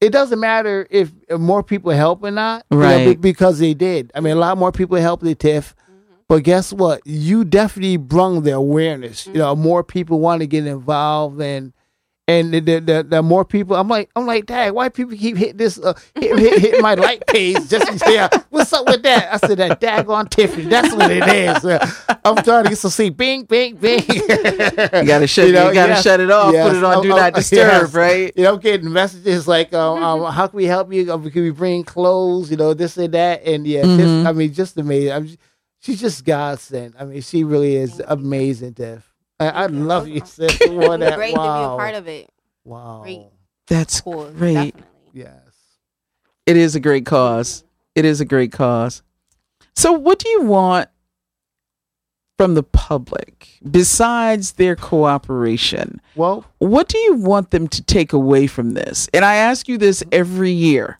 it 0.02 0.12
doesn't 0.12 0.39
matter 0.39 0.88
if 0.89 1.12
more 1.30 1.62
people 1.64 1.91
help 1.91 2.24
or 2.24 2.32
not, 2.32 2.66
you 2.72 2.78
know, 2.78 2.84
Right. 2.84 3.22
because 3.22 3.60
they 3.60 3.76
did. 3.76 4.12
I 4.16 4.20
mean, 4.20 4.36
a 4.36 4.39
lot 4.39 4.58
more 4.58 4.72
people 4.72 4.97
helped 4.97 5.24
the 5.24 5.36
TIFF. 5.36 5.76
Mm-hmm. 5.76 6.14
But 6.28 6.43
guess 6.43 6.74
what? 6.74 7.02
You 7.06 7.45
definitely 7.45 7.97
brung 7.97 8.41
the 8.41 8.52
awareness. 8.54 9.28
You 9.28 9.34
mm-hmm. 9.34 9.39
know, 9.39 9.56
more 9.56 9.84
people 9.84 10.20
want 10.20 10.41
to 10.41 10.47
get 10.47 10.66
involved, 10.66 11.39
and 11.39 11.72
and 12.32 12.54
the, 12.54 12.60
the, 12.62 12.80
the, 12.80 13.04
the 13.04 13.22
more 13.22 13.44
people, 13.44 13.76
I'm 13.76 13.88
like, 13.88 14.10
I'm 14.16 14.26
like, 14.26 14.46
Dad, 14.46 14.72
why 14.74 14.90
people 14.90 15.18
keep 15.18 15.36
hitting 15.38 15.58
this, 15.58 15.78
uh, 15.80 15.94
hit, 16.16 16.38
hit, 16.40 16.60
hit 16.62 16.82
my 16.82 16.94
like 16.96 17.26
page 17.28 17.68
just 17.70 17.88
to 17.88 18.00
say, 18.00 18.18
uh, 18.18 18.30
what's 18.50 18.72
up 18.74 18.86
with 18.88 19.04
that? 19.04 19.34
I 19.34 19.38
said, 19.48 19.58
that 19.58 19.82
daggone 19.82 20.30
Tiffany, 20.30 20.66
that's 20.66 20.94
what 20.96 21.12
it 21.12 21.28
is. 21.28 21.66
Uh, 21.66 21.86
I'm 22.24 22.38
trying 22.44 22.64
to 22.64 22.70
get 22.70 22.78
some 22.78 22.92
sleep. 22.92 23.18
bing, 23.18 23.44
bing, 23.44 23.76
bing. 23.76 24.04
you 24.08 24.16
you 24.22 24.28
gotta 25.06 25.28
shut 25.28 25.48
you, 25.48 25.54
gotta 25.54 25.76
yes, 25.76 26.04
shut 26.04 26.20
it 26.20 26.32
off, 26.32 26.54
yes, 26.54 26.68
put 26.70 26.78
it 26.78 26.84
on 26.84 26.94
I'm- 26.94 27.02
do 27.04 27.10
I'm- 27.12 27.20
not 27.20 27.34
disturb, 27.34 27.58
yes. 27.84 27.94
right? 27.94 28.32
You 28.36 28.44
know, 28.44 28.54
I'm 28.54 28.60
getting 28.60 28.92
messages 28.94 29.48
like, 29.48 29.74
um, 29.74 30.04
um, 30.04 30.32
how 30.32 30.48
can 30.48 30.58
we 30.58 30.66
help 30.66 30.92
you? 30.94 31.12
Um, 31.14 31.30
Can 31.30 31.44
we 31.44 31.50
bring 31.52 31.84
clothes? 31.84 32.50
You 32.50 32.58
know, 32.58 32.74
this 32.74 32.98
and 32.98 33.14
that. 33.14 33.44
And 33.46 33.66
yeah, 33.68 33.82
Tiff, 33.82 33.90
Mhm. 34.08 34.26
I 34.28 34.32
mean, 34.32 34.54
just 34.54 34.78
amazing. 34.78 35.12
I'm, 35.12 35.30
she's 35.82 36.00
just 36.00 36.24
godsend. 36.26 36.96
I 37.00 37.06
mean, 37.06 37.22
she 37.22 37.44
really 37.44 37.76
is 37.76 38.02
amazing, 38.08 38.76
Tiff. 38.76 39.11
I, 39.42 39.64
I 39.64 39.66
love 39.68 40.08
you, 40.08 40.22
sis. 40.26 40.56
For 40.58 40.98
that. 40.98 41.16
Great 41.16 41.36
wow. 41.36 41.62
to 41.64 41.70
be 41.70 41.74
a 41.74 41.78
part 41.78 41.96
of 41.96 42.08
it. 42.08 42.30
Wow. 42.64 43.02
Great. 43.04 43.22
That's 43.68 44.02
Cool. 44.02 44.30
great. 44.32 44.54
Definitely. 44.76 44.84
Yes. 45.14 45.39
It 46.46 46.58
is 46.58 46.76
a 46.76 46.80
great 46.80 47.06
cause. 47.06 47.64
It 47.96 48.06
is 48.06 48.22
a 48.22 48.26
great 48.26 48.52
cause. 48.52 49.02
So 49.76 49.94
what 49.94 50.20
do 50.20 50.30
you 50.30 50.44
want 50.44 50.89
from 52.38 52.54
the 52.56 52.64
public 52.64 53.48
besides 53.70 54.54
their 54.54 54.76
cooperation? 54.76 56.02
Well, 56.16 56.46
What 56.60 56.88
do 56.88 56.98
you 57.00 57.16
want 57.16 57.52
them 57.52 57.68
to 57.70 57.82
take 57.84 58.14
away 58.14 58.48
from 58.48 58.72
this? 58.72 59.10
And 59.14 59.24
I 59.26 59.36
ask 59.36 59.68
you 59.68 59.78
this 59.78 60.04
every 60.12 60.52
year. 60.52 61.00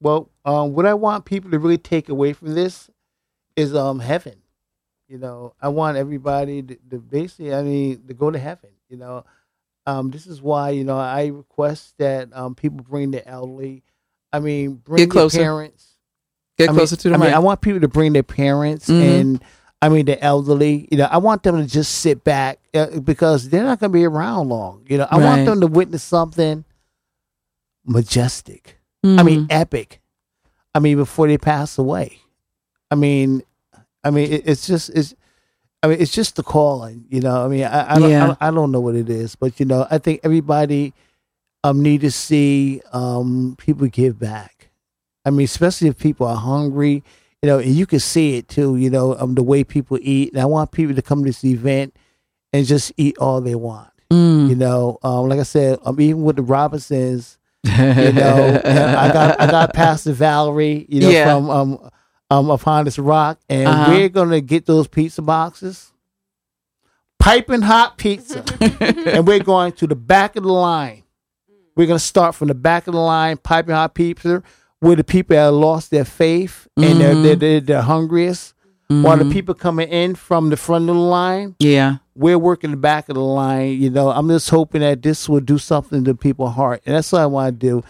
well, 0.00 0.30
um, 0.44 0.72
what 0.74 0.86
I 0.86 0.94
want 0.94 1.24
people 1.24 1.50
to 1.50 1.58
really 1.58 1.78
take 1.78 2.08
away 2.08 2.32
from 2.32 2.54
this 2.54 2.90
is 3.56 3.74
um 3.74 3.98
heaven. 4.00 4.39
You 5.10 5.18
know, 5.18 5.54
I 5.60 5.68
want 5.68 5.96
everybody 5.96 6.62
to, 6.62 6.76
to 6.90 6.98
basically, 6.98 7.52
I 7.52 7.62
mean, 7.62 8.06
to 8.06 8.14
go 8.14 8.30
to 8.30 8.38
heaven. 8.38 8.70
You 8.88 8.96
know, 8.96 9.24
um, 9.84 10.10
this 10.12 10.26
is 10.28 10.40
why 10.40 10.70
you 10.70 10.84
know 10.84 10.96
I 10.98 11.26
request 11.26 11.94
that 11.98 12.28
um 12.32 12.54
people 12.54 12.80
bring 12.88 13.10
the 13.10 13.26
elderly. 13.26 13.82
I 14.32 14.38
mean, 14.38 14.74
bring 14.76 14.98
Get 14.98 15.06
your 15.06 15.10
closer. 15.12 15.38
parents. 15.38 15.94
Get 16.56 16.68
I 16.68 16.72
mean- 16.72 16.78
closer 16.78 16.94
to 16.96 17.08
the 17.08 17.14
I 17.16 17.18
mic. 17.18 17.24
mean, 17.26 17.34
I 17.34 17.40
want 17.40 17.60
people 17.60 17.80
to 17.80 17.88
bring 17.88 18.12
their 18.12 18.22
parents 18.22 18.88
Mhm. 18.88 19.20
and 19.20 19.44
I 19.82 19.88
mean 19.88 20.06
the 20.06 20.22
elderly. 20.22 20.86
You 20.92 20.98
know, 20.98 21.08
I 21.10 21.18
want 21.18 21.42
them 21.42 21.56
to 21.56 21.66
just 21.66 21.92
sit 21.96 22.22
back 22.22 22.60
uh, 22.74 23.00
because 23.00 23.48
they're 23.48 23.64
not 23.64 23.80
going 23.80 23.90
to 23.90 23.98
be 23.98 24.04
around 24.04 24.48
long. 24.48 24.84
You 24.88 24.98
know, 24.98 25.08
I 25.10 25.18
Right. 25.18 25.24
want 25.24 25.46
them 25.46 25.60
to 25.62 25.66
witness 25.66 26.04
something 26.04 26.64
majestic. 27.84 28.78
I 29.02 29.06
Mm-hmm. 29.08 29.26
mean, 29.26 29.46
epic. 29.50 30.00
I 30.74 30.78
mean, 30.78 30.98
before 30.98 31.26
they 31.26 31.38
pass 31.38 31.78
away. 31.78 32.18
I 32.90 32.94
mean, 32.94 33.42
I 34.04 34.10
mean, 34.10 34.32
it, 34.32 34.42
it's 34.46 34.66
just 34.66 34.90
it's. 34.90 35.14
I 35.82 35.88
mean, 35.88 35.98
it's 36.00 36.12
just 36.12 36.36
the 36.36 36.42
calling. 36.42 37.06
You 37.08 37.20
know, 37.20 37.44
I 37.44 37.48
mean, 37.48 37.64
I 37.64 37.94
I 37.94 37.98
don't, 37.98 38.10
Yeah. 38.10 38.34
I, 38.40 38.48
I 38.48 38.50
don't 38.50 38.70
know 38.70 38.80
what 38.80 38.94
it 38.96 39.08
is, 39.08 39.34
but 39.36 39.58
you 39.58 39.66
know, 39.66 39.86
I 39.90 39.98
think 39.98 40.20
everybody 40.24 40.92
um 41.64 41.82
need 41.82 42.00
to 42.02 42.10
see 42.10 42.80
um 42.92 43.54
people 43.58 43.86
give 43.88 44.18
back. 44.18 44.68
I 45.24 45.30
mean, 45.30 45.44
especially 45.44 45.88
if 45.88 45.98
people 45.98 46.26
are 46.26 46.36
hungry. 46.36 47.02
You 47.42 47.46
know, 47.46 47.58
and 47.58 47.70
you 47.74 47.86
can 47.86 48.00
see 48.00 48.36
it 48.36 48.48
too. 48.48 48.76
You 48.76 48.90
know, 48.90 49.16
um, 49.18 49.34
the 49.34 49.42
way 49.42 49.64
people 49.64 49.98
eat. 50.02 50.34
And 50.34 50.42
I 50.42 50.44
want 50.44 50.72
people 50.72 50.94
to 50.94 51.00
come 51.00 51.20
to 51.20 51.24
this 51.30 51.42
event 51.42 51.96
and 52.52 52.66
just 52.66 52.92
eat 52.98 53.16
all 53.16 53.40
they 53.40 53.54
want. 53.54 53.88
Mm. 54.10 54.50
You 54.50 54.56
know, 54.56 54.98
um, 55.02 55.26
like 55.30 55.40
I 55.40 55.44
said, 55.44 55.78
um, 55.86 55.98
even 56.02 56.22
with 56.22 56.36
the 56.36 56.42
Robinsons, 56.42 57.38
you 57.64 57.70
know, 57.72 58.60
I 58.64 59.10
got 59.10 59.40
I 59.40 59.50
got 59.50 59.72
Pastor 59.72 60.12
Valerie, 60.12 60.84
you 60.90 61.00
know, 61.00 61.08
Yeah. 61.08 61.24
from 61.24 61.48
um 61.48 61.90
um 62.30 62.50
upon 62.50 62.84
this 62.84 62.98
rock, 62.98 63.38
and 63.48 63.66
Uh-huh. 63.66 63.90
we're 63.90 64.08
gonna 64.08 64.40
get 64.40 64.66
those 64.66 64.86
pizza 64.88 65.22
boxes, 65.22 65.92
piping 67.18 67.62
hot 67.62 67.98
pizza, 67.98 68.44
and 69.06 69.26
we're 69.26 69.40
going 69.42 69.72
to 69.72 69.86
the 69.86 69.96
back 69.96 70.36
of 70.36 70.44
the 70.44 70.52
line. 70.52 71.02
We're 71.76 71.86
gonna 71.86 71.98
start 71.98 72.34
from 72.34 72.48
the 72.48 72.54
back 72.54 72.86
of 72.86 72.94
the 72.94 73.00
line, 73.00 73.36
piping 73.36 73.74
hot 73.74 73.94
pizza, 73.94 74.42
where 74.80 74.96
the 74.96 75.04
people 75.04 75.36
that 75.36 75.50
lost 75.52 75.90
their 75.90 76.04
faith 76.04 76.66
and 76.76 77.00
they're, 77.00 77.14
Mhm. 77.14 77.22
they're, 77.22 77.36
they're 77.36 77.60
the 77.60 77.82
hungriest, 77.82 78.54
while 78.88 79.16
the 79.16 79.24
Mhm. 79.24 79.32
people 79.32 79.54
coming 79.54 79.88
in 79.88 80.14
from 80.14 80.50
the 80.50 80.56
front 80.56 80.88
of 80.88 80.96
the 80.96 81.00
line 81.00 81.54
yeah. 81.60 81.96
we're 82.16 82.38
working 82.38 82.70
the 82.72 82.76
back 82.76 83.08
of 83.08 83.14
the 83.14 83.20
line. 83.22 83.72
You 83.80 83.88
know, 83.90 84.10
I'm 84.10 84.28
just 84.28 84.50
hoping 84.50 84.80
that 84.80 85.00
this 85.02 85.28
will 85.28 85.40
do 85.40 85.58
something 85.58 86.02
to 86.04 86.14
people's 86.14 86.54
heart, 86.54 86.82
and 86.86 86.96
that's 86.96 87.12
what 87.12 87.20
I 87.22 87.26
want 87.26 87.60
to 87.60 87.66
do. 87.66 87.84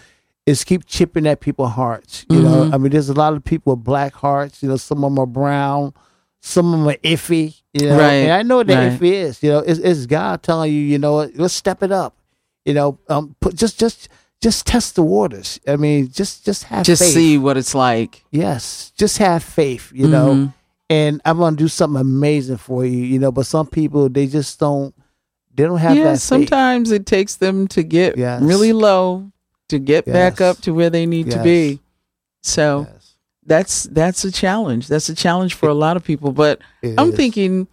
Is 0.47 0.63
keep 0.63 0.85
chipping 0.87 1.27
at 1.27 1.39
people's 1.39 1.71
hearts. 1.73 2.25
You 2.29 2.41
know, 2.41 2.63
Mhm. 2.65 2.73
I 2.73 2.77
mean, 2.77 2.91
there's 2.91 3.09
a 3.09 3.13
lot 3.13 3.33
of 3.33 3.43
people 3.43 3.75
with 3.75 3.83
black 3.83 4.13
hearts. 4.15 4.63
You 4.63 4.69
know, 4.69 4.75
some 4.77 5.03
of 5.03 5.11
them 5.11 5.19
are 5.19 5.27
brown, 5.27 5.93
some 6.41 6.73
of 6.73 6.79
them 6.79 6.87
are 6.89 6.97
iffy. 7.03 7.61
You 7.73 7.87
know, 7.89 7.99
Right, 7.99 8.13
and 8.13 8.31
I 8.33 8.41
know 8.41 8.57
what 8.57 8.67
that 8.67 8.89
right. 8.89 8.99
iffy 8.99 9.11
is. 9.13 9.43
You 9.43 9.51
know, 9.51 9.59
it's, 9.59 9.79
it's 9.79 10.05
God 10.07 10.41
telling 10.41 10.73
you, 10.73 10.79
you 10.79 10.97
know, 10.97 11.29
let's 11.35 11.53
step 11.53 11.83
it 11.83 11.91
up. 11.91 12.15
You 12.65 12.73
know, 12.73 12.97
um, 13.07 13.35
put 13.39 13.55
just 13.55 13.79
just 13.79 14.09
just 14.41 14.65
test 14.65 14.95
the 14.95 15.03
waters. 15.03 15.59
I 15.67 15.75
mean, 15.75 16.09
just 16.11 16.43
just 16.43 16.63
have 16.65 16.79
faith. 16.79 16.85
Just 16.87 17.03
faith. 17.03 17.13
see 17.13 17.37
what 17.37 17.55
it's 17.57 17.75
like. 17.75 18.23
Yes, 18.31 18.91
just 18.97 19.19
have 19.19 19.43
faith. 19.43 19.91
You 19.93 20.07
know, 20.07 20.33
Mhm. 20.33 20.53
and 20.89 21.21
I'm 21.23 21.37
gonna 21.37 21.55
do 21.55 21.67
something 21.67 22.01
amazing 22.01 22.57
for 22.57 22.83
you, 22.83 22.97
you 22.97 23.19
know. 23.19 23.31
But 23.31 23.45
some 23.45 23.67
people 23.67 24.09
they 24.09 24.25
just 24.25 24.59
don't 24.59 24.93
they 25.55 25.63
don't 25.63 25.77
have 25.77 25.95
yeah, 25.95 26.05
that. 26.05 26.09
faith. 26.13 26.21
sometimes 26.21 26.91
it 26.91 27.05
takes 27.05 27.35
them 27.35 27.67
to 27.67 27.83
get 27.83 28.17
Yes. 28.17 28.41
really 28.41 28.73
low 28.73 29.30
to 29.71 29.79
get 29.79 30.05
back 30.05 30.39
up 30.39 30.57
to 30.61 30.73
where 30.73 30.89
they 30.89 31.05
need 31.05 31.31
to 31.31 31.43
be. 31.43 31.79
So 32.43 32.87
Yes, 32.91 33.15
that's 33.45 33.83
that's 33.83 34.23
a 34.23 34.31
challenge. 34.31 34.87
That's 34.87 35.09
a 35.09 35.15
challenge 35.15 35.55
for 35.55 35.67
a 35.67 35.73
lot 35.73 35.97
of 35.97 36.03
people. 36.03 36.31
But 36.31 36.61
I'm 36.83 37.09
is. 37.09 37.15
thinking, 37.15 37.67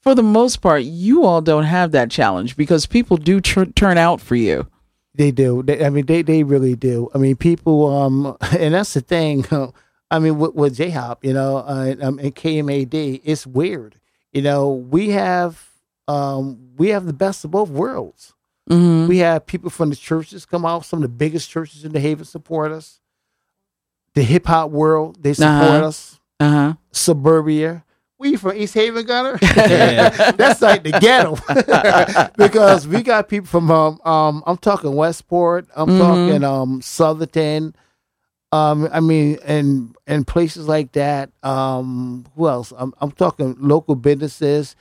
for 0.00 0.14
the 0.14 0.22
most 0.22 0.62
part, 0.62 0.82
you 0.82 1.24
all 1.24 1.40
don't 1.40 1.64
have 1.64 1.92
that 1.92 2.10
challenge 2.10 2.56
because 2.56 2.86
people 2.86 3.16
do 3.16 3.40
tr- 3.40 3.64
turn 3.64 3.98
out 3.98 4.20
for 4.20 4.36
you. 4.36 4.66
they 5.14 5.30
do. 5.30 5.62
They, 5.62 5.84
I 5.84 5.90
mean, 5.90 6.06
they 6.06 6.22
they 6.22 6.42
really 6.42 6.74
do. 6.74 7.10
I 7.14 7.18
mean, 7.18 7.36
people. 7.36 7.86
Um, 7.86 8.36
and 8.58 8.74
that's 8.74 8.94
the 8.94 9.00
thing. 9.00 9.44
I 10.10 10.20
mean, 10.20 10.38
with, 10.38 10.54
with 10.54 10.78
Jhop, 10.78 11.18
you 11.22 11.32
know, 11.32 11.58
uh, 11.58 11.96
um, 12.00 12.20
and 12.20 12.32
KMAD, 12.32 13.22
it's 13.24 13.44
weird. 13.44 13.96
You 14.32 14.42
know, 14.42 14.70
we 14.70 15.10
have 15.10 15.68
um 16.08 16.70
we 16.76 16.90
have 16.90 17.06
the 17.06 17.12
best 17.12 17.44
of 17.44 17.50
both 17.50 17.70
worlds. 17.70 18.34
Mm-hmm. 18.70 19.06
We 19.08 19.18
have 19.18 19.46
people 19.46 19.70
from 19.70 19.90
the 19.90 19.96
churches 19.96 20.44
come 20.46 20.66
out. 20.66 20.84
Some 20.84 20.98
of 20.98 21.02
the 21.02 21.08
biggest 21.16 21.48
churches 21.50 21.84
in 21.84 21.92
the 21.92 22.00
Haven 22.00 22.24
support 22.24 22.72
us. 22.72 23.00
The 24.14 24.22
hip 24.22 24.46
hop 24.46 24.70
world, 24.70 25.22
they 25.22 25.34
support 25.34 25.60
Uh-huh. 25.80 25.86
us. 25.86 26.20
Uh 26.40 26.50
huh. 26.50 26.74
suburbia. 26.92 27.84
We 28.18 28.36
from 28.36 28.56
East 28.56 28.74
Haven, 28.74 29.04
Gunner. 29.06 29.36
That's 29.40 30.60
like 30.62 30.82
the 30.84 30.92
ghetto 31.00 31.36
because 32.36 32.86
we 32.88 33.02
got 33.02 33.28
people 33.28 33.46
from 33.46 33.70
um, 33.70 34.00
um 34.04 34.42
I'm 34.46 34.56
talking 34.56 34.94
Westport, 34.94 35.66
I'm 35.76 35.88
Mhm. 35.90 35.98
talking 35.98 36.44
um 36.44 36.80
Southington, 36.80 37.74
um 38.52 38.88
I 38.92 39.00
mean 39.00 39.38
and 39.44 39.94
and 40.06 40.26
places 40.26 40.66
like 40.66 40.92
that. 40.92 41.30
Um 41.42 42.24
who 42.36 42.48
else? 42.48 42.72
I'm 42.76 42.94
I'm 43.00 43.12
talking 43.12 43.54
local 43.60 43.94
businesses. 43.94 44.76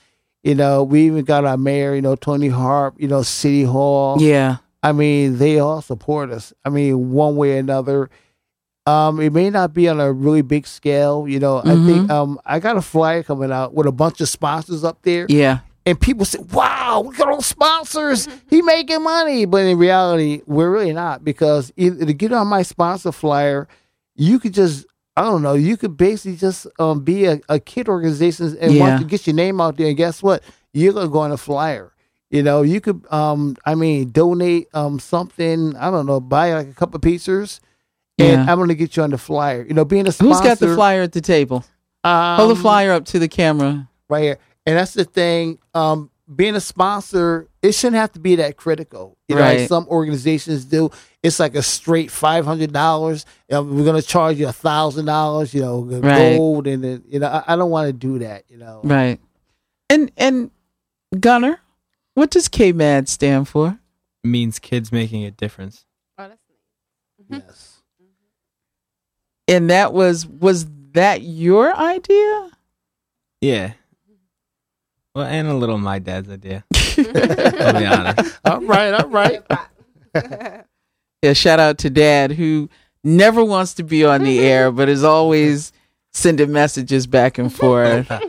You 0.46 0.56
know, 0.56 0.84
we 0.84 1.08
even 1.08 1.26
got 1.26 1.43
our 1.43 1.58
mayor, 1.58 1.96
you 1.96 2.02
know, 2.02 2.16
Toni 2.16 2.48
Harp, 2.50 2.96
you 3.00 3.08
know, 3.08 3.24
City 3.24 3.64
Hall. 3.64 4.22
Yeah. 4.22 4.58
I 4.84 4.91
mean, 4.91 5.39
they 5.39 5.58
all 5.60 5.82
support 5.82 6.30
us. 6.32 6.54
I 6.64 6.70
mean, 6.70 7.12
one 7.12 7.36
way 7.36 7.56
or 7.56 7.60
another. 7.60 8.10
Um, 8.86 9.20
it 9.20 9.34
may 9.34 9.50
not 9.50 9.74
be 9.74 9.89
on 9.89 10.00
a 10.00 10.14
really 10.14 10.43
big 10.43 10.68
scale, 10.68 11.28
you 11.28 11.39
know. 11.39 11.58
I 11.58 11.62
Mm-hmm. 11.64 11.88
think 11.88 12.10
um, 12.12 12.39
I 12.46 12.60
got 12.60 12.78
a 12.78 12.82
flyer 12.84 13.24
coming 13.24 13.52
out 13.52 13.74
with 13.74 13.88
a 13.88 13.91
bunch 13.91 14.22
of 14.22 14.30
sponsors 14.30 14.84
up 14.84 15.02
there, 15.02 15.26
Yeah. 15.28 15.62
and 15.88 16.00
people 16.00 16.24
say, 16.24 16.38
"Wow, 16.54 17.02
look 17.04 17.20
at 17.20 17.28
all 17.28 17.41
sponsors! 17.41 18.28
He 18.48 18.62
making 18.62 19.02
money." 19.02 19.46
But 19.46 19.66
in 19.66 19.80
reality, 19.80 20.41
we're 20.46 20.70
really 20.70 20.93
not 20.93 21.24
because 21.24 21.74
either 21.76 22.06
to 22.06 22.14
get 22.14 22.32
on 22.32 22.46
my 22.46 22.62
sponsor 22.62 23.12
flyer, 23.12 23.68
you 24.16 24.38
could 24.39 24.54
just 24.54 24.86
I 25.18 25.22
don't 25.24 25.41
know, 25.41 25.53
you 25.53 25.78
could 25.78 25.95
basically 25.95 26.36
just 26.38 26.68
um, 26.80 27.03
be 27.03 27.26
a, 27.26 27.39
a 27.47 27.59
kid 27.59 27.88
organization 27.88 28.57
and 28.59 28.74
Yeah. 28.74 28.82
want 28.82 29.01
to 29.01 29.07
get 29.07 29.26
your 29.26 29.36
name 29.36 29.61
out 29.61 29.78
there, 29.78 29.88
and 29.88 29.95
guess 29.97 30.22
what? 30.22 30.43
You're 30.74 30.93
gonna 30.93 31.07
go 31.09 31.20
on 31.20 31.32
a 31.32 31.38
flyer. 31.38 31.93
You 32.32 32.43
know, 32.43 32.63
you 32.63 32.82
could, 32.82 33.05
um, 33.11 33.55
I 33.66 33.76
mean, 33.76 34.09
donate 34.09 34.68
um 34.74 34.99
something. 34.99 35.76
I 35.78 35.89
don't 35.89 36.05
know, 36.05 36.20
buy 36.20 36.53
like 36.53 36.70
a 36.70 36.74
couple 36.74 36.99
pizzas, 36.99 37.59
and 38.18 38.43
Yeah. 38.45 38.51
I'm 38.51 38.59
gonna 38.59 38.74
get 38.76 38.97
you 38.97 39.03
on 39.03 39.11
the 39.11 39.18
flyer. 39.18 39.66
You 39.66 39.74
know, 39.74 39.86
being 39.86 40.07
a 40.07 40.11
sponsor. 40.11 40.28
Who's 40.28 40.41
got 40.41 40.59
the 40.59 40.76
flyer 40.76 41.01
at 41.03 41.13
the 41.13 41.22
table? 41.22 41.63
Um, 42.03 42.36
Hold 42.38 42.51
the 42.51 42.61
flyer 42.61 42.91
up 42.91 43.05
to 43.05 43.20
the 43.20 43.28
camera. 43.30 43.88
right 44.09 44.24
here, 44.24 44.38
and 44.66 44.78
that's 44.78 44.93
the 44.93 45.05
thing. 45.05 45.59
Um, 45.74 46.09
being 46.36 46.55
a 46.55 46.59
sponsor, 46.61 47.47
it 47.66 47.74
shouldn't 47.74 47.97
have 47.97 48.11
to 48.13 48.20
be 48.20 48.36
that 48.38 48.57
critical. 48.57 49.18
You 49.28 49.36
know, 49.36 49.41
like 49.41 49.68
some 49.68 49.88
organizations 49.88 50.66
do. 50.66 50.89
It's 51.24 51.39
like 51.39 51.55
a 51.55 51.61
straight 51.63 52.11
five 52.11 52.45
hundred 52.45 52.72
dollars. 52.74 53.26
we're 53.49 53.86
gonna 53.86 54.01
charge 54.01 54.38
you 54.38 54.47
a 54.47 54.53
thousand 54.53 55.05
dollars. 55.05 55.53
You 55.53 55.61
know, 55.61 55.86
the 55.86 56.01
Right. 56.01 56.38
gold 56.38 56.68
and 56.68 56.84
the, 56.84 57.01
you 57.07 57.20
know. 57.20 57.28
I, 57.28 57.53
I 57.53 57.55
don't 57.55 57.70
want 57.72 57.88
to 57.88 57.93
do 57.93 58.20
that. 58.20 58.43
You 58.49 58.57
know, 58.57 58.82
Right. 58.84 59.20
And 59.89 60.11
and 60.18 60.51
Gunner, 61.20 61.59
what 62.13 62.32
does 62.32 62.47
KMAD 62.49 63.07
stand 63.07 63.47
for? 63.47 63.80
means 64.24 64.57
kids 64.57 64.91
making 64.91 65.24
a 65.24 65.30
difference. 65.32 65.86
Oh, 66.18 66.28
that's 66.28 66.41
nice. 67.30 67.41
yes. 67.45 67.82
Mm-hmm. 68.01 69.55
And 69.55 69.70
that 69.70 69.93
was 69.93 70.26
was 70.26 70.66
that 70.93 71.22
your 71.22 71.76
idea? 71.76 72.51
Yeah. 73.41 73.74
Well, 75.13 75.26
and 75.26 75.47
a 75.47 75.53
little 75.53 75.78
my 75.78 75.99
dad's 75.99 76.30
idea. 76.30 76.66
I'll 76.98 77.74
be 77.80 77.86
honest. 77.86 78.39
All 78.46 78.62
right, 78.62 78.93
all 78.93 79.10
right. 79.10 79.43
Yeah, 81.22 81.34
shout 81.34 81.60
out 81.60 81.80
to 81.80 81.89
dad 81.89 82.32
who 82.34 82.70
never 83.04 83.43
wants 83.43 83.74
to 83.76 83.84
be 83.84 84.06
on 84.06 84.24
the 84.24 84.39
air 84.41 84.72
but 84.72 84.89
is 84.89 85.04
always 85.04 85.72
sending 86.14 86.52
messages 86.52 87.08
back 87.08 87.38
and 87.38 87.52
forth. 87.54 88.12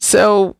So, 0.00 0.56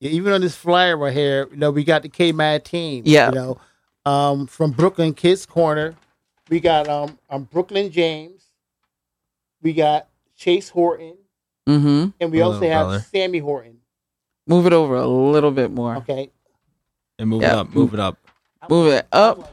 Yeah, 0.00 0.10
even 0.10 0.32
on 0.32 0.40
this 0.42 0.54
flyer 0.56 0.96
right 0.96 1.12
here, 1.14 1.48
you 1.50 1.56
know, 1.56 1.70
we 1.70 1.84
got 1.84 2.02
the 2.02 2.08
K 2.08 2.32
Mad 2.32 2.64
team. 2.64 3.04
Yeah. 3.06 3.28
You 3.30 3.34
know, 3.34 3.60
um, 4.04 4.46
from 4.46 4.72
Brooklyn 4.72 5.14
Kids 5.14 5.46
Corner, 5.46 5.94
we 6.48 6.60
got 6.60 6.88
um, 6.88 7.18
um 7.30 7.44
Brooklyn 7.44 7.90
James, 7.90 8.44
we 9.62 9.72
got 9.72 10.08
Chase 10.36 10.68
Horton, 10.68 11.16
mhm. 11.68 12.12
and 12.20 12.32
we 12.32 12.38
My 12.40 12.44
also 12.44 12.60
have 12.68 12.86
brother. 12.86 13.06
Sammy 13.10 13.38
Horton. 13.38 13.78
Move 14.50 14.66
it 14.66 14.72
over 14.72 14.96
a 14.96 15.06
little 15.06 15.52
bit 15.52 15.70
more. 15.70 15.98
Okay. 15.98 16.28
And 17.20 17.28
move 17.30 17.44
it 17.44 17.52
up. 17.52 17.72
Move 17.72 17.94
it 17.94 18.00
up. 18.00 18.18
Move 18.68 18.92
it 18.92 19.06
up 19.12 19.48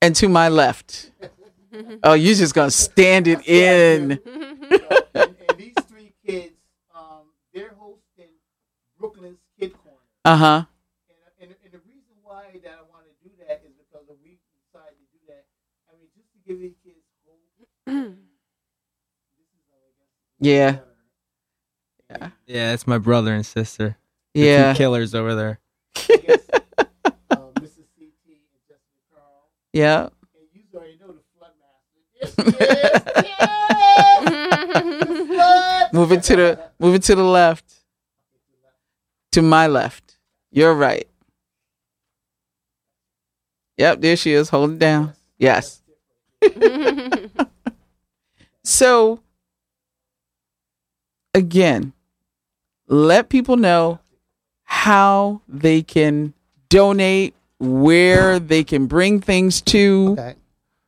and 0.00 0.14
to 0.14 0.28
my 0.28 0.48
left. 0.48 1.10
oh, 2.04 2.12
you 2.12 2.32
just 2.36 2.54
gonna 2.54 2.70
stand 2.70 3.26
it 3.26 3.44
in. 3.48 4.12
and, 4.12 4.20
and 5.14 5.58
these 5.58 5.74
three 5.88 6.12
kids, 6.24 6.54
um, 6.94 7.26
they're 7.52 7.74
hosting 7.76 8.30
Brooklyn's 9.00 9.40
Kid 9.58 9.72
Corner. 9.82 9.98
Uh 10.24 10.36
huh. 10.36 10.64
And, 11.40 11.50
and, 11.50 11.56
and 11.64 11.72
the 11.72 11.80
reason 11.84 12.14
why 12.22 12.52
that 12.62 12.78
I 12.78 12.86
want 12.92 13.02
to 13.02 13.28
do 13.28 13.34
that 13.48 13.64
is 13.66 13.72
because 13.82 14.06
if 14.08 14.16
we 14.22 14.38
decide 14.62 14.94
to 14.94 15.04
do 15.10 15.18
that, 15.26 15.42
I 15.90 15.98
mean, 15.98 16.06
just 16.14 16.30
to 16.34 16.38
give 16.46 16.60
these 16.60 16.78
kids 16.84 17.02
hope. 17.26 18.14
Yeah. 20.40 20.78
Yeah, 22.10 22.30
Yeah, 22.46 22.72
it's 22.72 22.86
my 22.86 22.98
brother 22.98 23.34
and 23.34 23.44
sister. 23.44 23.96
The 24.34 24.40
Yeah. 24.40 24.72
two 24.72 24.78
killers 24.78 25.14
over 25.14 25.34
there. 25.34 25.58
I 25.96 26.16
guess, 26.16 26.48
um, 27.30 27.52
Mrs. 27.60 27.86
CT 27.96 28.28
and 28.28 28.38
Jessica 28.66 29.00
Carl. 29.12 29.48
Yeah. 29.72 30.04
And 30.04 30.10
you 30.52 30.62
already 30.74 30.96
the 30.98 31.22
flood 31.36 31.52
master. 31.60 32.00
Yes, 32.20 32.34
yes, 33.24 35.28
yes. 35.30 35.92
Moving 35.92 36.20
to 36.20 36.36
the 36.36 36.60
moving 36.78 37.00
to 37.02 37.14
the 37.14 37.24
left. 37.24 37.64
To 39.32 39.42
my 39.42 39.66
left. 39.66 40.16
You're 40.50 40.74
right. 40.74 41.06
Yep, 43.76 44.00
there 44.00 44.16
she 44.16 44.32
is. 44.32 44.48
Hold 44.48 44.70
it 44.72 44.78
down. 44.78 45.12
Yes. 45.38 45.82
So 48.64 49.20
again, 51.32 51.94
let 52.88 53.28
people 53.28 53.56
know 53.56 54.00
how 54.64 55.40
they 55.48 55.82
can 55.82 56.34
donate, 56.68 57.34
where 57.58 58.38
they 58.38 58.64
can 58.64 58.86
bring 58.86 59.20
things 59.20 59.60
to. 59.62 60.10
Okay. 60.18 60.34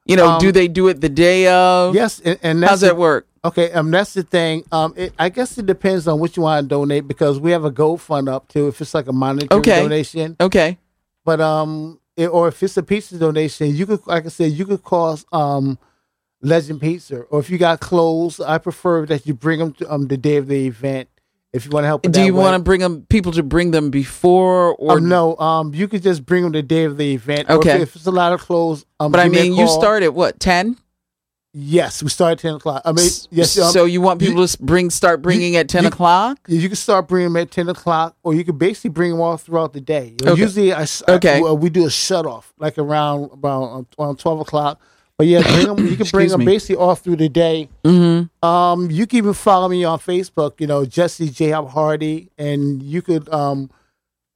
You 0.07 0.17
know, 0.17 0.31
Um, 0.33 0.41
do 0.41 0.51
they 0.53 0.67
do 0.69 0.89
it 0.89 1.01
the 1.01 1.09
day 1.09 1.47
of? 1.49 1.95
Yes, 1.95 2.21
and, 2.25 2.39
and 2.43 2.63
that's 2.63 2.71
How's 2.71 2.81
the- 2.81 2.87
that 2.89 2.97
work? 2.97 3.27
Okay, 3.43 3.73
um, 3.73 3.91
that's 3.91 4.13
the 4.13 4.23
thing. 4.23 4.65
Um, 4.71 4.93
it, 4.97 5.15
I 5.19 5.31
guess 5.31 5.57
it 5.57 5.65
depends 5.65 6.07
on 6.07 6.21
what 6.21 6.37
you 6.37 6.43
want 6.43 6.63
to 6.65 6.69
donate 6.69 7.09
because 7.09 7.41
we 7.41 7.53
have 7.53 7.65
a 7.65 7.71
GoFund 7.71 8.29
up 8.29 8.49
too. 8.49 8.69
If 8.69 8.83
it's 8.83 8.93
like 8.93 9.07
a 9.09 9.15
monetary 9.15 9.61
Okay. 9.61 9.81
donation, 9.81 10.37
Okay. 10.39 10.77
but 11.25 11.41
um, 11.41 11.99
it, 12.19 12.27
or 12.27 12.49
if 12.49 12.63
it's 12.63 12.77
a 12.77 12.83
pizza 12.83 13.17
donation, 13.19 13.75
you 13.75 13.87
could, 13.87 14.07
like 14.07 14.27
I 14.27 14.29
said, 14.29 14.53
you 14.53 14.67
could 14.67 14.83
call 14.83 15.19
um, 15.33 15.79
Legend 16.43 16.83
Pizza. 16.83 17.21
Or 17.31 17.41
if 17.41 17.49
you 17.49 17.57
got 17.57 17.81
clothes, 17.81 18.41
I 18.41 18.59
prefer 18.59 19.07
that 19.07 19.27
you 19.27 19.33
bring 19.33 19.59
them 19.61 19.73
to 19.75 19.91
um 19.91 20.09
the 20.09 20.19
day 20.19 20.37
of 20.37 20.47
the 20.47 20.67
event. 20.67 21.09
If 21.53 21.65
you 21.65 21.71
want 21.73 21.83
to 21.85 21.89
help, 21.89 22.03
Do 22.03 22.23
you 22.23 22.33
want 22.33 22.57
to 22.57 22.63
bring 22.63 22.81
them 22.81 23.07
people 23.09 23.33
to 23.33 23.43
bring 23.43 23.73
them 23.73 23.91
before 23.91 24.75
or 24.77 24.99
Um, 24.99 25.09
no, 25.09 25.37
um, 25.39 25.75
you 25.75 25.89
could 25.89 26.03
just 26.03 26.25
bring 26.25 26.45
them 26.45 26.53
the 26.53 26.63
day 26.63 26.85
of 26.85 26.97
the 26.97 27.13
event. 27.15 27.51
Okay. 27.51 27.77
if, 27.77 27.83
if 27.83 27.97
it's 27.97 28.07
a 28.07 28.13
lot 28.13 28.33
of 28.33 28.41
clothes, 28.41 28.87
um, 29.01 29.11
But 29.11 29.21
I 29.21 29.25
give 29.25 29.33
me 29.33 29.39
a 29.39 29.43
mean, 29.51 29.55
you 29.59 29.67
start 29.69 30.03
at 30.05 30.15
what 30.15 30.39
ten? 30.39 30.77
Yes, 31.53 32.01
we 32.01 32.09
start 32.11 32.33
at 32.35 32.39
ten 32.39 32.55
o'clock. 32.55 32.83
I 32.85 32.93
mean, 32.93 33.09
yes. 33.33 33.59
Um, 33.59 33.73
so 33.73 33.85
you 33.85 34.01
want 34.01 34.21
people 34.21 34.47
to 34.47 34.63
bring 34.63 34.89
start 34.91 35.21
bringing 35.21 35.57
at 35.57 35.69
ten 35.69 35.83
you- 35.83 35.89
o'clock? 35.89 36.39
You 36.47 36.69
can 36.69 36.77
start 36.77 37.09
bringing 37.09 37.33
them 37.33 37.43
at 37.43 37.51
ten 37.51 37.69
o'clock, 37.69 38.15
or 38.23 38.33
you 38.35 38.45
can 38.45 38.57
basically 38.57 38.91
bring 38.91 39.11
them 39.11 39.21
all 39.21 39.37
throughout 39.37 39.73
the 39.73 39.81
day. 39.81 40.15
Okay. 40.25 40.41
Usually, 40.41 40.73
I, 40.73 40.87
Okay. 41.09 41.39
I- 41.45 41.51
we 41.53 41.69
do 41.69 41.85
a 41.85 41.91
shut 41.91 42.25
off 42.27 42.53
like 42.61 42.79
around 42.79 43.31
around 43.43 43.87
around 43.99 44.21
twelve 44.21 44.39
o'clock. 44.39 44.81
But 45.21 45.27
yeah, 45.27 45.43
bring 45.43 45.67
them. 45.77 45.79
You 45.87 45.97
can 45.97 46.07
bring 46.07 46.25
Excuse 46.25 46.31
them 46.33 46.41
me. 46.41 46.47
basically 46.47 46.77
all 46.77 46.95
through 46.95 47.17
the 47.17 47.29
day. 47.29 47.69
Mm-hmm. 47.85 48.47
Um, 48.49 48.91
you 48.91 49.07
can 49.07 49.19
even 49.19 49.35
follow 49.35 49.69
me 49.69 49.85
on 49.85 49.99
Facebook. 49.99 50.59
You 50.61 50.67
know, 50.67 50.87
Jesse 50.87 51.29
Jhop 51.29 51.69
Hardy, 51.69 52.31
and 52.39 52.83
you 52.83 53.03
could 53.03 53.29
um, 53.29 53.71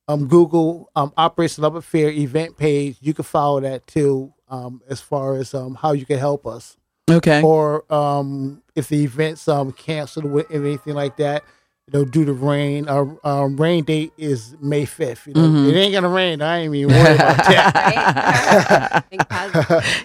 um, 0.09 0.27
Google 0.29 0.91
um, 0.95 1.11
Operation 1.17 1.63
Love-A-Fair 1.63 2.11
event 2.11 2.59
page. 2.59 2.99
You 3.01 3.15
can 3.15 3.25
follow 3.25 3.61
that 3.61 3.87
too. 3.87 4.35
Um, 4.51 4.83
as 4.91 5.01
far 5.01 5.37
as 5.37 5.55
um, 5.55 5.75
how 5.75 5.93
you 5.93 6.05
can 6.05 6.19
help 6.19 6.47
us 6.47 6.77
Okay. 7.11 7.41
or 7.43 7.91
um, 7.93 8.63
if 8.77 8.89
the 8.89 9.03
event's 9.03 9.49
um, 9.49 9.73
canceled 9.73 10.27
or 10.27 10.45
anything 10.53 10.93
like 10.95 11.17
that, 11.17 11.45
you 11.93 11.99
know, 11.99 12.05
due 12.07 12.25
to 12.25 12.33
rain. 12.33 12.89
Our 12.89 13.15
um, 13.25 13.57
rain 13.59 13.85
date 13.85 14.15
is 14.17 14.57
May 14.59 14.87
fifth. 14.87 15.27
You 15.27 15.35
know, 15.35 15.41
Mhm. 15.43 15.69
it 15.71 15.77
ain't 15.77 15.93
gonna 15.93 16.09
rain. 16.09 16.41
I 16.41 16.61
ain't 16.61 16.75
even 16.75 16.95
worried 16.95 17.17
about 17.17 17.37
that. 17.47 19.05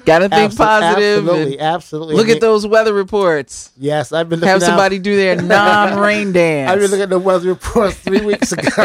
Got 0.06 0.20
to 0.20 0.30
think 0.30 0.52
Abso- 0.52 0.58
positive. 0.58 1.20
Absolutely, 1.30 1.60
absolutely. 1.60 2.16
Look 2.16 2.28
I 2.28 2.32
at 2.34 2.42
those 2.42 2.68
weather 2.68 2.94
reports. 2.94 3.72
Yes, 3.78 4.12
I've 4.12 4.28
been 4.28 4.40
looking 4.40 4.50
Have 4.52 4.60
down- 4.60 4.70
somebody 4.72 5.00
do 5.00 5.16
their 5.16 5.36
non-rain 5.42 6.34
dance. 6.34 6.70
I've 6.70 6.80
been 6.80 6.90
looking 6.92 7.04
at 7.04 7.10
the 7.10 7.20
weather 7.20 7.48
reports 7.48 7.96
three 8.00 8.26
weeks 8.26 8.52
ago. 8.52 8.70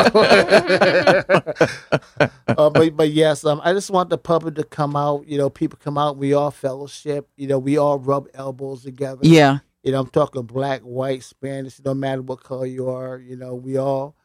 uh, 2.46 2.70
but 2.70 2.96
but 2.96 3.10
yes, 3.10 3.44
um, 3.44 3.60
I 3.64 3.72
just 3.72 3.90
want 3.90 4.08
the 4.10 4.18
public 4.18 4.54
to 4.54 4.62
come 4.64 4.94
out. 4.94 5.26
You 5.26 5.38
know, 5.38 5.50
people 5.50 5.80
come 5.82 5.98
out. 5.98 6.16
We 6.16 6.32
all 6.32 6.52
fellowship. 6.52 7.28
You 7.36 7.48
know, 7.48 7.58
we 7.58 7.76
all 7.76 7.98
rub 7.98 8.28
elbows 8.34 8.84
together. 8.84 9.18
yeah. 9.22 9.58
You 9.84 9.92
know, 9.92 10.00
I'm 10.00 10.06
talking 10.08 10.42
black, 10.42 10.80
white, 10.80 11.22
Spanish. 11.22 11.78
No 11.84 11.94
matter 11.94 12.22
what 12.22 12.42
color 12.42 12.66
you 12.66 12.88
are, 12.88 13.18
you 13.18 13.36
know, 13.36 13.54
we 13.54 13.76
all 13.76 14.16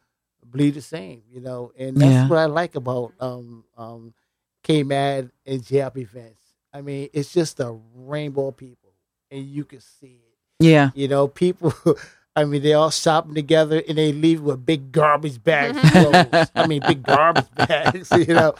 bleed 0.44 0.74
the 0.74 0.80
same. 0.82 1.22
You 1.30 1.40
know, 1.40 1.70
and 1.78 1.96
that's 1.96 2.10
Yeah. 2.10 2.28
what 2.28 2.38
I 2.38 2.46
like 2.46 2.74
about 2.74 3.12
um 3.20 3.64
um 3.76 4.14
K-Mad 4.64 5.30
and 5.46 5.62
Jhop 5.62 5.96
events. 5.96 6.42
I 6.72 6.80
mean, 6.82 7.08
it's 7.12 7.32
just 7.32 7.60
a 7.60 7.76
rainbow 7.94 8.48
of 8.48 8.56
people, 8.56 8.92
and 9.30 9.44
you 9.44 9.64
can 9.64 9.80
see 9.80 10.20
it. 10.26 10.64
Yeah. 10.64 10.90
You 10.94 11.08
know, 11.08 11.28
people. 11.28 11.72
I 12.36 12.44
mean, 12.44 12.62
they 12.62 12.74
all 12.74 12.90
shopping 12.90 13.34
together 13.34 13.82
and 13.88 13.98
they 13.98 14.12
leave 14.12 14.40
with 14.40 14.64
big 14.64 14.92
garbage 14.92 15.42
bags. 15.42 15.76
I 16.54 16.64
mean, 16.66 16.80
big 16.86 17.02
garbage 17.02 17.50
bags. 17.54 18.10
You 18.16 18.26
know, 18.34 18.54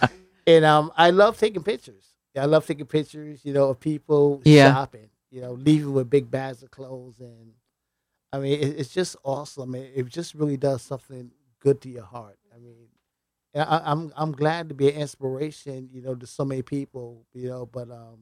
and 0.46 0.64
um, 0.64 0.90
I 0.96 1.10
love 1.10 1.38
taking 1.38 1.62
pictures. 1.62 2.04
I 2.36 2.46
love 2.46 2.66
taking 2.66 2.86
pictures. 2.86 3.40
You 3.44 3.52
know, 3.54 3.70
of 3.70 3.78
people 3.80 4.42
Yeah. 4.44 4.72
shopping. 4.74 5.08
You 5.30 5.40
know, 5.42 5.52
leaving 5.52 5.92
with 5.92 6.10
big 6.10 6.30
bags 6.30 6.62
of 6.62 6.70
clothes, 6.70 7.20
and 7.20 7.52
I 8.32 8.38
mean, 8.38 8.58
it, 8.60 8.78
it's 8.80 8.92
just 8.92 9.16
awesome. 9.24 9.74
It, 9.74 9.92
it 9.94 10.06
just 10.08 10.34
really 10.34 10.56
does 10.56 10.82
something 10.82 11.30
good 11.60 11.80
to 11.82 11.88
your 11.88 12.04
heart. 12.04 12.38
I 12.54 12.58
mean, 12.58 12.88
I, 13.54 13.80
I'm 13.84 14.12
I'm 14.16 14.32
glad 14.32 14.68
to 14.70 14.74
be 14.74 14.88
an 14.90 14.96
inspiration. 15.00 15.88
You 15.92 16.02
know, 16.02 16.14
to 16.14 16.26
so 16.26 16.44
many 16.44 16.62
people. 16.62 17.26
You 17.32 17.48
know, 17.48 17.66
but 17.66 17.90
um. 17.90 18.18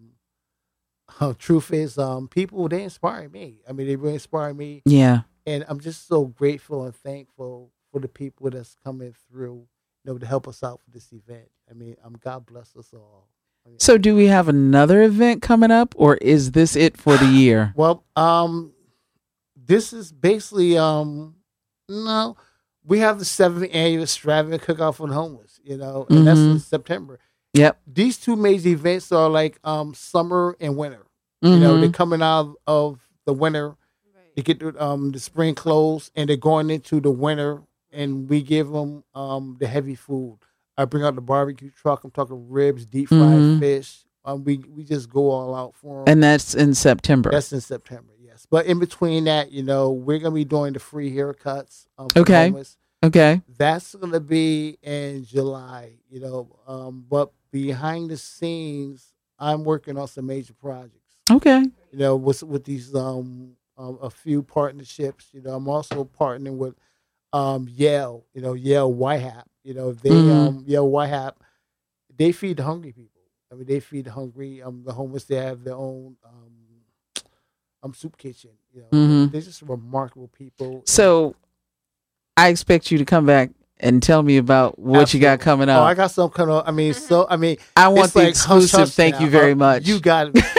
Uh, 1.20 1.32
truth 1.38 1.72
is, 1.72 1.96
um, 1.96 2.28
people 2.28 2.68
they 2.68 2.82
inspire 2.82 3.30
me. 3.30 3.61
I 3.66 3.72
mean, 3.72 3.86
they 3.86 3.96
really 3.96 4.14
inspire 4.14 4.52
me, 4.52 4.82
Yeah. 4.84 5.20
and 5.46 5.64
I'm 5.66 5.80
just 5.80 6.06
so 6.06 6.26
grateful 6.26 6.84
and 6.84 6.94
thankful 6.94 7.72
for 7.90 7.98
the 7.98 8.09
people 8.09 8.50
that's 8.50 8.76
coming 8.84 9.14
through, 9.30 9.66
you 10.04 10.12
know, 10.12 10.18
to 10.18 10.26
help 10.26 10.46
us 10.46 10.62
out 10.62 10.80
for 10.84 10.90
this 10.90 11.11
event. 11.12 11.48
I 11.70 11.72
mean, 11.72 11.96
um, 12.04 12.14
God 12.20 12.44
bless 12.44 12.76
us 12.76 12.92
all. 12.92 13.28
I 13.69 13.71
mean, 13.71 13.79
So 13.81 13.99
do 13.99 14.14
we 14.16 14.27
have 14.27 14.49
another 14.49 15.03
event 15.03 15.43
coming 15.43 15.71
up 15.71 15.95
or 15.99 16.16
is 16.16 16.53
this 16.53 16.75
it 16.77 16.97
for 16.97 17.16
the 17.16 17.27
year? 17.43 17.73
well, 17.77 18.05
um, 18.16 18.73
this 19.57 19.93
is 19.93 20.11
basically 20.12 20.79
um, 20.79 21.37
no, 21.89 22.37
we 22.85 23.01
have 23.01 23.19
the 23.19 23.25
seventh 23.25 23.69
annual 23.73 24.03
extravagant 24.05 24.62
cookout 24.62 24.95
for 24.95 25.07
the 25.09 25.14
homeless, 25.14 25.61
you 25.62 25.77
know, 25.77 26.07
and 26.09 26.27
that's 26.27 26.41
in. 26.41 26.59
September. 26.59 27.19
Yep. 27.55 27.81
These 27.87 28.19
two 28.19 28.37
major 28.37 28.69
events 28.71 29.11
are 29.12 29.29
like 29.29 29.59
um, 29.64 29.95
summer 29.95 30.57
and 30.61 30.77
winter. 30.77 31.05
You 31.43 31.59
know, 31.61 31.79
they're 31.79 31.89
Mhm. 31.89 31.95
coming 31.95 32.23
out 32.23 32.55
of 32.66 33.01
the 33.25 33.33
winter 33.33 33.77
they 34.37 34.43
get 34.43 34.61
the, 34.61 34.83
um, 34.85 35.11
the 35.12 35.19
spring 35.19 35.55
clothes 35.57 36.11
and 36.14 36.29
they're 36.31 36.37
going 36.37 36.71
into 36.71 37.01
the 37.01 37.11
winter 37.11 37.62
and 37.93 38.29
we 38.29 38.41
give 38.43 38.69
them 38.71 39.03
um, 39.14 39.57
the 39.59 39.66
heavy 39.66 39.95
food 39.97 40.39
i 40.79 40.85
bring 40.87 41.05
out 41.05 41.14
the 41.14 41.20
barbecue 41.20 41.70
truck 41.70 42.05
i'm 42.05 42.11
talking 42.11 42.49
ribs 42.49 42.87
deep 42.87 43.09
fried 43.09 43.20
Mhm. 43.20 43.59
fish 43.59 44.05
um, 44.24 44.45
we, 44.45 44.59
we 44.68 44.85
just 44.85 45.09
go 45.09 45.31
all 45.31 45.55
out 45.55 45.74
for 45.74 46.05
them 46.05 46.12
and 46.12 46.22
that's 46.22 46.55
in 46.55 46.74
September. 46.74 47.31
that's 47.31 47.53
in 47.53 47.61
september 47.61 48.12
yes 48.20 48.47
but 48.51 48.64
in 48.66 48.79
between 48.79 49.24
that 49.24 49.53
you 49.53 49.62
know 49.62 49.91
we're 49.91 50.18
going 50.18 50.33
to 50.33 50.35
be 50.35 50.45
doing 50.45 50.72
the 50.72 50.79
free 50.79 51.14
haircuts 51.14 51.87
um, 51.99 52.09
Okay. 52.16 52.47
homeless. 52.47 52.76
okay. 53.05 53.43
that's 53.59 53.95
going 53.95 54.12
to 54.12 54.20
be 54.20 54.79
in 54.83 55.24
july 55.24 55.93
you 56.11 56.20
know 56.20 56.59
um, 56.66 57.05
but 57.09 57.31
behind 57.51 58.11
the 58.11 58.16
scenes 58.16 59.12
i'm 59.39 59.64
working 59.64 59.97
on 59.99 60.09
some 60.09 60.26
major 60.26 60.55
projects 60.55 60.95
Okay. 61.31 61.61
you 61.93 61.99
know, 61.99 62.16
with 62.16 62.43
with 62.43 62.64
these 62.64 62.95
um, 62.95 63.53
um 63.76 63.99
a 64.01 64.09
few 64.09 64.43
partnerships. 64.43 65.29
You 65.33 65.43
know, 65.43 65.51
I'm 65.57 65.68
also 65.68 66.03
partnering 66.05 66.57
with 66.57 66.74
um 67.33 67.68
Yale. 67.70 68.24
You 68.35 68.43
know, 68.43 68.55
Yale 68.55 68.93
Dwight 68.93 69.22
Hall. 69.22 69.45
You 69.64 69.74
know, 69.74 69.93
they 69.93 70.11
Mhm. 70.11 70.49
um 70.49 70.64
Yale 70.66 70.89
Dwight 70.89 71.11
Hall, 71.11 71.33
they 72.16 72.33
feed 72.33 72.57
the 72.59 72.64
hungry 72.64 72.93
people. 72.93 73.20
I 73.51 73.55
mean, 73.55 73.66
they 73.66 73.81
feed 73.81 74.05
the 74.07 74.12
hungry. 74.12 74.62
Um, 74.62 74.83
the 74.85 74.93
homeless. 74.93 75.24
They 75.24 75.37
have 75.37 75.64
their 75.64 75.74
own 75.74 76.16
um 76.24 76.53
um 77.83 77.95
soup 77.95 78.16
kitchen. 78.16 78.51
You 78.72 78.83
know, 78.83 78.89
Mhm. 78.99 79.33
they're 79.33 79.41
just 79.41 79.62
remarkable 79.62 80.29
people. 80.29 80.83
So 80.87 81.35
I 82.37 82.49
expect 82.49 82.91
you 82.91 82.99
to 82.99 83.05
come 83.05 83.26
back 83.26 83.51
and 83.81 84.03
tell 84.03 84.22
me 84.22 84.37
about 84.37 84.79
what 84.79 85.12
you 85.14 85.20
got 85.20 85.41
Absolutely. 85.41 85.45
coming 85.45 85.68
Oh, 85.70 85.81
up. 85.83 85.89
I 85.89 85.95
got 85.95 86.11
some 86.11 86.31
kind 86.31 86.51
of. 86.51 86.66
I 86.68 86.70
mean, 86.72 86.95
so 86.95 87.26
I 87.29 87.37
mean, 87.37 87.57
I 87.76 87.89
want 87.89 88.12
the 88.12 88.20
like 88.20 88.29
exclusive. 88.31 88.79
hush 88.81 88.95
Thank 88.95 89.16
now. 89.16 89.24
you 89.24 89.31
very 89.31 89.55
much. 89.55 89.87
You 89.87 90.01
got 90.01 90.29
it, 90.29 90.35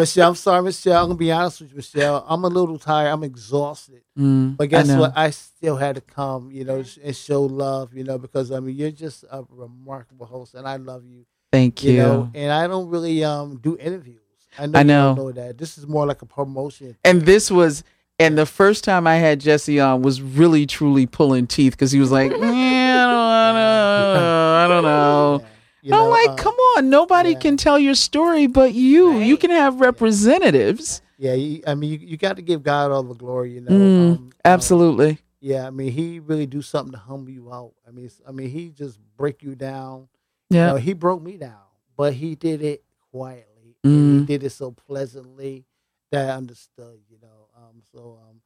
Michelle. 0.00 0.28
I'm 0.30 0.34
sorry, 0.34 0.62
Michelle. 0.62 1.02
I'm 1.02 1.08
gonna 1.08 1.18
be 1.18 1.30
honest 1.32 1.60
with 1.60 1.70
you, 1.70 1.76
Michelle. 1.76 2.24
I'm 2.28 2.44
a 2.44 2.48
little 2.48 2.78
tired. 2.78 3.08
I'm 3.08 3.22
exhausted. 3.22 4.02
Mm, 4.18 4.56
But 4.56 4.68
guess 4.68 4.88
know. 4.88 5.00
what? 5.00 5.12
I 5.16 5.30
still 5.30 5.76
had 5.76 5.94
to 5.96 6.00
come, 6.00 6.50
you 6.50 6.64
know, 6.64 6.82
and 7.02 7.16
show 7.16 7.42
love, 7.42 7.94
you 7.94 8.04
know, 8.04 8.18
because 8.18 8.50
I 8.52 8.60
mean, 8.60 8.76
you're 8.76 8.90
just 8.90 9.24
a 9.30 9.44
remarkable 9.50 10.26
host, 10.26 10.54
and 10.54 10.66
I 10.66 10.76
love 10.76 11.04
you, 11.04 11.24
Thank 11.52 11.82
you, 11.84 11.92
you. 11.92 11.98
know. 11.98 12.30
And 12.34 12.52
I 12.52 12.66
don't 12.66 12.88
really 12.88 13.22
um 13.24 13.58
do 13.62 13.76
interviews. 13.78 14.16
I 14.58 14.66
know, 14.66 14.78
I 14.80 14.82
know. 14.82 15.14
know 15.14 15.32
that. 15.32 15.58
This 15.58 15.78
is 15.78 15.86
more 15.86 16.06
like 16.06 16.22
a 16.22 16.26
promotion. 16.26 16.96
and 17.04 17.22
this 17.22 17.50
was, 17.50 17.84
and 18.18 18.36
the 18.36 18.46
first 18.46 18.82
time 18.84 19.06
I 19.06 19.14
had 19.16 19.40
Jesse 19.40 19.78
on 19.78 20.02
was 20.02 20.20
really 20.20 20.66
truly 20.66 21.06
pulling 21.06 21.46
teeth 21.46 21.72
because 21.72 21.92
he 21.92 22.00
was 22.00 22.10
like, 22.10 22.32
"Yeah, 22.32 23.06
I 23.06 24.68
don't 24.68 24.74
wanna, 24.74 24.74
don't 24.74 24.82
know. 24.82 25.44
You 25.82 25.94
I'm 25.94 26.10
like, 26.10 26.30
uh, 26.30 26.34
come 26.36 26.54
on, 26.76 26.90
nobody 26.90 27.30
yeah. 27.30 27.38
can 27.38 27.56
tell 27.56 27.78
your 27.78 27.94
story 27.94 28.46
but 28.46 28.74
you. 28.74 29.18
You 29.18 29.36
can 29.36 29.50
have 29.50 29.80
representatives. 29.80 31.00
Yeah, 31.18 31.34
you, 31.34 31.62
I 31.66 31.74
mean, 31.74 31.92
you, 31.92 31.98
you 31.98 32.16
got 32.16 32.36
to 32.36 32.42
give 32.42 32.62
God 32.62 32.90
all 32.90 33.02
the 33.02 33.14
glory. 33.14 33.52
You 33.52 33.60
know, 33.62 33.70
Mm, 33.72 34.00
um, 34.00 34.12
um, 34.12 34.30
absolutely. 34.44 35.18
yeah, 35.40 35.66
I 35.66 35.70
mean, 35.70 35.92
He 35.92 36.18
really 36.18 36.46
do 36.46 36.62
something 36.62 36.92
to 36.92 36.98
humble 36.98 37.30
you 37.30 37.52
out. 37.52 37.72
I 37.86 37.90
mean, 37.90 38.10
I 38.26 38.32
mean, 38.32 38.48
He 38.50 38.70
just 38.70 38.98
break 39.16 39.42
you 39.42 39.54
down. 39.54 40.08
Yeah. 40.50 40.66
You 40.68 40.72
know, 40.72 40.76
he 40.78 40.92
broke 40.94 41.22
me 41.22 41.36
down, 41.36 41.60
but 41.96 42.14
He 42.14 42.34
did 42.34 42.62
it 42.62 42.82
quietly. 43.12 43.76
Mm. 43.84 44.20
He 44.20 44.26
did 44.26 44.42
it 44.44 44.50
so 44.50 44.70
pleasantly 44.72 45.64
that 46.10 46.28
I 46.30 46.32
understood. 46.36 47.00
You 47.08 47.18
know, 47.22 47.48
um, 47.56 47.82
so 47.94 48.18
um, 48.28 48.40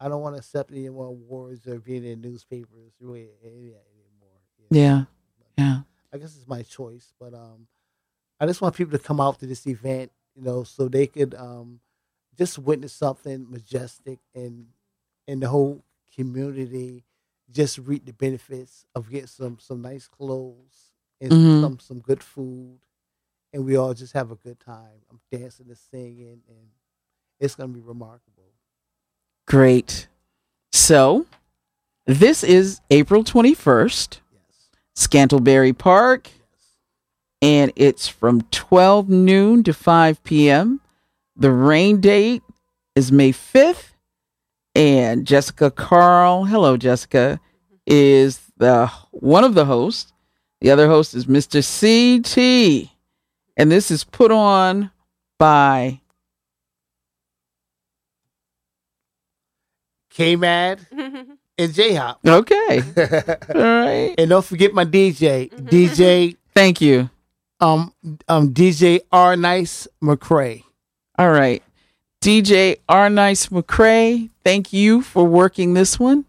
I 0.00 0.08
don't 0.08 0.20
want 0.20 0.34
to 0.34 0.38
accept 0.38 0.70
any 0.72 0.88
more 0.88 1.06
awards 1.06 1.66
or 1.66 1.78
being 1.80 2.04
in 2.04 2.20
newspapers 2.20 2.92
really 3.00 3.28
anymore. 3.44 3.82
you 4.58 4.66
know. 4.70 4.80
Yeah. 4.80 5.04
I 6.12 6.18
guess 6.18 6.36
it's 6.36 6.48
my 6.48 6.62
choice, 6.62 7.12
but 7.20 7.34
um, 7.34 7.66
I 8.40 8.46
just 8.46 8.60
want 8.60 8.74
people 8.76 8.96
to 8.98 9.04
come 9.04 9.20
out 9.20 9.38
to 9.40 9.46
this 9.46 9.66
event, 9.66 10.10
you 10.34 10.42
know, 10.42 10.62
so 10.64 10.88
they 10.88 11.06
could 11.06 11.34
um, 11.34 11.80
just 12.36 12.58
witness 12.58 12.92
something 12.92 13.46
majestic 13.50 14.18
and 14.34 14.66
and 15.26 15.42
the 15.42 15.48
whole 15.48 15.82
community 16.14 17.04
just 17.50 17.78
reap 17.78 18.04
the 18.06 18.12
benefits 18.12 18.86
of 18.94 19.10
getting 19.10 19.26
some 19.26 19.58
some 19.60 19.82
nice 19.82 20.06
clothes 20.08 20.92
and 21.20 21.32
Mhm. 21.32 21.60
some 21.60 21.78
some 21.78 22.00
good 22.00 22.22
food, 22.22 22.78
and 23.52 23.64
we 23.64 23.76
all 23.76 23.92
just 23.94 24.12
have 24.14 24.30
a 24.30 24.36
good 24.36 24.60
time. 24.60 25.00
I'm 25.10 25.20
dancing 25.30 25.66
and 25.68 25.78
singing, 25.78 26.42
and 26.48 26.70
it's 27.40 27.54
gonna 27.54 27.72
be 27.72 27.80
remarkable. 27.80 28.52
Great. 29.46 30.08
So, 30.72 31.26
this 32.06 32.44
is 32.44 32.80
April 32.90 33.24
21st, 33.24 34.20
Yes, 34.20 34.27
Scantlebury 34.98 35.72
Park, 35.72 36.28
and 37.40 37.72
it's 37.76 38.08
from 38.08 38.42
12 38.50 39.08
noon 39.08 39.62
to 39.62 39.72
5 39.72 40.24
p.m. 40.24 40.80
The 41.36 41.52
rain 41.52 42.00
date 42.00 42.42
is 42.96 43.12
May 43.12 43.30
5th, 43.30 43.92
and 44.74 45.24
Jessica 45.24 45.70
Carl, 45.70 46.46
hello 46.46 46.76
Jessica, 46.76 47.38
is 47.86 48.40
the 48.56 48.88
one 49.12 49.44
of 49.44 49.54
the 49.54 49.66
hosts. 49.66 50.12
The 50.60 50.72
other 50.72 50.88
host 50.88 51.14
is 51.14 51.26
Mr. 51.26 51.62
CT, 51.62 52.90
and 53.56 53.70
this 53.70 53.92
is 53.92 54.02
put 54.02 54.32
on 54.32 54.90
by 55.38 56.00
K 60.10 60.34
Mad 60.34 60.80
and 61.58 61.72
Jhop. 61.72 62.16
Okay. 62.26 62.82
All 63.54 63.60
right. 63.60 64.14
and 64.16 64.30
don't 64.30 64.44
forget 64.44 64.72
my 64.72 64.84
DJ, 64.84 65.50
DJ 65.50 66.36
Thank 66.54 66.80
you. 66.80 67.10
um 67.60 67.92
um 68.28 68.52
DJ 68.54 69.00
R 69.12 69.36
Nice 69.36 69.86
McCray. 70.02 70.64
All 71.18 71.30
right. 71.30 71.62
DJ 72.22 72.78
R 72.88 73.08
Nice 73.10 73.46
McCray, 73.46 74.30
thank 74.44 74.72
you 74.72 75.02
for 75.02 75.24
working 75.24 75.74
this 75.74 75.98
one. 76.00 76.24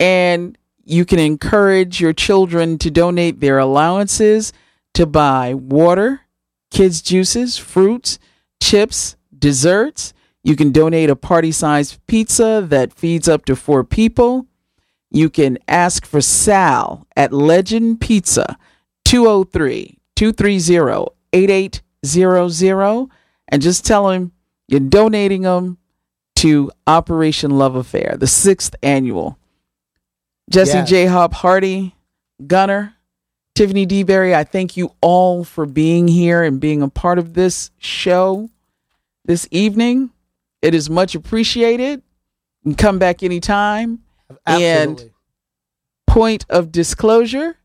And 0.00 0.56
you 0.84 1.04
can 1.04 1.18
encourage 1.18 2.00
your 2.00 2.12
children 2.14 2.78
to 2.78 2.90
donate 2.90 3.40
their 3.40 3.58
allowances 3.58 4.52
to 4.94 5.04
buy 5.06 5.52
water, 5.54 6.22
kids' 6.70 7.02
juices, 7.02 7.58
fruits, 7.58 8.18
chips, 8.62 9.16
desserts. 9.38 10.14
You 10.42 10.56
can 10.56 10.72
donate 10.72 11.10
a 11.10 11.16
party 11.16 11.52
sized 11.52 11.98
pizza 12.06 12.64
that 12.68 12.94
feeds 12.94 13.28
up 13.28 13.44
to 13.46 13.56
four 13.56 13.84
people. 13.84 14.46
You 15.10 15.30
can 15.30 15.58
ask 15.66 16.04
for 16.04 16.20
Sal 16.20 17.06
at 17.16 17.32
Legend 17.32 18.00
Pizza, 18.00 18.58
203 19.04 19.98
230 20.16 21.06
8800, 21.32 23.08
and 23.48 23.62
just 23.62 23.84
tell 23.86 24.10
him 24.10 24.32
you're 24.66 24.80
donating 24.80 25.42
them 25.42 25.78
to 26.36 26.70
Operation 26.86 27.58
Love-A-Fair, 27.58 28.16
the 28.18 28.26
sixth 28.26 28.74
annual. 28.82 29.38
Jesse 30.50 30.78
Yes. 30.78 30.90
Jhop 30.90 31.32
Hardy, 31.32 31.94
Gunner, 32.46 32.94
Tiffany 33.54 33.86
DeBerry, 33.86 34.34
I 34.34 34.44
thank 34.44 34.76
you 34.76 34.92
all 35.00 35.42
for 35.42 35.66
being 35.66 36.06
here 36.06 36.42
and 36.44 36.60
being 36.60 36.80
a 36.80 36.88
part 36.88 37.18
of 37.18 37.34
this 37.34 37.70
show 37.78 38.48
this 39.24 39.48
evening. 39.50 40.10
It 40.62 40.74
is 40.74 40.88
much 40.88 41.14
appreciated. 41.14 42.02
You 42.62 42.70
can 42.70 42.74
come 42.76 42.98
back 42.98 43.22
anytime. 43.22 44.04
Absolutely. 44.46 45.12
Point 46.06 46.46
of 46.48 46.72
disclosure 46.72 47.56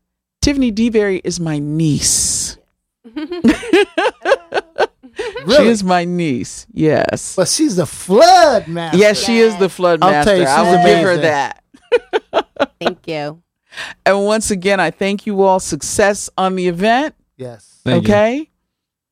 Tiffany 0.42 0.70
DeBerry 0.72 1.20
is 1.24 1.40
my 1.40 1.58
niece. 1.58 2.58
She 5.46 5.66
is 5.68 5.84
my 5.84 6.04
niece. 6.04 6.66
Yes. 6.72 7.36
but 7.36 7.48
she's 7.48 7.78
a 7.78 7.86
flood 7.86 8.66
master. 8.66 8.98
Yes, 8.98 9.22
she 9.22 9.38
is 9.38 9.56
the 9.58 9.68
flood 9.68 10.00
master. 10.00 10.06
I'll 10.06 10.12
master. 10.12 10.30
tell 10.30 10.40
you, 10.40 10.46
I 10.46 10.64
she's 10.64 10.76
will 10.76 10.94
give 10.94 11.04
her 11.04 11.16
that. 11.18 11.64
Thank 12.80 13.06
you. 13.06 13.42
And 14.06 14.24
once 14.24 14.50
again, 14.50 14.80
I 14.80 14.90
thank 14.90 15.26
you 15.26 15.42
all. 15.42 15.60
Success 15.60 16.30
on 16.36 16.56
the 16.56 16.68
event. 16.68 17.14
Yes. 17.36 17.80
Thank 17.84 18.08
you. 18.08 18.46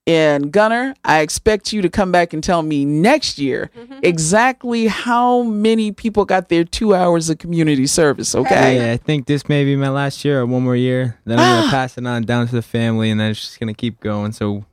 Okay. 0.07 0.14
And 0.14 0.53
Gunner, 0.53 0.94
I 1.05 1.20
expect 1.20 1.72
you 1.72 1.82
to 1.82 1.88
come 1.88 2.11
back 2.11 2.32
and 2.32 2.42
tell 2.42 2.62
me 2.62 2.84
next 2.84 3.38
year 3.38 3.70
mm-hmm. 3.76 4.00
exactly 4.03 4.88
how 4.88 5.42
many 5.42 5.92
people 5.92 6.24
got 6.24 6.48
their 6.48 6.64
two 6.64 6.94
hours 6.94 7.30
of 7.30 7.38
community 7.38 7.86
service. 7.86 8.34
Okay. 8.34 8.76
Yeah, 8.76 8.92
I 8.92 8.96
think 8.96 9.26
this 9.26 9.48
may 9.48 9.64
be 9.64 9.76
my 9.76 9.90
last 9.90 10.24
year 10.24 10.40
or 10.40 10.46
one 10.46 10.62
more 10.62 10.76
year. 10.76 11.18
Then 11.24 11.38
I'm 11.38 11.57
gonna 11.57 11.66
ah. 11.68 11.70
pass 11.70 11.96
it 11.96 12.07
on 12.07 12.24
down 12.24 12.48
to 12.48 12.55
the 12.55 12.62
family, 12.62 13.11
and 13.11 13.20
then 13.20 13.30
it's 13.30 13.40
just 13.40 13.61
gonna 13.61 13.74
keep 13.74 14.00
going. 14.00 14.32
So, 14.32 14.64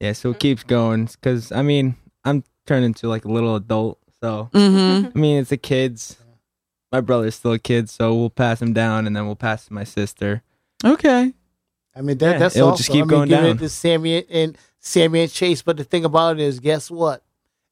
yeah, 0.00 0.12
so 0.12 0.30
it 0.30 0.32
mm-hmm. 0.32 0.38
keeps 0.38 0.62
going. 0.62 1.08
Cause 1.20 1.50
I 1.50 1.62
mean, 1.62 1.96
I'm 2.24 2.44
turning 2.66 2.86
into 2.86 3.08
like 3.08 3.24
a 3.24 3.32
little 3.32 3.56
adult. 3.56 3.98
So 4.20 4.50
mm-hmm. 4.52 4.76
mm-hmm. 4.76 5.18
I 5.18 5.20
mean, 5.20 5.38
it's 5.40 5.50
the 5.50 5.56
kids. 5.56 6.16
My 6.92 7.00
brother's 7.00 7.34
still 7.34 7.52
a 7.52 7.58
kid, 7.58 7.90
so 7.90 8.14
we'll 8.14 8.30
pass 8.30 8.62
him 8.62 8.72
down, 8.72 9.08
and 9.08 9.16
then 9.16 9.26
we'll 9.26 9.34
pass 9.34 9.66
to 9.66 9.72
my 9.72 9.82
sister. 9.82 10.42
Okay. 10.84 11.32
I 11.96 12.00
mean 12.02 12.18
that, 12.18 12.32
Yeah, 12.32 12.38
that's 12.38 12.56
it'll 12.56 12.70
awesome. 12.70 12.76
just 12.78 12.88
keep 12.90 12.96
I 12.96 13.00
mean, 13.02 13.08
going 13.08 13.28
giving 13.28 13.44
down. 13.44 13.56
it 13.56 13.60
to 13.60 13.68
Sammy 13.68 14.16
and, 14.18 14.26
and 14.30 14.58
Sammy 14.80 15.22
and 15.22 15.30
Chase. 15.32 15.62
But 15.62 15.76
the 15.76 15.84
thing 15.84 16.04
about 16.04 16.36
it 16.38 16.42
is, 16.42 16.58
guess 16.60 16.90
what? 16.90 17.22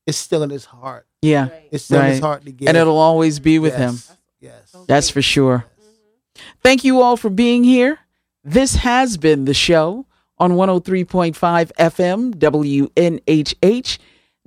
It's 0.06 0.18
still 0.18 0.42
in 0.42 0.50
his 0.50 0.64
heart. 0.64 1.06
Yeah. 1.22 1.48
It's 1.70 1.84
still 1.84 2.00
in 2.00 2.06
his 2.08 2.20
heart 2.20 2.44
to 2.44 2.52
give. 2.52 2.68
And 2.68 2.76
it'll 2.76 2.98
always 2.98 3.38
be 3.40 3.58
with 3.58 3.74
him. 3.76 3.92
yes. 3.94 4.16
Yes. 4.40 4.76
That's 4.88 5.10
for 5.10 5.22
sure. 5.22 5.64
Mm-hmm. 5.80 6.42
Thank 6.62 6.84
you 6.84 7.00
all 7.00 7.16
for 7.16 7.30
being 7.30 7.62
here. 7.64 7.98
This 8.44 8.74
has 8.76 9.16
been 9.16 9.44
the 9.44 9.54
show 9.54 10.06
on 10.38 10.52
103.5 10.52 11.36
FM, 11.78 12.34
WNHH, 12.34 13.98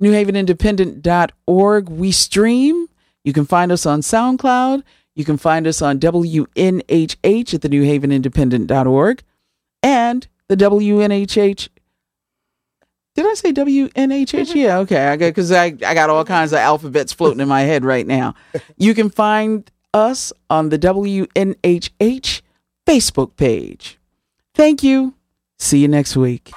NewHavenIndependent.org. 0.02 1.88
We 1.88 2.12
stream. 2.12 2.86
You 3.24 3.32
can 3.32 3.44
find 3.46 3.72
us 3.72 3.86
on 3.86 4.00
SoundCloud. 4.00 4.82
You 5.14 5.24
can 5.24 5.36
find 5.38 5.66
us 5.66 5.80
on 5.80 5.98
WNHH 5.98 7.54
at 7.54 7.62
the 7.62 7.68
NewHavenIndependent.org 7.68 9.22
and 9.86 10.26
the 10.48 10.56
WNHH. 10.56 11.68
Did 13.14 13.24
I 13.24 13.34
say 13.34 13.52
WNHH? 13.52 13.92
Mm-hmm. 13.94 14.58
Yeah, 14.58 14.78
okay. 14.78 15.06
I 15.06 15.16
got 15.16 15.28
because 15.28 15.52
I, 15.52 15.66
I 15.66 15.94
got 15.94 16.10
all 16.10 16.24
kinds 16.24 16.52
of 16.52 16.58
alphabets 16.58 17.12
floating 17.12 17.40
in 17.40 17.46
my 17.48 17.62
head 17.62 17.84
right 17.84 18.06
now. 18.06 18.34
You 18.76 18.94
can 18.94 19.08
find 19.08 19.70
us 19.94 20.32
on 20.50 20.68
the 20.68 20.78
WNHH 20.78 22.42
Facebook 22.86 23.36
page. 23.36 23.98
Thank 24.54 24.82
you. 24.82 25.14
See 25.58 25.78
you 25.78 25.88
next 25.88 26.16
week. 26.16 26.52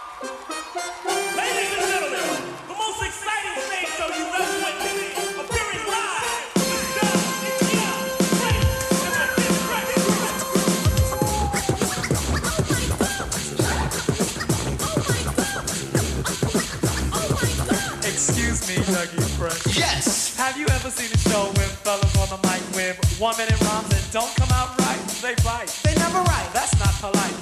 Dougie 18.90 19.22
Fresh. 19.38 19.78
Yes. 19.78 20.36
Have 20.38 20.58
you 20.58 20.66
ever 20.68 20.90
seen 20.90 21.12
a 21.14 21.18
show 21.30 21.48
with 21.54 21.70
fellas 21.86 22.10
on 22.18 22.28
the 22.34 22.40
mic 22.48 22.62
with 22.74 22.98
one 23.20 23.38
minute 23.38 23.60
rhymes 23.62 23.90
that 23.90 24.02
don't 24.12 24.34
come 24.36 24.50
out 24.58 24.74
right? 24.82 24.98
They 25.22 25.36
bite. 25.46 25.70
They 25.86 25.94
never 25.96 26.20
right. 26.26 26.50
That's 26.54 26.74
not 26.82 26.94
polite. 26.98 27.38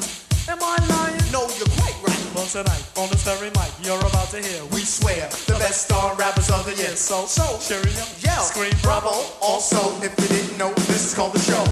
Am 0.51 0.59
I 0.61 0.75
lying? 0.91 1.23
No, 1.31 1.47
you're 1.55 1.71
quite 1.79 1.95
right. 2.03 2.23
Well, 2.35 2.45
tonight, 2.47 2.83
on 2.99 3.09
the 3.09 3.19
very 3.23 3.49
mic, 3.55 3.71
you're 3.81 3.99
about 3.99 4.29
to 4.35 4.39
hear. 4.43 4.63
We 4.75 4.83
swear 4.83 5.27
the 5.47 5.55
best 5.59 5.87
star 5.87 6.15
rappers 6.15 6.51
of 6.51 6.63
the 6.67 6.75
year. 6.75 6.95
So, 6.95 7.25
So, 7.25 7.43
cheerio, 7.63 8.03
yell, 8.19 8.43
scream 8.43 8.75
bravo. 8.83 9.11
Also, 9.41 9.79
if 10.03 10.11
you 10.19 10.27
didn't 10.27 10.57
know, 10.57 10.71
this 10.91 11.03
is 11.07 11.13
called 11.15 11.33
the 11.33 11.39
show. 11.43 11.63